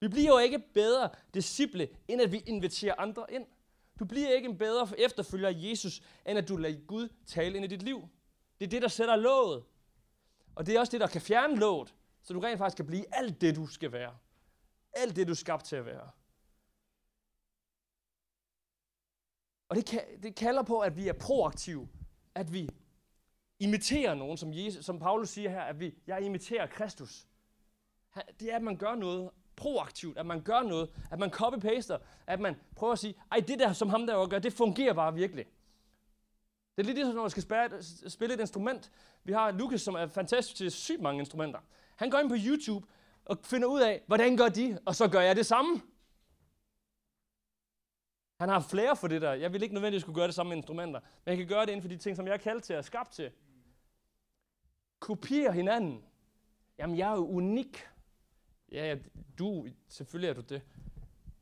Vi 0.00 0.08
bliver 0.08 0.28
jo 0.28 0.38
ikke 0.38 0.58
bedre 0.74 1.10
disciple, 1.34 1.88
end 2.08 2.22
at 2.22 2.32
vi 2.32 2.42
inviterer 2.46 2.94
andre 2.98 3.26
ind. 3.30 3.46
Du 3.98 4.04
bliver 4.04 4.28
ikke 4.28 4.48
en 4.48 4.58
bedre 4.58 4.88
efterfølger 5.00 5.48
af 5.48 5.54
Jesus, 5.56 6.02
end 6.26 6.38
at 6.38 6.48
du 6.48 6.56
lader 6.56 6.86
Gud 6.86 7.08
tale 7.26 7.56
ind 7.56 7.64
i 7.64 7.68
dit 7.68 7.82
liv. 7.82 8.08
Det 8.58 8.66
er 8.66 8.70
det, 8.70 8.82
der 8.82 8.88
sætter 8.88 9.16
låget. 9.16 9.64
Og 10.56 10.66
det 10.66 10.74
er 10.74 10.80
også 10.80 10.90
det, 10.90 11.00
der 11.00 11.06
kan 11.06 11.20
fjerne 11.20 11.56
låget, 11.56 11.94
så 12.22 12.32
du 12.32 12.40
rent 12.40 12.58
faktisk 12.58 12.76
kan 12.76 12.86
blive 12.86 13.14
alt 13.14 13.40
det, 13.40 13.56
du 13.56 13.66
skal 13.66 13.92
være. 13.92 14.16
Alt 14.92 15.16
det, 15.16 15.26
du 15.26 15.32
er 15.32 15.36
skabt 15.36 15.64
til 15.64 15.76
at 15.76 15.86
være. 15.86 16.10
Og 19.68 19.76
det, 19.76 19.86
kan, 19.86 20.02
det 20.22 20.34
kalder 20.34 20.62
på, 20.62 20.80
at 20.80 20.96
vi 20.96 21.08
er 21.08 21.12
proaktive. 21.12 21.88
At 22.34 22.52
vi 22.52 22.70
imiterer 23.58 24.14
nogen, 24.14 24.36
som, 24.36 24.52
Jesus, 24.52 24.84
som 24.84 24.98
Paulus 24.98 25.28
siger 25.28 25.50
her, 25.50 25.62
at 25.62 25.80
vi, 25.80 25.94
jeg 26.06 26.22
imiterer 26.22 26.66
Kristus. 26.66 27.26
Det 28.40 28.52
er, 28.52 28.56
at 28.56 28.62
man 28.62 28.76
gør 28.76 28.94
noget 28.94 29.30
proaktivt, 29.56 30.18
at 30.18 30.26
man 30.26 30.42
gør 30.42 30.62
noget, 30.62 30.90
at 31.10 31.18
man 31.18 31.30
copy-paster, 31.30 31.98
at 32.26 32.40
man 32.40 32.56
prøver 32.76 32.92
at 32.92 32.98
sige, 32.98 33.14
ej, 33.30 33.40
det 33.40 33.58
der, 33.58 33.72
som 33.72 33.88
ham 33.88 34.06
der 34.06 34.26
gør, 34.26 34.38
det 34.38 34.52
fungerer 34.52 34.92
bare 34.92 35.14
virkelig. 35.14 35.46
Det 36.76 36.82
er 36.82 36.86
lidt 36.86 36.96
ligesom, 36.96 37.14
når 37.14 37.22
man 37.22 37.30
skal 37.30 38.10
spille 38.10 38.34
et 38.34 38.40
instrument. 38.40 38.92
Vi 39.24 39.32
har 39.32 39.50
Lukas, 39.50 39.82
som 39.82 39.94
er 39.94 40.06
fantastisk 40.06 40.56
til 40.56 40.70
sygt 40.70 41.00
mange 41.00 41.20
instrumenter. 41.20 41.60
Han 41.96 42.10
går 42.10 42.18
ind 42.18 42.28
på 42.28 42.36
YouTube 42.38 42.86
og 43.24 43.38
finder 43.42 43.68
ud 43.68 43.80
af, 43.80 44.02
hvordan 44.06 44.36
gør 44.36 44.48
de, 44.48 44.78
og 44.86 44.94
så 44.94 45.08
gør 45.08 45.20
jeg 45.20 45.36
det 45.36 45.46
samme. 45.46 45.82
Han 48.40 48.48
har 48.48 48.60
flere 48.60 48.96
for 48.96 49.08
det 49.08 49.22
der. 49.22 49.32
Jeg 49.32 49.52
vil 49.52 49.62
ikke 49.62 49.74
nødvendigvis 49.74 50.02
skulle 50.02 50.16
gøre 50.16 50.26
det 50.26 50.34
samme 50.34 50.48
med 50.48 50.56
instrumenter, 50.56 51.00
men 51.00 51.30
jeg 51.30 51.36
kan 51.36 51.46
gøre 51.46 51.60
det 51.60 51.72
inden 51.72 51.82
for 51.82 51.88
de 51.88 51.96
ting, 51.96 52.16
som 52.16 52.26
jeg 52.26 52.32
er 52.32 52.38
kaldt 52.38 52.64
til 52.64 52.76
og 52.76 52.84
skabt 52.84 53.12
til. 53.12 53.30
Kopiere 54.98 55.52
hinanden. 55.52 56.04
Jamen, 56.78 56.98
jeg 56.98 57.10
er 57.10 57.16
jo 57.16 57.26
unik. 57.26 57.88
Ja, 58.72 58.96
du, 59.38 59.68
selvfølgelig 59.88 60.28
er 60.28 60.34
du 60.34 60.40
det. 60.40 60.62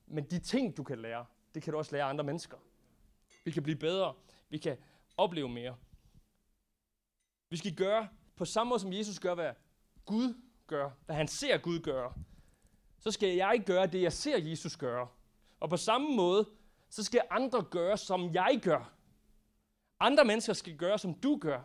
Men 0.07 0.25
de 0.25 0.39
ting, 0.39 0.77
du 0.77 0.83
kan 0.83 0.99
lære, 0.99 1.27
det 1.55 1.63
kan 1.63 1.73
du 1.73 1.79
også 1.79 1.93
lære 1.93 2.05
andre 2.05 2.25
mennesker. 2.25 2.57
Vi 3.45 3.51
kan 3.51 3.63
blive 3.63 3.79
bedre. 3.79 4.15
Vi 4.49 4.59
kan 4.59 4.77
opleve 5.17 5.49
mere. 5.49 5.77
Vi 7.51 7.57
skal 7.57 7.75
gøre 7.75 8.09
på 8.37 8.45
samme 8.45 8.69
måde, 8.69 8.81
som 8.81 8.93
Jesus 8.93 9.19
gør, 9.19 9.35
hvad 9.35 9.53
Gud 10.05 10.35
gør, 10.67 10.91
hvad 11.07 11.17
han 11.17 11.29
ser 11.29 11.59
Gud 11.59 11.81
gøre. 11.81 12.13
Så 12.99 13.11
skal 13.11 13.29
jeg 13.29 13.63
gøre 13.67 13.87
det, 13.87 14.03
jeg 14.03 14.13
ser 14.13 14.39
Jesus 14.39 14.77
gøre. 14.77 15.09
Og 15.61 15.71
på 15.71 15.77
samme 15.77 16.17
måde, 16.17 16.49
så 16.91 17.05
skal 17.05 17.23
andre 17.31 17.63
gøre, 17.63 17.99
som 17.99 18.35
jeg 18.35 18.61
gør. 18.63 18.93
Andre 20.01 20.25
mennesker 20.25 20.53
skal 20.53 20.77
gøre, 20.77 20.99
som 20.99 21.15
du 21.15 21.39
gør. 21.39 21.63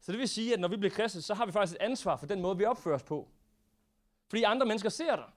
Så 0.00 0.12
det 0.12 0.20
vil 0.20 0.28
sige, 0.28 0.54
at 0.54 0.60
når 0.60 0.68
vi 0.68 0.76
bliver 0.76 0.94
kristne, 0.94 1.22
så 1.22 1.34
har 1.34 1.46
vi 1.46 1.52
faktisk 1.52 1.76
et 1.76 1.82
ansvar 1.82 2.16
for 2.16 2.26
den 2.26 2.40
måde, 2.40 2.58
vi 2.58 2.64
opfører 2.64 2.94
os 2.94 3.02
på. 3.02 3.28
Fordi 4.28 4.42
andre 4.42 4.66
mennesker 4.66 4.88
ser 4.88 5.16
dig. 5.16 5.30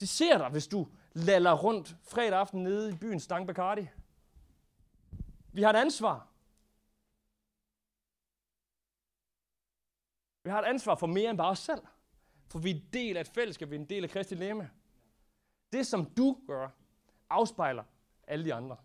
De 0.00 0.06
ser 0.06 0.38
dig, 0.38 0.48
hvis 0.48 0.66
du 0.66 0.88
laller 1.12 1.52
rundt 1.52 1.96
fredag 2.02 2.38
aften 2.38 2.62
nede 2.62 2.90
i 2.90 2.96
byen 2.96 3.20
Stang 3.20 3.46
Bacardi. 3.46 3.88
Vi 5.52 5.62
har 5.62 5.70
et 5.70 5.76
ansvar. 5.76 6.31
Vi 10.44 10.50
har 10.50 10.62
et 10.62 10.66
ansvar 10.66 10.94
for 10.94 11.06
mere 11.06 11.30
end 11.30 11.38
bare 11.38 11.50
os 11.50 11.58
selv. 11.58 11.82
For 12.48 12.58
vi 12.58 12.70
er 12.70 12.74
en 12.74 12.88
del 12.92 13.16
af 13.16 13.20
et 13.20 13.28
fællesskab, 13.28 13.70
vi 13.70 13.76
er 13.76 13.80
en 13.80 13.88
del 13.88 14.04
af 14.04 14.10
Kristi 14.10 14.34
læme. 14.34 14.70
Det, 15.72 15.86
som 15.86 16.04
du 16.04 16.38
gør, 16.46 16.68
afspejler 17.30 17.84
alle 18.26 18.44
de 18.44 18.54
andre. 18.54 18.76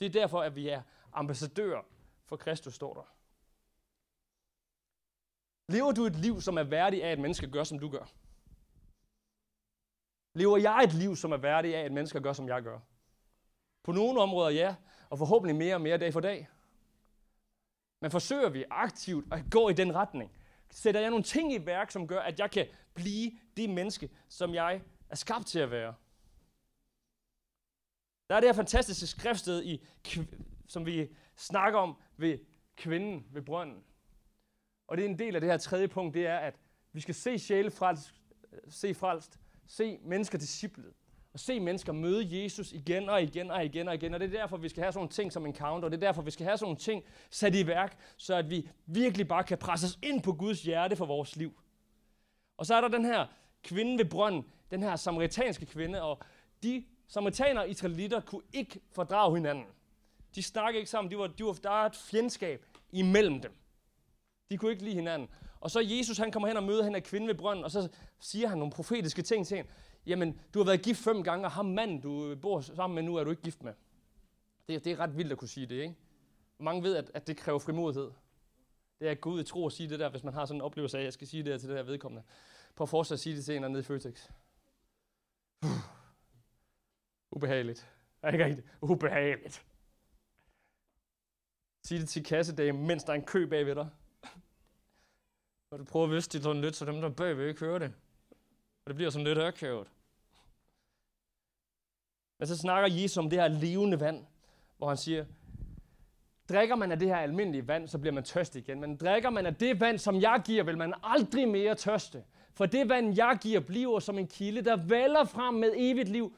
Det 0.00 0.06
er 0.06 0.10
derfor, 0.10 0.42
at 0.42 0.56
vi 0.56 0.68
er 0.68 0.82
ambassadører 1.12 1.82
for 2.24 2.36
Kristus, 2.36 2.74
står 2.74 2.94
der. 2.94 3.14
Lever 5.72 5.92
du 5.92 6.04
et 6.04 6.16
liv, 6.16 6.40
som 6.40 6.58
er 6.58 6.62
værdigt 6.62 7.04
af, 7.04 7.08
at 7.08 7.18
mennesker 7.18 7.46
gør, 7.46 7.64
som 7.64 7.78
du 7.78 7.88
gør? 7.88 8.12
Lever 10.34 10.58
jeg 10.58 10.84
et 10.84 10.94
liv, 10.94 11.16
som 11.16 11.32
er 11.32 11.36
værdigt 11.36 11.74
af, 11.74 11.80
at 11.80 11.92
mennesker 11.92 12.20
gør, 12.20 12.32
som 12.32 12.48
jeg 12.48 12.62
gør? 12.62 12.78
På 13.82 13.92
nogle 13.92 14.20
områder 14.20 14.50
ja, 14.50 14.76
og 15.10 15.18
forhåbentlig 15.18 15.56
mere 15.56 15.74
og 15.74 15.80
mere 15.80 15.98
dag 15.98 16.12
for 16.12 16.20
dag. 16.20 16.48
Men 18.00 18.10
forsøger 18.10 18.48
vi 18.48 18.64
aktivt 18.70 19.32
at 19.32 19.44
gå 19.50 19.68
i 19.68 19.72
den 19.72 19.94
retning? 19.94 20.39
Sætter 20.70 21.00
jeg 21.00 21.10
nogle 21.10 21.24
ting 21.24 21.52
i 21.52 21.66
værk, 21.66 21.90
som 21.90 22.08
gør, 22.08 22.20
at 22.20 22.38
jeg 22.38 22.50
kan 22.50 22.66
blive 22.94 23.32
det 23.56 23.70
menneske, 23.70 24.10
som 24.28 24.54
jeg 24.54 24.82
er 25.08 25.16
skabt 25.16 25.46
til 25.46 25.58
at 25.58 25.70
være? 25.70 25.94
Der 28.28 28.36
er 28.36 28.40
det 28.40 28.48
her 28.48 28.54
fantastiske 28.54 29.06
skriftsted, 29.06 29.62
i, 29.64 29.86
som 30.66 30.86
vi 30.86 31.08
snakker 31.36 31.78
om 31.78 31.96
ved 32.16 32.38
kvinden 32.76 33.26
ved 33.30 33.42
brønden. 33.42 33.84
Og 34.86 34.96
det 34.96 35.04
er 35.04 35.08
en 35.08 35.18
del 35.18 35.34
af 35.34 35.40
det 35.40 35.50
her 35.50 35.58
tredje 35.58 35.88
punkt, 35.88 36.14
det 36.14 36.26
er, 36.26 36.38
at 36.38 36.60
vi 36.92 37.00
skal 37.00 37.14
se 37.14 37.38
sjæle 37.38 37.70
frelst, 37.70 38.14
se 38.68 38.94
frelst, 38.94 39.40
se 39.66 39.98
mennesker 40.02 40.38
disciplet, 40.38 40.94
og 41.32 41.40
se 41.40 41.60
mennesker 41.60 41.92
møde 41.92 42.42
Jesus 42.42 42.72
igen 42.72 43.08
og 43.08 43.22
igen 43.22 43.50
og 43.50 43.64
igen 43.64 43.88
og 43.88 43.94
igen. 43.94 44.14
Og 44.14 44.20
det 44.20 44.34
er 44.34 44.40
derfor, 44.40 44.56
vi 44.56 44.68
skal 44.68 44.82
have 44.82 44.92
sådan 44.92 44.98
nogle 44.98 45.10
ting 45.10 45.32
som 45.32 45.46
encounter, 45.46 45.86
og 45.86 45.90
det 45.92 45.96
er 46.02 46.06
derfor, 46.06 46.22
vi 46.22 46.30
skal 46.30 46.46
have 46.46 46.58
sådan 46.58 46.66
nogle 46.66 46.78
ting 46.78 47.04
sat 47.30 47.54
i 47.54 47.66
værk, 47.66 47.98
så 48.16 48.34
at 48.34 48.50
vi 48.50 48.68
virkelig 48.86 49.28
bare 49.28 49.44
kan 49.44 49.58
presse 49.58 49.86
os 49.86 49.98
ind 50.02 50.22
på 50.22 50.32
Guds 50.32 50.62
hjerte 50.62 50.96
for 50.96 51.06
vores 51.06 51.36
liv. 51.36 51.60
Og 52.56 52.66
så 52.66 52.74
er 52.74 52.80
der 52.80 52.88
den 52.88 53.04
her 53.04 53.26
kvinde 53.62 53.98
ved 53.98 54.10
brønden, 54.10 54.44
den 54.70 54.82
her 54.82 54.96
samaritanske 54.96 55.66
kvinde, 55.66 56.02
og 56.02 56.18
de 56.62 56.84
samaritaner 57.08 57.60
og 57.60 57.68
israelitter 57.68 58.20
kunne 58.20 58.42
ikke 58.52 58.80
fordrage 58.92 59.36
hinanden. 59.36 59.64
De 60.34 60.42
snakkede 60.42 60.78
ikke 60.78 60.90
sammen, 60.90 61.10
de 61.10 61.18
var, 61.18 61.26
de 61.26 61.44
var, 61.44 61.52
der 61.52 61.70
er 61.70 61.86
et 61.86 61.96
fjendskab 61.96 62.66
imellem 62.92 63.40
dem. 63.40 63.56
De 64.50 64.56
kunne 64.56 64.70
ikke 64.70 64.84
lide 64.84 64.94
hinanden. 64.94 65.28
Og 65.60 65.70
så 65.70 65.80
Jesus, 65.80 66.18
han 66.18 66.32
kommer 66.32 66.48
hen 66.48 66.56
og 66.56 66.62
møder 66.62 66.84
hende 66.84 66.96
af 66.96 67.02
kvinde 67.02 67.26
ved 67.26 67.34
brønden, 67.34 67.64
og 67.64 67.70
så 67.70 67.88
siger 68.20 68.48
han 68.48 68.58
nogle 68.58 68.72
profetiske 68.72 69.22
ting 69.22 69.46
til 69.46 69.56
hende. 69.56 69.70
Jamen, 70.06 70.40
du 70.54 70.58
har 70.58 70.66
været 70.66 70.82
gift 70.82 71.04
fem 71.04 71.24
gange, 71.24 71.46
og 71.46 71.50
ham 71.50 71.66
mand, 71.66 72.02
du 72.02 72.36
bor 72.36 72.60
sammen 72.60 72.94
med 72.94 73.02
nu, 73.02 73.16
er 73.16 73.24
du 73.24 73.30
ikke 73.30 73.42
gift 73.42 73.62
med. 73.62 73.72
Det, 74.68 74.84
det 74.84 74.92
er 74.92 75.00
ret 75.00 75.16
vildt 75.16 75.32
at 75.32 75.38
kunne 75.38 75.48
sige 75.48 75.66
det, 75.66 75.74
ikke? 75.74 75.96
Mange 76.58 76.82
ved, 76.82 76.96
at, 76.96 77.10
at 77.14 77.26
det 77.26 77.36
kræver 77.36 77.58
frimodighed. 77.58 78.10
Det 79.00 79.06
er 79.06 79.10
at 79.10 79.20
gå 79.20 79.30
ud 79.30 79.40
i 79.40 79.44
tro 79.44 79.64
og 79.64 79.72
sige 79.72 79.88
det 79.88 79.98
der, 79.98 80.08
hvis 80.08 80.24
man 80.24 80.34
har 80.34 80.46
sådan 80.46 80.58
en 80.58 80.62
oplevelse 80.62 80.96
af, 80.96 81.00
at 81.00 81.04
jeg 81.04 81.12
skal 81.12 81.26
sige 81.26 81.42
det 81.42 81.52
her 81.52 81.58
til 81.58 81.68
det 81.68 81.76
her 81.76 81.84
vedkommende. 81.84 82.24
Prøv 82.76 82.84
at 82.84 82.88
fortsætte 82.88 83.14
at 83.14 83.20
sige 83.20 83.36
det 83.36 83.44
til 83.44 83.56
en 83.56 83.62
nede 83.62 83.78
i 83.78 83.82
Føtex. 83.82 84.30
Ubehageligt. 87.32 87.90
Er 88.22 88.30
ikke 88.32 88.44
rigtigt? 88.44 88.66
Ubehageligt. 88.80 89.66
Sig 91.84 92.00
det 92.00 92.08
til 92.08 92.24
kassedagen, 92.24 92.86
mens 92.86 93.04
der 93.04 93.12
er 93.12 93.16
en 93.16 93.24
kø 93.24 93.46
bagved 93.46 93.74
dig. 93.74 93.88
Og 95.70 95.78
du 95.78 95.84
prøver 95.84 96.06
at 96.06 96.12
viste 96.12 96.38
det 96.38 96.44
sådan 96.44 96.62
lidt, 96.62 96.76
så 96.76 96.84
dem 96.84 97.00
der 97.00 97.08
bagved 97.08 97.48
ikke 97.48 97.60
hører 97.60 97.78
det. 97.78 97.92
Det 98.90 98.96
bliver 98.96 99.10
sådan 99.10 99.26
lidt 99.26 99.38
akavet. 99.38 99.88
Men 102.38 102.48
så 102.48 102.56
snakker 102.58 103.00
Jesus 103.00 103.16
om 103.16 103.30
det 103.30 103.40
her 103.40 103.48
levende 103.48 104.00
vand, 104.00 104.26
hvor 104.78 104.88
han 104.88 104.96
siger, 104.96 105.24
drikker 106.48 106.76
man 106.76 106.92
af 106.92 106.98
det 106.98 107.08
her 107.08 107.16
almindelige 107.16 107.68
vand, 107.68 107.88
så 107.88 107.98
bliver 107.98 108.12
man 108.12 108.24
tørst 108.24 108.56
igen. 108.56 108.80
Men 108.80 108.96
drikker 108.96 109.30
man 109.30 109.46
af 109.46 109.54
det 109.54 109.80
vand, 109.80 109.98
som 109.98 110.20
jeg 110.20 110.42
giver, 110.44 110.64
vil 110.64 110.78
man 110.78 110.94
aldrig 111.02 111.48
mere 111.48 111.74
tørste. 111.74 112.24
For 112.54 112.66
det 112.66 112.88
vand, 112.88 113.16
jeg 113.16 113.38
giver, 113.42 113.60
bliver 113.60 113.98
som 113.98 114.18
en 114.18 114.28
kilde, 114.28 114.62
der 114.62 114.76
vælger 114.76 115.24
frem 115.24 115.54
med 115.54 115.72
evigt 115.76 116.08
liv. 116.08 116.36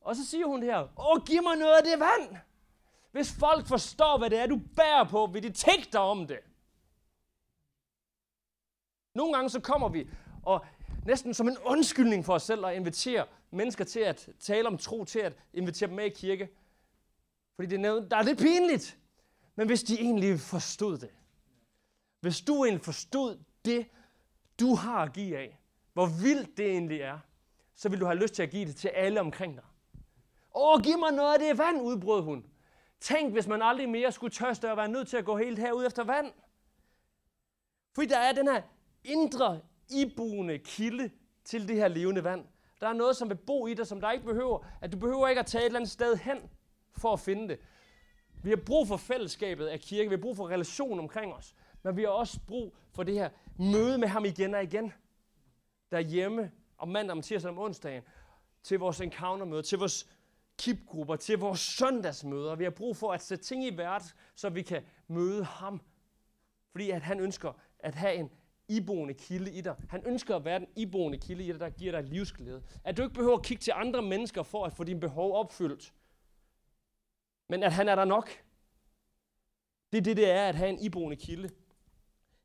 Og 0.00 0.16
så 0.16 0.26
siger 0.26 0.46
hun 0.46 0.62
her, 0.62 0.88
åh, 0.98 1.24
giv 1.24 1.42
mig 1.42 1.56
noget 1.56 1.76
af 1.76 1.84
det 1.84 2.00
vand. 2.00 2.36
Hvis 3.12 3.38
folk 3.38 3.66
forstår, 3.66 4.18
hvad 4.18 4.30
det 4.30 4.38
er, 4.38 4.46
du 4.46 4.60
bærer 4.76 5.04
på, 5.04 5.26
vil 5.26 5.42
de 5.42 5.52
tænke 5.52 5.88
dig 5.92 6.00
om 6.00 6.26
det. 6.26 6.38
Nogle 9.14 9.34
gange 9.34 9.50
så 9.50 9.60
kommer 9.60 9.88
vi, 9.88 10.08
og 10.42 10.64
næsten 11.08 11.34
som 11.34 11.48
en 11.48 11.58
undskyldning 11.58 12.24
for 12.24 12.34
os 12.34 12.42
selv, 12.42 12.64
at 12.64 12.76
invitere 12.76 13.26
mennesker 13.50 13.84
til 13.84 14.00
at 14.00 14.28
tale 14.40 14.68
om 14.68 14.78
tro, 14.78 15.04
til 15.04 15.18
at 15.18 15.32
invitere 15.54 15.86
dem 15.86 15.96
med 15.96 16.04
i 16.04 16.08
kirke. 16.08 16.48
Fordi 17.56 17.76
det 17.76 17.86
er, 17.86 17.94
der 17.94 18.16
er 18.16 18.22
lidt 18.22 18.38
pinligt. 18.38 18.98
Men 19.56 19.66
hvis 19.66 19.82
de 19.82 20.00
egentlig 20.00 20.40
forstod 20.40 20.98
det, 20.98 21.10
hvis 22.20 22.40
du 22.40 22.64
egentlig 22.64 22.84
forstod 22.84 23.38
det, 23.64 23.86
du 24.60 24.74
har 24.74 25.02
at 25.02 25.12
give 25.12 25.38
af, 25.38 25.60
hvor 25.92 26.06
vildt 26.06 26.56
det 26.56 26.70
egentlig 26.70 27.00
er, 27.00 27.18
så 27.74 27.88
vil 27.88 28.00
du 28.00 28.06
have 28.06 28.18
lyst 28.18 28.34
til 28.34 28.42
at 28.42 28.50
give 28.50 28.66
det 28.66 28.76
til 28.76 28.88
alle 28.88 29.20
omkring 29.20 29.54
dig. 29.54 29.64
Åh, 30.54 30.82
giv 30.82 30.98
mig 30.98 31.12
noget 31.12 31.32
af 31.32 31.38
det 31.38 31.58
vand, 31.58 31.80
udbrød 31.80 32.22
hun. 32.22 32.46
Tænk, 33.00 33.32
hvis 33.32 33.46
man 33.46 33.62
aldrig 33.62 33.88
mere 33.88 34.12
skulle 34.12 34.34
tørste 34.34 34.70
og 34.70 34.76
være 34.76 34.88
nødt 34.88 35.08
til 35.08 35.16
at 35.16 35.24
gå 35.24 35.36
helt 35.36 35.58
herud 35.58 35.86
efter 35.86 36.04
vand. 36.04 36.32
Fordi 37.94 38.06
der 38.06 38.18
er 38.18 38.32
den 38.32 38.48
her 38.48 38.62
indre, 39.04 39.60
iboende 39.90 40.58
kilde 40.58 41.10
til 41.44 41.68
det 41.68 41.76
her 41.76 41.88
levende 41.88 42.24
vand. 42.24 42.44
Der 42.80 42.88
er 42.88 42.92
noget, 42.92 43.16
som 43.16 43.28
vil 43.28 43.34
bo 43.34 43.66
i 43.66 43.74
dig, 43.74 43.86
som 43.86 44.00
der 44.00 44.10
ikke 44.10 44.24
behøver. 44.24 44.66
At 44.80 44.92
du 44.92 44.98
behøver 44.98 45.28
ikke 45.28 45.40
at 45.40 45.46
tage 45.46 45.62
et 45.62 45.66
eller 45.66 45.78
andet 45.78 45.90
sted 45.90 46.16
hen 46.16 46.36
for 46.96 47.12
at 47.12 47.20
finde 47.20 47.48
det. 47.48 47.58
Vi 48.42 48.50
har 48.50 48.56
brug 48.56 48.88
for 48.88 48.96
fællesskabet 48.96 49.66
af 49.66 49.80
kirke. 49.80 50.08
Vi 50.10 50.14
har 50.14 50.22
brug 50.22 50.36
for 50.36 50.48
relation 50.48 50.98
omkring 50.98 51.34
os. 51.34 51.54
Men 51.82 51.96
vi 51.96 52.02
har 52.02 52.08
også 52.08 52.40
brug 52.46 52.76
for 52.92 53.02
det 53.02 53.14
her 53.14 53.30
møde 53.58 53.98
med 53.98 54.08
ham 54.08 54.24
igen 54.24 54.54
og 54.54 54.62
igen. 54.62 54.92
Derhjemme 55.90 56.50
om 56.78 56.88
mandag, 56.88 57.12
om 57.12 57.22
tirsdag, 57.22 57.50
om 57.50 57.58
onsdagen. 57.58 58.02
Til 58.62 58.78
vores 58.78 59.00
encountermøde, 59.00 59.62
til 59.62 59.78
vores 59.78 60.08
kipgrupper, 60.58 61.16
til 61.16 61.38
vores 61.38 61.60
søndagsmøder. 61.60 62.54
Vi 62.54 62.64
har 62.64 62.70
brug 62.70 62.96
for 62.96 63.12
at 63.12 63.22
sætte 63.22 63.44
ting 63.44 63.64
i 63.64 63.76
værd, 63.76 64.02
så 64.34 64.48
vi 64.48 64.62
kan 64.62 64.82
møde 65.08 65.44
ham. 65.44 65.80
Fordi 66.70 66.90
at 66.90 67.02
han 67.02 67.20
ønsker 67.20 67.52
at 67.78 67.94
have 67.94 68.14
en 68.14 68.30
iboende 68.68 69.14
kilde 69.14 69.52
i 69.52 69.60
dig. 69.60 69.76
Han 69.88 70.06
ønsker 70.06 70.36
at 70.36 70.44
være 70.44 70.58
den 70.58 70.68
iboende 70.76 71.18
kilde 71.18 71.44
i 71.44 71.52
dig, 71.52 71.60
der 71.60 71.70
giver 71.70 71.92
dig 71.92 72.02
livsglæde. 72.02 72.62
At 72.84 72.96
du 72.96 73.02
ikke 73.02 73.14
behøver 73.14 73.36
at 73.36 73.44
kigge 73.44 73.60
til 73.60 73.72
andre 73.76 74.02
mennesker 74.02 74.42
for 74.42 74.64
at 74.64 74.72
få 74.72 74.84
dine 74.84 75.00
behov 75.00 75.34
opfyldt. 75.34 75.94
Men 77.48 77.62
at 77.62 77.72
han 77.72 77.88
er 77.88 77.94
der 77.94 78.04
nok. 78.04 78.30
Det 79.92 79.98
er 79.98 80.02
det, 80.02 80.16
det 80.16 80.30
er 80.30 80.48
at 80.48 80.54
have 80.54 80.70
en 80.70 80.78
iboende 80.78 81.16
kilde. 81.16 81.50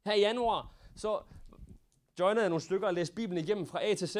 Her 0.05 0.13
i 0.13 0.19
januar, 0.19 0.75
så 0.95 1.23
joinede 2.19 2.41
jeg 2.41 2.49
nogle 2.49 2.61
stykker 2.61 2.87
og 2.87 2.93
læste 2.93 3.15
Bibelen 3.15 3.43
igennem 3.43 3.65
fra 3.65 3.85
A 3.85 3.93
til 3.93 4.07
Z. 4.07 4.15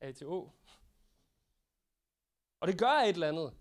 A 0.00 0.12
til 0.12 0.26
O. 0.26 0.48
Og 2.60 2.68
det 2.68 2.78
gør 2.78 2.86
et 2.86 3.08
eller 3.08 3.28
andet. 3.28 3.54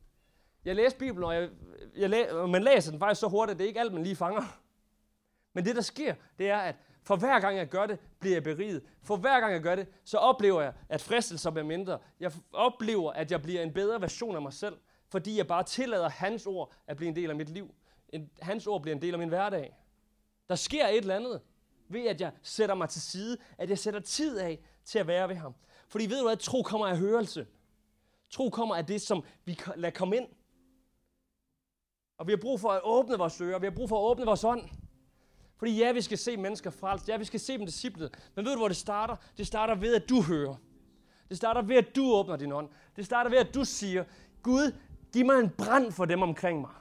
Jeg 0.65 0.75
læste 0.75 0.99
Bibelen, 0.99 1.23
og 1.23 1.35
jeg, 1.35 1.49
jeg 1.95 2.09
læ, 2.09 2.33
man 2.47 2.63
læser 2.63 2.91
den 2.91 2.99
faktisk 2.99 3.19
så 3.19 3.27
hurtigt, 3.27 3.53
at 3.53 3.59
det 3.59 3.63
er 3.63 3.67
ikke 3.67 3.79
alt, 3.79 3.93
man 3.93 4.03
lige 4.03 4.15
fanger. 4.15 4.61
Men 5.53 5.65
det, 5.65 5.75
der 5.75 5.81
sker, 5.81 6.15
det 6.39 6.49
er, 6.49 6.57
at 6.57 6.75
for 7.03 7.15
hver 7.15 7.39
gang 7.39 7.57
jeg 7.57 7.67
gør 7.67 7.85
det, 7.85 7.99
bliver 8.19 8.35
jeg 8.35 8.43
beriget. 8.43 8.83
For 9.03 9.17
hver 9.17 9.39
gang 9.39 9.53
jeg 9.53 9.61
gør 9.61 9.75
det, 9.75 9.87
så 10.03 10.17
oplever 10.17 10.61
jeg, 10.61 10.73
at 10.89 11.01
fristelser 11.01 11.51
bliver 11.51 11.65
mindre. 11.65 11.99
Jeg 12.19 12.31
oplever, 12.53 13.11
at 13.11 13.31
jeg 13.31 13.41
bliver 13.41 13.63
en 13.63 13.73
bedre 13.73 14.01
version 14.01 14.35
af 14.35 14.41
mig 14.41 14.53
selv, 14.53 14.77
fordi 15.09 15.37
jeg 15.37 15.47
bare 15.47 15.63
tillader 15.63 16.09
hans 16.09 16.45
ord 16.45 16.73
at 16.87 16.97
blive 16.97 17.09
en 17.09 17.15
del 17.15 17.29
af 17.29 17.35
mit 17.35 17.49
liv. 17.49 17.73
Hans 18.41 18.67
ord 18.67 18.81
bliver 18.81 18.95
en 18.95 19.01
del 19.01 19.13
af 19.13 19.19
min 19.19 19.29
hverdag. 19.29 19.75
Der 20.49 20.55
sker 20.55 20.87
et 20.87 20.97
eller 20.97 21.15
andet 21.15 21.41
ved, 21.89 22.07
at 22.07 22.21
jeg 22.21 22.31
sætter 22.41 22.75
mig 22.75 22.89
til 22.89 23.01
side, 23.01 23.37
at 23.57 23.69
jeg 23.69 23.77
sætter 23.77 23.99
tid 23.99 24.39
af 24.39 24.59
til 24.85 24.99
at 24.99 25.07
være 25.07 25.29
ved 25.29 25.35
ham. 25.35 25.55
Fordi 25.87 26.05
ved 26.05 26.17
du 26.17 26.27
hvad, 26.27 26.37
tro 26.37 26.61
kommer 26.61 26.87
af 26.87 26.97
hørelse. 26.97 27.47
Tro 28.29 28.49
kommer 28.49 28.75
af 28.75 28.85
det, 28.85 29.01
som 29.01 29.23
vi 29.45 29.59
lader 29.75 29.93
komme 29.93 30.17
ind. 30.17 30.27
Og 32.17 32.27
vi 32.27 32.31
har 32.31 32.37
brug 32.37 32.59
for 32.59 32.69
at 32.69 32.81
åbne 32.83 33.17
vores 33.17 33.41
ører, 33.41 33.59
vi 33.59 33.65
har 33.65 33.71
brug 33.71 33.89
for 33.89 33.97
at 33.97 34.11
åbne 34.11 34.25
vores 34.25 34.43
ånd. 34.43 34.69
Fordi 35.59 35.77
ja, 35.77 35.91
vi 35.91 36.01
skal 36.01 36.17
se 36.17 36.37
mennesker 36.37 36.69
frelst, 36.69 37.09
ja, 37.09 37.17
vi 37.17 37.25
skal 37.25 37.39
se 37.39 37.57
dem 37.57 37.65
disciplet. 37.65 38.31
Men 38.35 38.45
ved 38.45 38.51
du, 38.51 38.57
hvor 38.57 38.67
det 38.67 38.77
starter? 38.77 39.15
Det 39.37 39.47
starter 39.47 39.75
ved, 39.75 39.95
at 39.95 40.09
du 40.09 40.21
hører. 40.21 40.55
Det 41.29 41.37
starter 41.37 41.61
ved, 41.61 41.75
at 41.75 41.95
du 41.95 42.13
åbner 42.13 42.35
din 42.35 42.51
ånd. 42.51 42.69
Det 42.95 43.05
starter 43.05 43.29
ved, 43.29 43.37
at 43.37 43.53
du 43.55 43.65
siger, 43.65 44.03
Gud, 44.43 44.75
giv 45.13 45.25
mig 45.25 45.39
en 45.39 45.49
brand 45.49 45.91
for 45.91 46.05
dem 46.05 46.21
omkring 46.21 46.61
mig. 46.61 46.71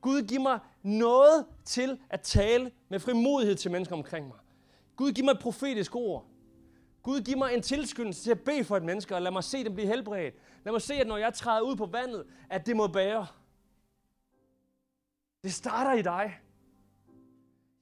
Gud, 0.00 0.22
giv 0.22 0.40
mig 0.40 0.58
noget 0.82 1.46
til 1.64 1.98
at 2.10 2.20
tale 2.20 2.70
med 2.88 3.00
frimodighed 3.00 3.54
til 3.54 3.70
mennesker 3.70 3.96
omkring 3.96 4.26
mig. 4.26 4.38
Gud, 4.96 5.12
giv 5.12 5.24
mig 5.24 5.32
et 5.32 5.38
profetisk 5.40 5.96
ord. 5.96 6.26
Gud, 7.02 7.20
giv 7.20 7.38
mig 7.38 7.54
en 7.54 7.62
tilskyndelse 7.62 8.22
til 8.22 8.30
at 8.30 8.40
bede 8.40 8.64
for 8.64 8.76
et 8.76 8.82
menneske, 8.82 9.14
og 9.14 9.22
lad 9.22 9.30
mig 9.30 9.44
se 9.44 9.64
dem 9.64 9.74
blive 9.74 9.88
helbredt. 9.88 10.34
Lad 10.64 10.72
mig 10.72 10.82
se, 10.82 10.94
at 10.94 11.06
når 11.06 11.16
jeg 11.16 11.34
træder 11.34 11.60
ud 11.60 11.76
på 11.76 11.86
vandet, 11.86 12.24
at 12.50 12.66
det 12.66 12.76
må 12.76 12.86
bære. 12.86 13.26
Det 15.42 15.54
starter 15.54 15.92
i 15.92 16.02
dig. 16.02 16.40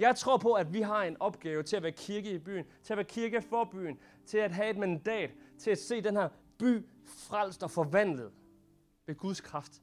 Jeg 0.02 0.16
tror 0.16 0.36
på, 0.36 0.52
at 0.52 0.72
vi 0.72 0.80
har 0.80 1.02
en 1.02 1.16
opgave 1.20 1.62
til 1.62 1.76
at 1.76 1.82
være 1.82 1.92
kirke 1.92 2.30
i 2.30 2.38
byen, 2.38 2.64
til 2.82 2.92
at 2.92 2.96
være 2.96 3.04
kirke 3.04 3.42
for 3.42 3.64
byen, 3.64 3.98
til 4.26 4.38
at 4.38 4.52
have 4.52 4.70
et 4.70 4.76
mandat, 4.76 5.30
til 5.58 5.70
at 5.70 5.78
se 5.78 6.00
den 6.00 6.16
her 6.16 6.28
by 6.58 6.86
frelst 7.04 7.62
og 7.62 7.70
forvandlet 7.70 8.30
ved 9.06 9.14
Guds 9.14 9.40
kraft. 9.40 9.82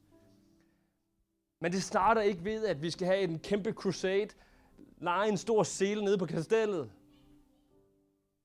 Men 1.59 1.71
det 1.71 1.83
starter 1.83 2.21
ikke 2.21 2.43
ved, 2.43 2.65
at 2.65 2.81
vi 2.81 2.89
skal 2.89 3.07
have 3.07 3.19
en 3.19 3.39
kæmpe 3.39 3.71
crusade, 3.71 4.29
lege 4.97 5.29
en 5.29 5.37
stor 5.37 5.63
sele 5.63 6.03
nede 6.03 6.17
på 6.17 6.25
kastellet. 6.25 6.91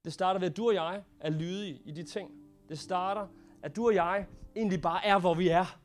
Det 0.04 0.12
starter 0.12 0.40
ved, 0.40 0.50
at 0.50 0.56
du 0.56 0.66
og 0.66 0.74
jeg 0.74 1.02
er 1.20 1.30
lydige 1.30 1.80
i 1.84 1.92
de 1.92 2.02
ting. 2.02 2.30
Det 2.68 2.78
starter, 2.78 3.28
at 3.62 3.76
du 3.76 3.86
og 3.86 3.94
jeg 3.94 4.26
egentlig 4.56 4.82
bare 4.82 5.06
er, 5.06 5.18
hvor 5.18 5.34
vi 5.34 5.48
er. 5.48 5.78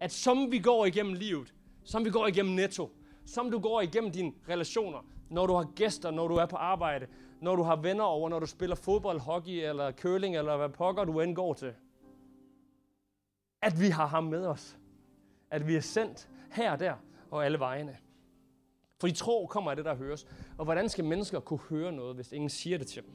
At 0.00 0.12
som 0.12 0.52
vi 0.52 0.58
går 0.58 0.86
igennem 0.86 1.14
livet, 1.14 1.54
som 1.84 2.04
vi 2.04 2.10
går 2.10 2.26
igennem 2.26 2.54
netto, 2.54 2.90
som 3.26 3.50
du 3.50 3.58
går 3.58 3.80
igennem 3.80 4.12
dine 4.12 4.32
relationer, 4.48 5.02
når 5.30 5.46
du 5.46 5.54
har 5.54 5.72
gæster, 5.76 6.10
når 6.10 6.28
du 6.28 6.34
er 6.34 6.46
på 6.46 6.56
arbejde, 6.56 7.06
når 7.40 7.56
du 7.56 7.62
har 7.62 7.76
venner 7.76 8.04
over, 8.04 8.28
når 8.28 8.38
du 8.38 8.46
spiller 8.46 8.76
fodbold, 8.76 9.20
hockey 9.20 9.68
eller 9.68 9.92
curling, 9.92 10.36
eller 10.36 10.56
hvad 10.56 10.68
pokker 10.68 11.04
du 11.04 11.20
end 11.20 11.36
går 11.36 11.54
til. 11.54 11.74
At 13.62 13.80
vi 13.80 13.88
har 13.88 14.06
ham 14.06 14.24
med 14.24 14.46
os. 14.46 14.78
At 15.50 15.66
vi 15.66 15.76
er 15.76 15.80
sendt 15.80 16.28
her 16.50 16.72
og 16.72 16.80
der 16.80 16.94
og 17.30 17.44
alle 17.44 17.58
vejene. 17.58 17.98
i 19.06 19.12
tro 19.12 19.46
kommer 19.46 19.70
af 19.70 19.76
det, 19.76 19.84
der 19.84 19.94
høres. 19.94 20.26
Og 20.58 20.64
hvordan 20.64 20.88
skal 20.88 21.04
mennesker 21.04 21.40
kunne 21.40 21.60
høre 21.60 21.92
noget, 21.92 22.14
hvis 22.14 22.32
ingen 22.32 22.50
siger 22.50 22.78
det 22.78 22.86
til 22.86 23.02
dem? 23.02 23.12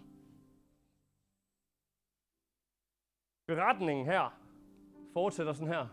Beretningen 3.48 4.06
her 4.06 4.40
fortsætter 5.14 5.54
sådan 5.54 5.68
her 5.68 5.88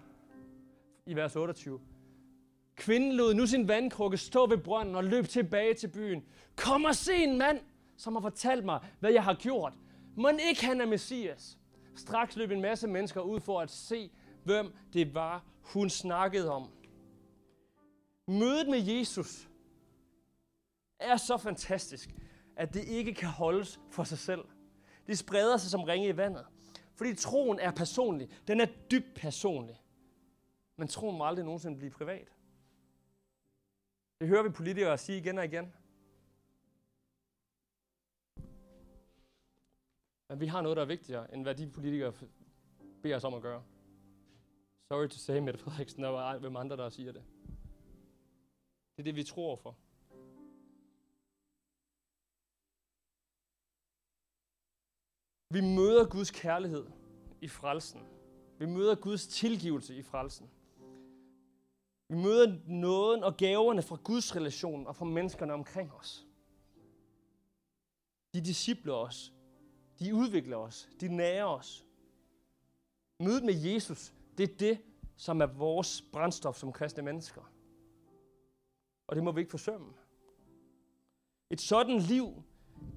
i 1.07 1.16
vers 1.16 1.37
28. 1.37 1.81
Kvinden 2.76 3.12
lod 3.12 3.34
nu 3.34 3.46
sin 3.46 3.68
vandkrukke 3.68 4.16
stå 4.16 4.46
ved 4.46 4.58
brønden 4.58 4.94
og 4.94 5.04
løb 5.04 5.28
tilbage 5.28 5.74
til 5.74 5.88
byen. 5.88 6.24
Kom 6.56 6.84
og 6.84 6.94
se 6.94 7.14
en 7.14 7.38
mand, 7.38 7.60
som 7.96 8.14
har 8.14 8.20
fortalt 8.20 8.64
mig, 8.64 8.80
hvad 9.00 9.12
jeg 9.12 9.24
har 9.24 9.34
gjort. 9.34 9.72
Må 10.16 10.30
ikke 10.48 10.64
han 10.64 10.80
er 10.80 10.87
Messias? 10.87 11.58
Straks 11.96 12.37
løb 12.37 12.50
en 12.50 12.60
masse 12.60 12.88
mennesker 12.88 13.20
ud 13.20 13.40
for 13.40 13.60
at 13.60 13.70
se, 13.70 14.10
hvem 14.44 14.72
det 14.92 15.14
var, 15.14 15.44
hun 15.60 15.90
snakkede 15.90 16.50
om. 16.50 16.70
Mødet 18.28 18.68
med 18.68 18.78
Jesus 18.78 19.48
er 21.00 21.16
så 21.16 21.37
fantastisk, 21.37 22.10
at 22.56 22.74
det 22.74 22.84
ikke 22.84 23.14
kan 23.14 23.28
holdes 23.28 23.80
for 23.90 24.04
sig 24.04 24.18
selv. 24.18 24.44
Det 25.06 25.18
spreder 25.18 25.56
sig 25.56 25.70
som 25.70 25.82
ringe 25.82 26.08
i 26.08 26.16
vandet. 26.16 26.46
Fordi 26.94 27.14
troen 27.14 27.58
er 27.58 27.70
personlig. 27.70 28.28
Den 28.48 28.60
er 28.60 28.66
dybt 28.90 29.14
personlig. 29.14 29.80
Men 30.76 30.88
troen 30.88 31.18
må 31.18 31.26
aldrig 31.26 31.44
nogensinde 31.44 31.78
blive 31.78 31.90
privat. 31.90 32.28
Det 34.20 34.29
hører 34.29 34.42
vi 34.42 34.48
politikere 34.48 34.98
sige 34.98 35.18
igen 35.18 35.38
og 35.38 35.44
igen. 35.44 35.72
Men 40.29 40.40
vi 40.40 40.46
har 40.46 40.62
noget, 40.62 40.77
der 40.77 40.83
er 40.83 40.87
vigtigere, 40.87 41.35
end 41.35 41.42
hvad 41.42 41.55
de 41.55 41.70
politikere 41.70 42.12
beder 43.03 43.16
os 43.16 43.24
om 43.24 43.35
at 43.35 43.42
gøre. 43.42 43.64
Sorry 44.88 45.09
to 45.09 45.18
say, 45.18 45.38
Mette 45.38 45.61
Frederiksen, 45.61 46.03
der 46.03 46.09
var 46.09 46.38
hvem 46.38 46.57
andre, 46.57 46.77
der 46.77 46.88
siger 46.88 47.12
det. 47.12 47.24
Det 48.96 48.98
er 48.98 49.05
det, 49.05 49.16
vi 49.16 49.24
tror 49.24 49.57
for. 49.57 49.77
Vi 55.55 55.61
møder 55.61 56.09
Guds 56.09 56.31
kærlighed 56.31 56.87
i 57.40 57.48
frelsen. 57.48 58.00
Vi 58.59 58.66
møder 58.66 58.94
Guds 58.94 59.27
tilgivelse 59.27 59.96
i 59.96 60.03
frelsen. 60.03 60.50
Vi 62.14 62.18
møder 62.18 62.59
nåden 62.66 63.24
og 63.24 63.37
gaverne 63.37 63.83
fra 63.83 63.96
Guds 64.05 64.37
relation 64.37 64.87
og 64.87 64.96
fra 64.96 65.05
menneskerne 65.05 65.53
omkring 65.53 65.92
os. 65.92 66.27
De 68.35 68.40
discipler 68.40 68.94
os. 68.94 69.33
De 69.98 70.14
udvikler 70.14 70.57
os. 70.57 70.88
De 71.00 71.16
nærer 71.16 71.44
os. 71.44 71.87
Mødet 73.20 73.44
med 73.44 73.55
Jesus, 73.55 74.14
det 74.38 74.50
er 74.50 74.57
det, 74.57 74.79
som 75.16 75.40
er 75.40 75.46
vores 75.46 76.03
brændstof 76.12 76.57
som 76.57 76.72
kristne 76.72 77.03
mennesker. 77.03 77.53
Og 79.07 79.16
det 79.16 79.24
må 79.24 79.33
vi 79.33 79.40
ikke 79.40 79.50
forsømme. 79.50 79.92
Et 81.50 81.61
sådan 81.61 81.98
liv, 81.98 82.42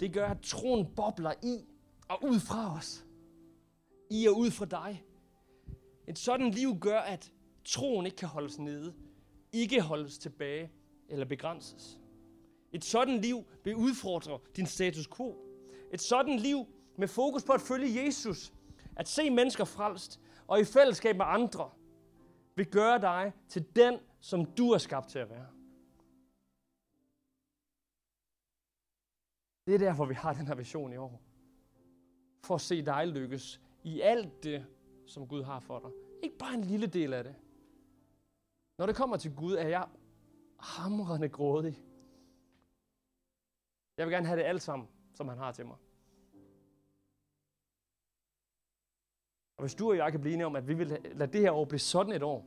det 0.00 0.12
gør, 0.12 0.28
at 0.28 0.40
troen 0.40 0.94
bobler 0.94 1.32
i 1.42 1.66
og 2.08 2.24
ud 2.24 2.40
fra 2.40 2.76
os. 2.76 3.06
I 4.10 4.26
og 4.26 4.38
ud 4.38 4.50
fra 4.50 4.64
dig. 4.64 5.04
Et 6.08 6.18
sådan 6.18 6.50
liv 6.50 6.78
gør, 6.80 7.00
at 7.00 7.32
troen 7.64 8.06
ikke 8.06 8.16
kan 8.16 8.28
holdes 8.28 8.58
nede, 8.58 9.07
ikke 9.52 9.80
holdes 9.80 10.18
tilbage 10.18 10.72
eller 11.08 11.24
begrænses. 11.24 12.00
Et 12.72 12.84
sådan 12.84 13.18
liv 13.18 13.44
vil 13.64 13.76
udfordre 13.76 14.38
din 14.56 14.66
status 14.66 15.08
quo. 15.16 15.36
Et 15.92 16.00
sådan 16.00 16.36
liv 16.36 16.66
med 16.96 17.08
fokus 17.08 17.44
på 17.44 17.52
at 17.52 17.60
følge 17.60 18.04
Jesus, 18.04 18.52
at 18.96 19.08
se 19.08 19.30
mennesker 19.30 19.64
frelst 19.64 20.20
og 20.46 20.60
i 20.60 20.64
fællesskab 20.64 21.16
med 21.16 21.24
andre, 21.28 21.70
vil 22.56 22.66
gøre 22.66 23.00
dig 23.00 23.32
til 23.48 23.66
den, 23.76 23.98
som 24.20 24.44
du 24.44 24.70
er 24.70 24.78
skabt 24.78 25.08
til 25.08 25.18
at 25.18 25.30
være. 25.30 25.46
Det 29.66 29.74
er 29.74 29.78
derfor, 29.78 30.04
vi 30.04 30.14
har 30.14 30.32
den 30.32 30.46
her 30.46 30.54
vision 30.54 30.92
i 30.92 30.96
år. 30.96 31.22
For 32.44 32.54
at 32.54 32.60
se 32.60 32.82
dig 32.82 33.06
lykkes 33.06 33.60
i 33.82 34.00
alt 34.00 34.42
det, 34.42 34.66
som 35.06 35.28
Gud 35.28 35.42
har 35.42 35.60
for 35.60 35.78
dig. 35.78 35.90
Ikke 36.22 36.38
bare 36.38 36.54
en 36.54 36.64
lille 36.64 36.86
del 36.86 37.12
af 37.12 37.24
det. 37.24 37.34
Når 38.78 38.86
det 38.86 38.96
kommer 38.96 39.16
til 39.16 39.34
Gud, 39.34 39.52
er 39.52 39.68
jeg 39.68 39.88
hamrende 40.60 41.28
grådig. 41.28 41.82
Jeg 43.96 44.06
vil 44.06 44.12
gerne 44.12 44.26
have 44.26 44.38
det 44.38 44.46
alt 44.46 44.62
sammen, 44.62 44.88
som 45.14 45.28
han 45.28 45.38
har 45.38 45.52
til 45.52 45.66
mig. 45.66 45.76
Og 49.56 49.62
hvis 49.62 49.74
du 49.74 49.90
og 49.90 49.96
jeg 49.96 50.10
kan 50.10 50.20
blive 50.20 50.34
enige 50.34 50.46
om, 50.46 50.56
at 50.56 50.68
vi 50.68 50.74
vil 50.74 50.86
lade 51.04 51.32
det 51.32 51.40
her 51.40 51.52
år 51.52 51.64
blive 51.64 51.78
sådan 51.78 52.12
et 52.12 52.22
år, 52.22 52.46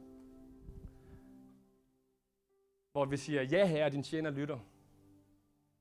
hvor 2.92 3.06
vi 3.06 3.18
siger, 3.18 3.44
ja 3.44 3.66
herre, 3.66 3.90
din 3.90 4.04
tjener 4.04 4.30
lytter. 4.30 4.60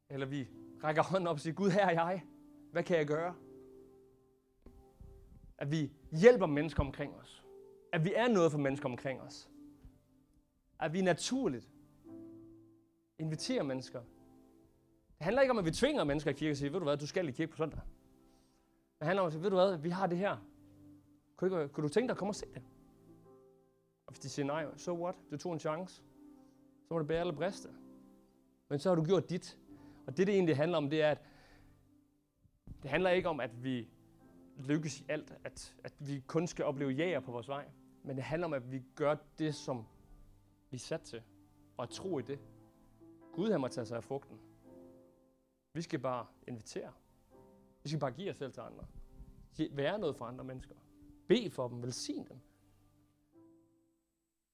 Eller 0.09 0.27
vi 0.27 0.49
rækker 0.85 1.03
hånden 1.03 1.27
op 1.27 1.35
og 1.35 1.41
siger, 1.41 1.55
Gud, 1.55 1.71
her 1.71 1.87
er 1.87 1.91
jeg. 1.91 2.25
Hvad 2.73 2.83
kan 2.83 2.97
jeg 2.97 3.07
gøre? 3.07 3.35
At 5.59 5.71
vi 5.71 5.93
hjælper 6.13 6.47
mennesker 6.47 6.83
omkring 6.83 7.15
os. 7.15 7.45
At 7.93 8.05
vi 8.05 8.13
er 8.15 8.29
noget 8.29 8.53
for 8.53 8.59
mennesker 8.59 8.89
omkring 8.89 9.21
os. 9.21 9.51
At 10.81 10.93
vi 10.93 11.03
naturligt 11.03 11.69
inviterer 13.19 13.63
mennesker. 13.63 14.01
Det 15.19 15.25
handler 15.25 15.43
ikke 15.43 15.51
om, 15.51 15.59
at 15.59 15.65
vi 15.65 15.71
tvinger 15.71 16.05
mennesker 16.05 16.31
i 16.31 16.35
kirke 16.35 16.53
og 16.53 16.57
siger, 16.57 16.71
ved 16.71 16.81
du 16.81 16.85
hvad, 16.85 16.97
du 16.97 17.07
skal 17.07 17.29
i 17.29 17.33
kirke 17.33 17.51
på 17.51 17.57
søndag. 17.57 17.81
Det 18.99 19.07
handler 19.07 19.23
om 19.23 19.27
at 19.27 19.33
sige, 19.33 19.43
ved 19.43 19.51
du 19.51 19.57
hvad, 19.57 19.77
vi 19.77 19.91
har 19.91 20.07
det 20.07 20.19
her. 20.19 20.37
Kunne, 21.37 21.63
ikke, 21.63 21.75
kunne 21.75 21.89
du 21.89 21.93
tænke 21.93 22.09
dig 22.09 22.13
at 22.13 22.19
komme 22.19 22.31
og 22.31 22.35
se 22.35 22.47
det? 22.55 22.63
Og 24.07 24.13
hvis 24.13 24.21
de 24.21 24.29
siger 24.29 24.47
nej, 24.47 24.67
so 24.77 25.05
what? 25.05 25.15
Du 25.31 25.37
tog 25.37 25.53
en 25.53 25.59
chance. 25.59 25.95
Så 26.89 26.95
må 26.95 26.99
det 26.99 27.09
bære 27.09 27.21
eller 27.21 27.35
briste. 27.35 27.69
Men 28.69 28.79
så 28.79 28.89
har 28.89 28.97
du 28.97 29.05
gjort 29.05 29.31
dit. 29.31 29.59
Og 30.07 30.17
det, 30.17 30.27
det 30.27 30.35
egentlig 30.35 30.57
handler 30.57 30.79
om, 30.79 30.91
det 30.91 31.03
er, 31.03 31.11
at 31.11 31.23
det 32.83 32.91
handler 32.91 33.11
ikke 33.11 33.29
om, 33.29 33.41
at 33.41 33.65
vi 33.65 33.89
lykkes 34.57 35.01
i 35.01 35.05
alt, 35.09 35.35
at, 35.45 35.75
at 35.85 35.95
vi 35.99 36.23
kun 36.27 36.47
skal 36.47 36.65
opleve 36.65 36.91
jager 36.91 37.21
på 37.21 37.33
vores 37.33 37.49
vej. 37.49 37.69
Men 38.03 38.17
det 38.17 38.25
handler 38.25 38.47
om, 38.47 38.53
at 38.53 38.73
vi 38.73 38.83
gør 38.95 39.17
det, 39.39 39.55
som 39.55 39.87
vi 40.71 40.77
er 40.77 40.79
sat 40.79 41.01
til, 41.01 41.23
og 41.77 41.83
at 41.83 41.91
tro 41.91 42.19
i 42.19 42.23
det. 42.23 42.39
Gud 43.33 43.51
han 43.51 43.61
må 43.61 43.69
tage 43.69 43.87
sig 43.87 43.97
af 43.97 44.05
frugten. 44.05 44.39
Vi 45.73 45.83
skal 45.83 45.99
bare 45.99 46.27
invitere. 46.49 46.93
Vi 47.83 47.89
skal 47.89 48.01
bare 48.01 48.13
give 48.13 48.31
os 48.31 48.37
selv 48.37 48.53
til 48.53 48.61
andre. 48.61 48.87
Være 49.71 49.99
noget 49.99 50.17
for 50.17 50.25
andre 50.25 50.45
mennesker. 50.45 50.75
Be 51.29 51.51
for 51.51 51.69
dem. 51.69 51.83
Velsign 51.83 52.27
dem. 52.29 52.39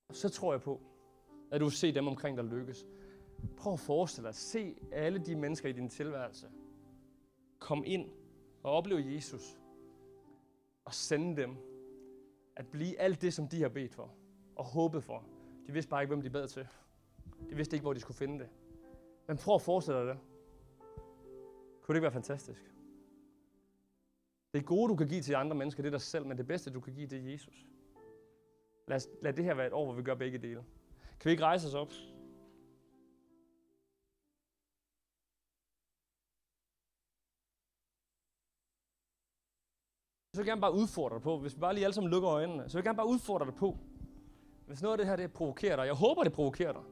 Og 0.09 0.17
så 0.17 0.29
tror 0.29 0.53
jeg 0.53 0.63
på, 0.63 0.81
at 1.51 1.61
du 1.61 1.65
vil 1.65 1.73
se 1.73 1.95
dem 1.95 2.07
omkring 2.07 2.37
dig 2.37 2.45
lykkes. 2.45 2.87
Prøv 3.57 3.73
at 3.73 3.81
forestille 3.81 4.27
dig, 4.27 4.35
se 4.35 4.77
alle 4.93 5.19
de 5.19 5.37
mennesker 5.37 5.69
i 5.69 5.73
din 5.73 5.89
tilværelse. 5.89 6.51
Kom 7.59 7.83
ind 7.87 8.11
og 8.63 8.73
opleve 8.73 9.15
Jesus. 9.15 9.61
Og 10.85 10.95
sende 10.95 11.43
dem 11.43 11.57
at 12.57 12.67
blive 12.67 13.01
alt 13.01 13.23
det, 13.23 13.35
som 13.35 13.49
de 13.49 13.63
har 13.63 13.69
bedt 13.69 13.95
for 13.95 14.15
og 14.57 14.65
håbet 14.65 15.05
for. 15.05 15.25
De 15.67 15.73
vidste 15.73 15.91
bare 15.91 16.03
ikke, 16.03 16.15
hvem 16.15 16.23
de 16.23 16.31
bad 16.31 16.49
til. 16.49 16.69
De 17.51 17.55
vidste 17.57 17.77
ikke, 17.77 17.85
hvor 17.85 17.93
de 17.93 18.01
skulle 18.01 18.17
finde 18.17 18.39
det. 18.39 18.49
Men 19.27 19.37
prøv 19.37 19.55
at 19.55 19.63
forestille 19.63 19.99
dig 19.99 20.07
det. 20.07 20.19
Kunne 21.83 21.93
det 21.95 21.99
ikke 21.99 22.03
være 22.03 22.13
fantastisk? 22.13 22.73
Det 24.55 24.67
gode, 24.67 24.89
du 24.89 24.97
kan 24.97 25.09
give 25.09 25.23
til 25.23 25.35
andre 25.35 25.57
mennesker, 25.57 25.83
det 25.83 25.89
er 25.89 25.99
dig 25.99 26.01
selv, 26.01 26.27
men 26.27 26.39
det 26.39 26.47
bedste, 26.47 26.71
du 26.71 26.81
kan 26.81 26.95
give, 26.95 27.07
det 27.07 27.19
er 27.19 27.33
Jesus. 27.33 27.67
Lad, 28.89 28.97
os, 28.97 29.09
lad 29.23 29.33
det 29.33 29.45
her 29.45 29.55
være 29.55 29.67
et 29.67 29.73
år, 29.73 29.85
hvor 29.85 29.95
vi 29.95 30.03
gør 30.03 30.15
begge 30.15 30.39
dele. 30.39 30.65
Kan 31.21 31.29
vi 31.29 31.31
ikke 31.31 31.45
rejse 31.45 31.67
os 31.67 31.75
op? 31.75 31.93
Så 40.33 40.41
vil 40.41 40.47
jeg 40.47 40.47
gerne 40.47 40.61
bare 40.61 40.75
udfordre 40.75 41.15
dig 41.15 41.23
på, 41.23 41.39
hvis 41.39 41.57
vi 41.57 41.61
bare 41.61 41.75
lige 41.75 41.85
alle 41.85 41.95
sammen 41.95 42.11
lukker 42.11 42.31
øjnene, 42.31 42.69
så 42.69 42.77
vil 42.77 42.83
jeg 42.83 42.85
gerne 42.85 42.97
bare 42.97 43.09
udfordre 43.09 43.47
dig 43.47 43.55
på, 43.55 43.79
hvis 44.67 44.83
noget 44.83 44.93
af 44.93 44.99
det 44.99 45.07
her 45.07 45.17
det 45.17 45.33
provokerer 45.33 45.77
dig, 45.77 45.87
jeg 45.87 45.95
håber, 45.95 46.23
det 46.23 46.33
provokerer 46.33 46.73
dig, 46.73 46.83